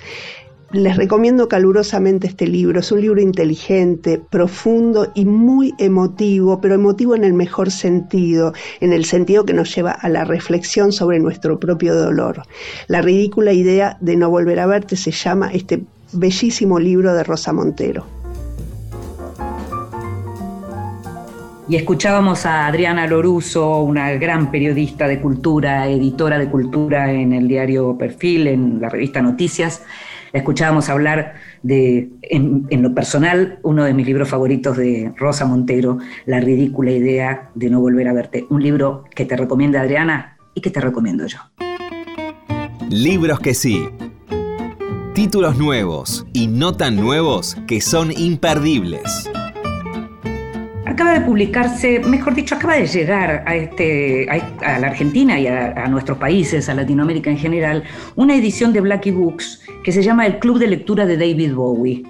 Les 0.71 0.97
recomiendo 0.97 1.47
calurosamente 1.47 2.27
este 2.27 2.45
libro. 2.45 2.79
Es 2.79 2.91
un 2.91 3.01
libro 3.01 3.19
inteligente, 3.19 4.21
profundo 4.29 5.11
y 5.15 5.25
muy 5.25 5.73
emotivo, 5.79 6.61
pero 6.61 6.75
emotivo 6.75 7.15
en 7.15 7.23
el 7.23 7.33
mejor 7.33 7.71
sentido, 7.71 8.53
en 8.79 8.93
el 8.93 9.05
sentido 9.05 9.45
que 9.45 9.53
nos 9.53 9.75
lleva 9.75 9.91
a 9.91 10.09
la 10.09 10.25
reflexión 10.25 10.91
sobre 10.91 11.19
nuestro 11.19 11.59
propio 11.59 11.95
dolor. 11.95 12.43
La 12.87 13.01
ridícula 13.01 13.51
idea 13.51 13.97
de 13.99 14.15
no 14.15 14.29
volver 14.29 14.59
a 14.59 14.67
verte 14.67 14.95
se 14.95 15.11
llama 15.11 15.49
este 15.51 15.81
bellísimo 16.13 16.79
libro 16.79 17.15
de 17.15 17.23
Rosa 17.23 17.51
Montero. 17.51 18.18
Y 21.69 21.75
escuchábamos 21.75 22.47
a 22.47 22.65
Adriana 22.65 23.05
Loruso, 23.05 23.83
una 23.83 24.09
gran 24.13 24.49
periodista 24.49 25.07
de 25.07 25.21
cultura, 25.21 25.87
editora 25.87 26.39
de 26.39 26.49
cultura 26.49 27.11
en 27.11 27.31
el 27.31 27.47
diario 27.47 27.95
Perfil, 27.95 28.47
en 28.47 28.81
la 28.81 28.89
revista 28.89 29.21
Noticias. 29.21 29.83
La 30.33 30.39
escuchábamos 30.39 30.89
hablar 30.89 31.35
de, 31.61 32.09
en, 32.23 32.67
lo 32.81 32.95
personal, 32.95 33.59
uno 33.61 33.83
de 33.83 33.93
mis 33.93 34.07
libros 34.07 34.29
favoritos 34.29 34.77
de 34.77 35.13
Rosa 35.15 35.45
Montero, 35.45 35.99
La 36.25 36.39
ridícula 36.39 36.89
idea 36.89 37.51
de 37.53 37.69
no 37.69 37.79
volver 37.79 38.07
a 38.07 38.13
verte. 38.13 38.47
Un 38.49 38.63
libro 38.63 39.03
que 39.13 39.25
te 39.25 39.37
recomienda 39.37 39.81
Adriana 39.81 40.37
y 40.55 40.61
que 40.61 40.71
te 40.71 40.81
recomiendo 40.81 41.27
yo. 41.27 41.37
Libros 42.89 43.41
que 43.41 43.53
sí. 43.53 43.87
Títulos 45.13 45.59
nuevos 45.59 46.25
y 46.33 46.47
no 46.47 46.73
tan 46.73 46.95
nuevos 46.95 47.57
que 47.67 47.79
son 47.79 48.11
imperdibles 48.11 49.29
acaba 50.99 51.17
de 51.17 51.25
publicarse, 51.25 51.99
mejor 52.01 52.35
dicho, 52.35 52.55
acaba 52.55 52.75
de 52.75 52.85
llegar 52.85 53.45
a, 53.47 53.55
este, 53.55 54.27
a, 54.29 54.79
la 54.79 54.87
Argentina 54.87 55.39
y 55.39 55.47
a, 55.47 55.71
a, 55.71 55.87
nuestros 55.87 56.17
países, 56.17 56.67
a 56.67 56.73
Latinoamérica 56.73 57.29
en 57.29 57.37
general, 57.37 57.85
una 58.17 58.35
edición 58.35 58.73
de 58.73 58.81
Blackie 58.81 59.11
Books 59.11 59.61
que 59.81 59.93
se 59.93 60.03
llama 60.03 60.27
El 60.27 60.39
Club 60.39 60.59
de 60.59 60.67
Lectura 60.67 61.05
de 61.05 61.15
David 61.15 61.53
Bowie. 61.53 62.03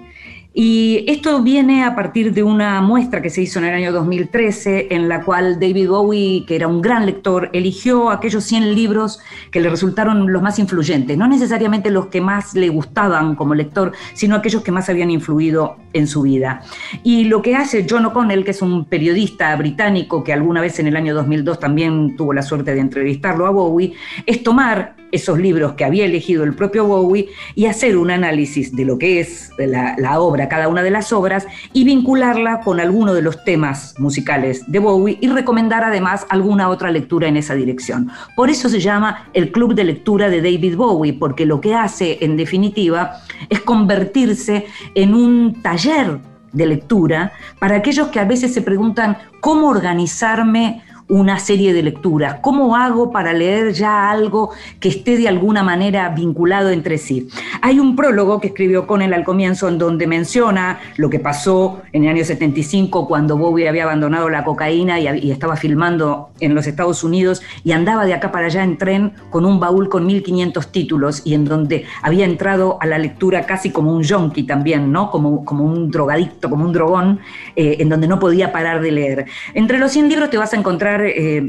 Y 0.62 1.06
esto 1.08 1.42
viene 1.42 1.86
a 1.86 1.96
partir 1.96 2.34
de 2.34 2.44
una 2.44 2.82
muestra 2.82 3.22
que 3.22 3.30
se 3.30 3.42
hizo 3.42 3.60
en 3.60 3.66
el 3.66 3.76
año 3.76 3.94
2013, 3.94 4.94
en 4.94 5.08
la 5.08 5.24
cual 5.24 5.58
David 5.58 5.88
Bowie, 5.88 6.44
que 6.46 6.58
era 6.58 6.68
un 6.68 6.82
gran 6.82 7.06
lector, 7.06 7.50
eligió 7.54 8.10
aquellos 8.10 8.44
100 8.44 8.76
libros 8.76 9.22
que 9.52 9.62
le 9.62 9.70
resultaron 9.70 10.34
los 10.34 10.42
más 10.42 10.60
influyentes, 10.60 11.18
no 11.18 11.30
necesariamente 11.30 11.90
los 11.92 12.08
que 12.08 12.20
más 12.20 12.56
le 12.56 12.68
gustaban 12.68 13.36
como 13.36 13.56
lector, 13.56 13.94
sino 14.14 14.36
aquellos 14.36 14.62
que 14.62 14.74
más 14.74 14.90
habían 14.90 15.12
influido 15.12 15.78
en 15.94 16.08
su 16.08 16.24
vida. 16.24 16.62
Y 17.04 17.24
lo 17.24 17.42
que 17.42 17.56
hace 17.56 17.88
John 17.90 18.08
O'Connell, 18.08 18.44
que 18.44 18.52
es 18.52 18.62
un 18.62 18.84
periodista 18.84 19.56
británico 19.56 20.26
que 20.26 20.34
alguna 20.34 20.60
vez 20.60 20.78
en 20.80 20.88
el 20.88 20.98
año 20.98 21.16
2002 21.16 21.58
también 21.58 22.18
tuvo 22.18 22.34
la 22.34 22.42
suerte 22.42 22.74
de 22.74 22.82
entrevistarlo 22.82 23.46
a 23.46 23.52
Bowie, 23.52 23.94
es 24.26 24.44
tomar 24.44 24.99
esos 25.12 25.40
libros 25.40 25.74
que 25.74 25.86
había 25.86 26.06
elegido 26.06 26.44
el 26.44 26.54
propio 26.56 26.86
Bowie 26.86 27.30
y 27.56 27.66
hacer 27.66 27.98
un 27.98 28.12
análisis 28.12 28.76
de 28.76 28.86
lo 28.86 28.98
que 28.98 29.20
es 29.20 29.52
la, 29.58 30.20
obra, 30.20 30.50
cada 30.50 30.68
una 30.68 30.84
de 30.84 30.92
las 30.92 31.12
obras, 31.12 31.48
y 31.74 31.84
vincularla 31.84 32.62
con 32.62 32.80
alguno 32.80 33.14
de 33.14 33.22
los 33.22 33.44
temas 33.44 33.96
musicales 33.98 34.64
de 34.68 34.80
Bowie 34.80 35.18
y 35.22 35.28
recomendar 35.28 35.84
además 35.84 36.26
alguna 36.30 36.70
otra 36.70 36.92
lectura 36.92 37.28
en 37.28 37.38
esa 37.38 37.56
dirección. 37.56 38.10
Por 38.36 38.50
eso 38.50 38.70
se 38.70 38.80
llama 38.80 39.30
el 39.34 39.52
Club 39.52 39.76
de 39.76 39.84
Lectura 39.84 40.30
de 40.30 40.42
David 40.42 40.76
Bowie, 40.76 41.14
porque 41.14 41.46
lo 41.46 41.62
que 41.62 41.76
hace 41.76 42.18
en 42.22 42.38
definitiva 42.38 43.22
es 43.50 43.62
convertirse 43.62 44.66
en 44.96 45.14
un 45.14 45.62
taller 45.62 46.20
de 46.52 46.66
lectura 46.66 47.32
para 47.60 47.76
aquellos 47.76 48.08
que 48.08 48.20
a 48.20 48.26
veces 48.26 48.54
se 48.54 48.62
preguntan 48.62 49.18
cómo 49.40 49.68
organizarme 49.68 50.84
una 51.10 51.40
serie 51.40 51.74
de 51.74 51.84
lecturas? 51.84 52.38
¿Cómo 52.42 52.76
hago 52.76 53.12
para 53.12 53.34
leer 53.34 53.74
ya 53.74 54.10
algo 54.10 54.52
que 54.80 54.90
esté 54.90 55.18
de 55.18 55.28
alguna 55.28 55.64
manera 55.64 56.10
vinculado 56.10 56.70
entre 56.70 56.98
sí? 56.98 57.28
Hay 57.62 57.80
un 57.80 57.96
prólogo 57.96 58.40
que 58.40 58.48
escribió 58.48 58.88
con 58.88 59.02
él 59.02 59.14
al 59.14 59.24
comienzo 59.24 59.68
en 59.68 59.78
donde 59.78 60.08
menciona 60.08 60.80
lo 60.98 61.10
que 61.10 61.20
pasó 61.20 61.82
en 61.92 62.04
el 62.04 62.10
año 62.10 62.24
75 62.24 63.08
cuando 63.08 63.38
Bowie 63.38 63.68
había 63.68 63.84
abandonado 63.84 64.30
la 64.30 64.44
cocaína 64.44 65.00
y, 65.00 65.32
estaba 65.32 65.56
filmando 65.56 66.30
en 66.40 66.54
los 66.56 66.68
Estados 66.68 67.04
Unidos 67.04 67.42
y 67.64 67.72
andaba 67.72 68.06
de 68.06 68.14
acá 68.14 68.32
para 68.32 68.48
allá 68.48 68.64
en 68.64 68.78
tren 68.78 69.14
con 69.30 69.46
un 69.46 69.60
baúl 69.60 69.90
con 69.90 70.06
1500 70.06 70.72
títulos 70.72 71.22
y 71.26 71.34
en 71.34 71.46
donde 71.46 71.86
había 72.02 72.26
entrado 72.26 72.78
a 72.82 72.86
la 72.86 72.98
lectura 72.98 73.46
casi 73.46 73.72
como 73.72 73.94
un 73.94 74.04
yonki 74.04 74.44
también, 74.44 74.92
¿no? 74.92 75.10
Como, 75.10 75.44
como 75.44 75.66
un 75.66 75.90
drogadicto, 75.90 76.50
como 76.50 76.66
un 76.66 76.74
drogón, 76.74 77.20
eh, 77.56 77.78
en 77.80 77.90
donde 77.90 78.08
no 78.08 78.20
podía 78.20 78.52
parar 78.52 78.82
de 78.82 78.92
leer. 78.92 79.26
Entre 79.54 79.80
los 79.80 79.92
100 79.92 80.10
libros 80.10 80.30
te 80.30 80.38
vas 80.38 80.54
a 80.54 80.58
encontrar 80.58 80.99
eh, 81.06 81.48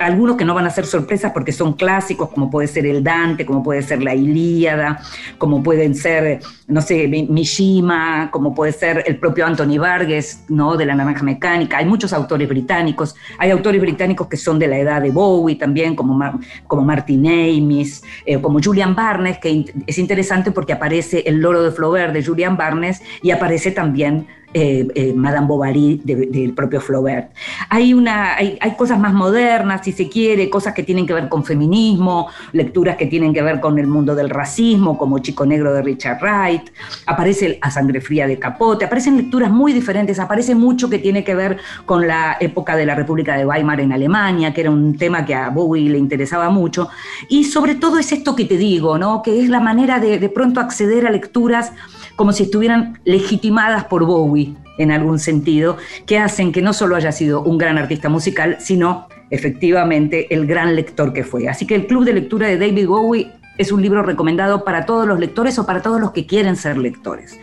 algunos 0.00 0.36
que 0.36 0.44
no 0.44 0.54
van 0.54 0.66
a 0.66 0.70
ser 0.70 0.86
sorpresas 0.86 1.32
porque 1.32 1.52
son 1.52 1.74
clásicos, 1.74 2.30
como 2.30 2.50
puede 2.50 2.68
ser 2.68 2.86
el 2.86 3.02
Dante, 3.02 3.46
como 3.46 3.62
puede 3.62 3.82
ser 3.82 4.02
la 4.02 4.14
Ilíada, 4.14 5.00
como 5.38 5.62
pueden 5.62 5.94
ser, 5.94 6.40
no 6.66 6.80
sé, 6.80 7.08
Mishima, 7.08 8.30
como 8.30 8.54
puede 8.54 8.72
ser 8.72 9.04
el 9.06 9.16
propio 9.16 9.46
Anthony 9.46 9.78
Vargas, 9.78 10.44
¿no? 10.48 10.76
De 10.76 10.86
la 10.86 10.94
Naranja 10.94 11.22
Mecánica. 11.22 11.78
Hay 11.78 11.86
muchos 11.86 12.12
autores 12.12 12.48
británicos. 12.48 13.14
Hay 13.38 13.50
autores 13.50 13.80
británicos 13.80 14.28
que 14.28 14.36
son 14.36 14.58
de 14.58 14.68
la 14.68 14.78
edad 14.78 15.02
de 15.02 15.10
Bowie 15.10 15.56
también, 15.56 15.94
como, 15.94 16.18
como 16.66 16.82
Martin 16.82 17.26
Amis, 17.26 18.02
eh, 18.26 18.40
como 18.40 18.60
Julian 18.62 18.94
Barnes, 18.94 19.38
que 19.38 19.72
es 19.86 19.98
interesante 19.98 20.50
porque 20.50 20.72
aparece 20.72 21.22
el 21.26 21.40
loro 21.40 21.62
de 21.62 21.70
Flaubert 21.70 22.12
de 22.12 22.24
Julian 22.24 22.56
Barnes 22.56 23.02
y 23.22 23.30
aparece 23.30 23.70
también 23.70 24.26
eh, 24.54 24.88
eh, 24.94 25.12
Madame 25.14 25.46
Bovary 25.46 26.00
del 26.04 26.52
propio 26.54 26.80
Flaubert. 26.80 27.32
Hay, 27.68 27.92
una, 27.92 28.36
hay, 28.36 28.58
cosas 28.76 28.98
más 28.98 29.12
modernas, 29.12 29.82
si 29.84 29.92
se 29.92 30.08
quiere, 30.08 30.48
cosas 30.48 30.74
que 30.74 30.82
tienen 30.82 31.06
que 31.06 31.14
ver 31.14 31.28
con 31.28 31.44
feminismo, 31.44 32.28
lecturas 32.52 32.96
que 32.96 33.06
tienen 33.06 33.34
que 33.34 33.42
ver 33.42 33.60
con 33.60 33.78
el 33.78 33.86
mundo 33.86 34.14
del 34.14 34.30
racismo, 34.30 34.96
como 34.96 35.18
Chico 35.18 35.44
Negro 35.44 35.72
de 35.72 35.82
Richard 35.82 36.18
Wright, 36.20 36.70
aparece 37.06 37.58
A 37.60 37.70
Sangre 37.70 38.00
Fría 38.00 38.26
de 38.26 38.38
Capote, 38.38 38.84
aparecen 38.84 39.16
lecturas 39.16 39.50
muy 39.50 39.72
diferentes, 39.72 40.18
aparece 40.18 40.54
mucho 40.54 40.88
que 40.88 40.98
tiene 40.98 41.24
que 41.24 41.34
ver 41.34 41.58
con 41.84 42.06
la 42.06 42.36
época 42.40 42.76
de 42.76 42.86
la 42.86 42.94
República 42.94 43.36
de 43.36 43.46
Weimar 43.46 43.80
en 43.80 43.92
Alemania, 43.92 44.54
que 44.54 44.62
era 44.62 44.70
un 44.70 44.96
tema 44.96 45.24
que 45.24 45.34
a 45.34 45.50
Bowie 45.50 45.90
le 45.90 45.98
interesaba 45.98 46.50
mucho, 46.50 46.88
y 47.28 47.44
sobre 47.44 47.74
todo 47.74 47.98
es 47.98 48.12
esto 48.12 48.34
que 48.34 48.44
te 48.44 48.56
digo, 48.56 48.98
¿no? 48.98 49.22
que 49.22 49.42
es 49.42 49.48
la 49.48 49.60
manera 49.60 49.98
de 49.98 50.12
de 50.18 50.28
pronto 50.28 50.60
acceder 50.60 51.06
a 51.06 51.10
lecturas 51.10 51.72
como 52.16 52.32
si 52.32 52.44
estuvieran 52.44 52.98
legitimadas 53.04 53.84
por 53.84 54.04
Bowie 54.04 54.41
en 54.78 54.90
algún 54.90 55.18
sentido, 55.18 55.76
que 56.06 56.18
hacen 56.18 56.52
que 56.52 56.62
no 56.62 56.72
solo 56.72 56.96
haya 56.96 57.12
sido 57.12 57.42
un 57.42 57.58
gran 57.58 57.78
artista 57.78 58.08
musical, 58.08 58.56
sino 58.60 59.08
efectivamente 59.30 60.32
el 60.34 60.46
gran 60.46 60.74
lector 60.76 61.12
que 61.12 61.24
fue. 61.24 61.48
Así 61.48 61.66
que 61.66 61.74
el 61.74 61.86
Club 61.86 62.04
de 62.04 62.14
Lectura 62.14 62.48
de 62.48 62.58
David 62.58 62.86
Bowie 62.86 63.32
es 63.58 63.70
un 63.70 63.82
libro 63.82 64.02
recomendado 64.02 64.64
para 64.64 64.86
todos 64.86 65.06
los 65.06 65.18
lectores 65.18 65.58
o 65.58 65.66
para 65.66 65.82
todos 65.82 66.00
los 66.00 66.12
que 66.12 66.26
quieren 66.26 66.56
ser 66.56 66.78
lectores. 66.78 67.38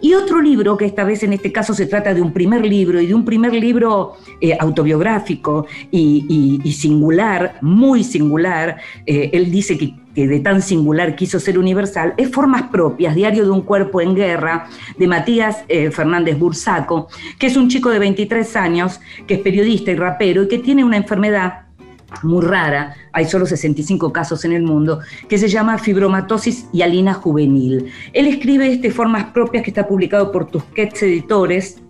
Y 0.00 0.14
otro 0.14 0.40
libro, 0.40 0.76
que 0.76 0.84
esta 0.84 1.04
vez 1.04 1.22
en 1.22 1.32
este 1.32 1.52
caso 1.52 1.74
se 1.74 1.86
trata 1.86 2.12
de 2.12 2.20
un 2.20 2.32
primer 2.32 2.64
libro 2.66 3.00
y 3.00 3.06
de 3.06 3.14
un 3.14 3.24
primer 3.24 3.54
libro 3.54 4.14
eh, 4.40 4.56
autobiográfico 4.58 5.66
y, 5.90 6.60
singular, 6.76 7.58
muy 7.62 8.02
singular, 8.02 8.78
eh, 9.06 9.30
él 9.32 9.50
dice 9.50 9.78
que 9.78 9.94
que 10.14 10.28
de 10.28 10.40
tan 10.40 10.62
singular 10.62 11.16
quiso 11.16 11.40
ser 11.40 11.58
universal, 11.58 12.14
es 12.16 12.30
Formas 12.30 12.64
Propias, 12.64 13.14
Diario 13.14 13.44
de 13.44 13.50
un 13.50 13.62
Cuerpo 13.62 14.00
en 14.00 14.14
Guerra, 14.14 14.68
de 14.98 15.06
Matías 15.06 15.64
eh, 15.68 15.90
Fernández 15.90 16.38
Bursaco, 16.38 17.08
que 17.38 17.46
es 17.46 17.56
un 17.56 17.68
chico 17.68 17.90
de 17.90 17.98
23 17.98 18.56
años, 18.56 19.00
que 19.26 19.34
es 19.34 19.40
periodista 19.40 19.90
y 19.90 19.96
rapero 19.96 20.44
y 20.44 20.48
que 20.48 20.58
tiene 20.58 20.84
una 20.84 20.96
enfermedad 20.96 21.64
muy 22.22 22.44
rara, 22.44 22.94
hay 23.12 23.24
solo 23.24 23.46
65 23.46 24.12
casos 24.12 24.44
en 24.44 24.52
el 24.52 24.62
mundo, 24.62 25.00
que 25.28 25.38
se 25.38 25.48
llama 25.48 25.78
fibromatosis 25.78 26.68
hialina 26.72 27.14
juvenil. 27.14 27.90
Él 28.12 28.26
escribe 28.26 28.72
este 28.72 28.90
Formas 28.90 29.32
Propias 29.32 29.64
que 29.64 29.70
está 29.70 29.86
publicado 29.86 30.30
por 30.30 30.46
Tusquets 30.46 31.02
Editores, 31.02 31.82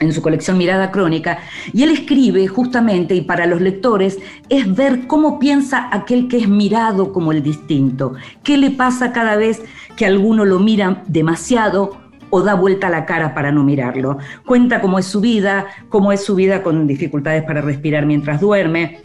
en 0.00 0.12
su 0.12 0.22
colección 0.22 0.58
Mirada 0.58 0.90
Crónica, 0.90 1.38
y 1.72 1.82
él 1.82 1.90
escribe 1.90 2.46
justamente, 2.46 3.14
y 3.14 3.22
para 3.22 3.46
los 3.46 3.60
lectores, 3.60 4.18
es 4.48 4.74
ver 4.74 5.06
cómo 5.06 5.38
piensa 5.38 5.88
aquel 5.92 6.28
que 6.28 6.38
es 6.38 6.48
mirado 6.48 7.12
como 7.12 7.32
el 7.32 7.42
distinto, 7.42 8.14
qué 8.42 8.56
le 8.56 8.70
pasa 8.70 9.12
cada 9.12 9.36
vez 9.36 9.62
que 9.96 10.06
alguno 10.06 10.44
lo 10.44 10.58
mira 10.58 11.02
demasiado 11.06 11.98
o 12.30 12.42
da 12.42 12.54
vuelta 12.54 12.90
la 12.90 13.06
cara 13.06 13.34
para 13.34 13.52
no 13.52 13.62
mirarlo. 13.62 14.18
Cuenta 14.44 14.80
cómo 14.80 14.98
es 14.98 15.06
su 15.06 15.20
vida, 15.20 15.66
cómo 15.88 16.12
es 16.12 16.24
su 16.24 16.34
vida 16.34 16.62
con 16.62 16.86
dificultades 16.86 17.44
para 17.44 17.60
respirar 17.60 18.04
mientras 18.04 18.40
duerme, 18.40 19.00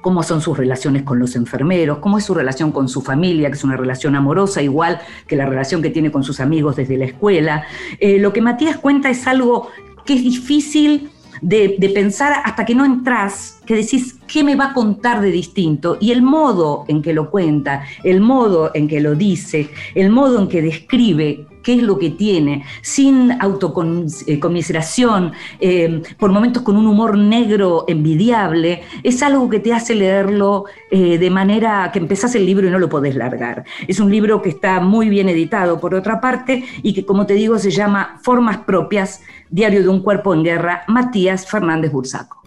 cómo 0.00 0.22
son 0.22 0.40
sus 0.40 0.56
relaciones 0.56 1.02
con 1.02 1.18
los 1.18 1.34
enfermeros, 1.36 1.98
cómo 1.98 2.18
es 2.18 2.24
su 2.24 2.34
relación 2.34 2.70
con 2.70 2.88
su 2.88 3.02
familia, 3.02 3.48
que 3.48 3.56
es 3.56 3.64
una 3.64 3.76
relación 3.76 4.14
amorosa, 4.14 4.62
igual 4.62 5.00
que 5.26 5.36
la 5.36 5.46
relación 5.46 5.82
que 5.82 5.90
tiene 5.90 6.12
con 6.12 6.22
sus 6.22 6.38
amigos 6.38 6.76
desde 6.76 6.96
la 6.96 7.06
escuela. 7.06 7.64
Eh, 7.98 8.18
lo 8.18 8.32
que 8.32 8.40
Matías 8.40 8.76
cuenta 8.76 9.10
es 9.10 9.26
algo 9.26 9.68
que 10.06 10.14
es 10.14 10.22
difícil 10.22 11.10
de, 11.42 11.90
pensar 11.94 12.42
hasta 12.44 12.64
que 12.64 12.74
no 12.74 12.84
entras, 12.84 13.60
que 13.66 13.74
decís, 13.74 14.16
¿qué 14.26 14.42
me 14.42 14.56
va 14.56 14.70
a 14.70 14.74
contar 14.74 15.20
de 15.20 15.30
distinto? 15.30 15.98
Y 16.00 16.12
el 16.12 16.22
modo 16.22 16.84
en 16.88 17.02
que 17.02 17.12
lo 17.12 17.30
cuenta, 17.30 17.84
el 18.04 18.20
modo 18.20 18.70
en 18.74 18.88
que 18.88 19.00
lo 19.00 19.14
dice, 19.14 19.68
el 19.94 20.10
modo 20.10 20.40
en 20.40 20.48
que 20.48 20.62
describe 20.62 21.46
qué 21.66 21.74
es 21.74 21.82
lo 21.82 21.98
que 21.98 22.10
tiene, 22.10 22.64
sin 22.80 23.32
autocomiseración, 23.42 25.32
eh, 25.58 26.00
por 26.16 26.30
momentos 26.30 26.62
con 26.62 26.76
un 26.76 26.86
humor 26.86 27.18
negro 27.18 27.86
envidiable, 27.88 28.84
es 29.02 29.20
algo 29.20 29.50
que 29.50 29.58
te 29.58 29.74
hace 29.74 29.96
leerlo 29.96 30.66
eh, 30.92 31.18
de 31.18 31.28
manera 31.28 31.90
que 31.92 31.98
empezás 31.98 32.36
el 32.36 32.46
libro 32.46 32.68
y 32.68 32.70
no 32.70 32.78
lo 32.78 32.88
podés 32.88 33.16
largar. 33.16 33.64
Es 33.88 33.98
un 33.98 34.12
libro 34.12 34.42
que 34.42 34.50
está 34.50 34.78
muy 34.78 35.08
bien 35.08 35.28
editado, 35.28 35.80
por 35.80 35.92
otra 35.96 36.20
parte, 36.20 36.64
y 36.84 36.94
que, 36.94 37.04
como 37.04 37.26
te 37.26 37.34
digo, 37.34 37.58
se 37.58 37.72
llama 37.72 38.20
Formas 38.22 38.58
Propias, 38.58 39.22
Diario 39.50 39.82
de 39.82 39.88
un 39.88 40.02
Cuerpo 40.02 40.34
en 40.34 40.44
Guerra, 40.44 40.84
Matías 40.86 41.50
Fernández 41.50 41.90
Bursaco. 41.90 42.44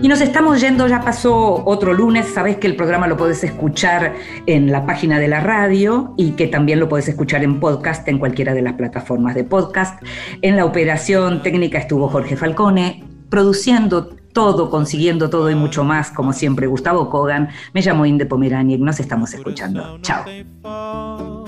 Y 0.00 0.06
nos 0.06 0.20
estamos 0.20 0.60
yendo, 0.60 0.86
ya 0.86 1.00
pasó 1.00 1.64
otro 1.66 1.92
lunes, 1.92 2.26
sabes 2.32 2.58
que 2.58 2.68
el 2.68 2.76
programa 2.76 3.08
lo 3.08 3.16
puedes 3.16 3.42
escuchar 3.42 4.14
en 4.46 4.70
la 4.70 4.86
página 4.86 5.18
de 5.18 5.26
la 5.26 5.40
radio 5.40 6.14
y 6.16 6.32
que 6.32 6.46
también 6.46 6.78
lo 6.78 6.88
puedes 6.88 7.08
escuchar 7.08 7.42
en 7.42 7.58
podcast 7.58 8.06
en 8.06 8.18
cualquiera 8.18 8.54
de 8.54 8.62
las 8.62 8.74
plataformas 8.74 9.34
de 9.34 9.42
podcast. 9.42 10.00
En 10.40 10.56
la 10.56 10.64
operación 10.64 11.42
técnica 11.42 11.78
estuvo 11.78 12.08
Jorge 12.08 12.36
Falcone, 12.36 13.02
produciendo 13.28 14.06
todo, 14.32 14.70
consiguiendo 14.70 15.30
todo 15.30 15.50
y 15.50 15.56
mucho 15.56 15.82
más, 15.82 16.12
como 16.12 16.32
siempre, 16.32 16.68
Gustavo 16.68 17.10
Kogan. 17.10 17.48
Me 17.74 17.82
llamo 17.82 18.06
Inde 18.06 18.24
Pomeraniec, 18.24 18.80
nos 18.80 19.00
estamos 19.00 19.34
escuchando. 19.34 19.98
Chao. 20.00 21.47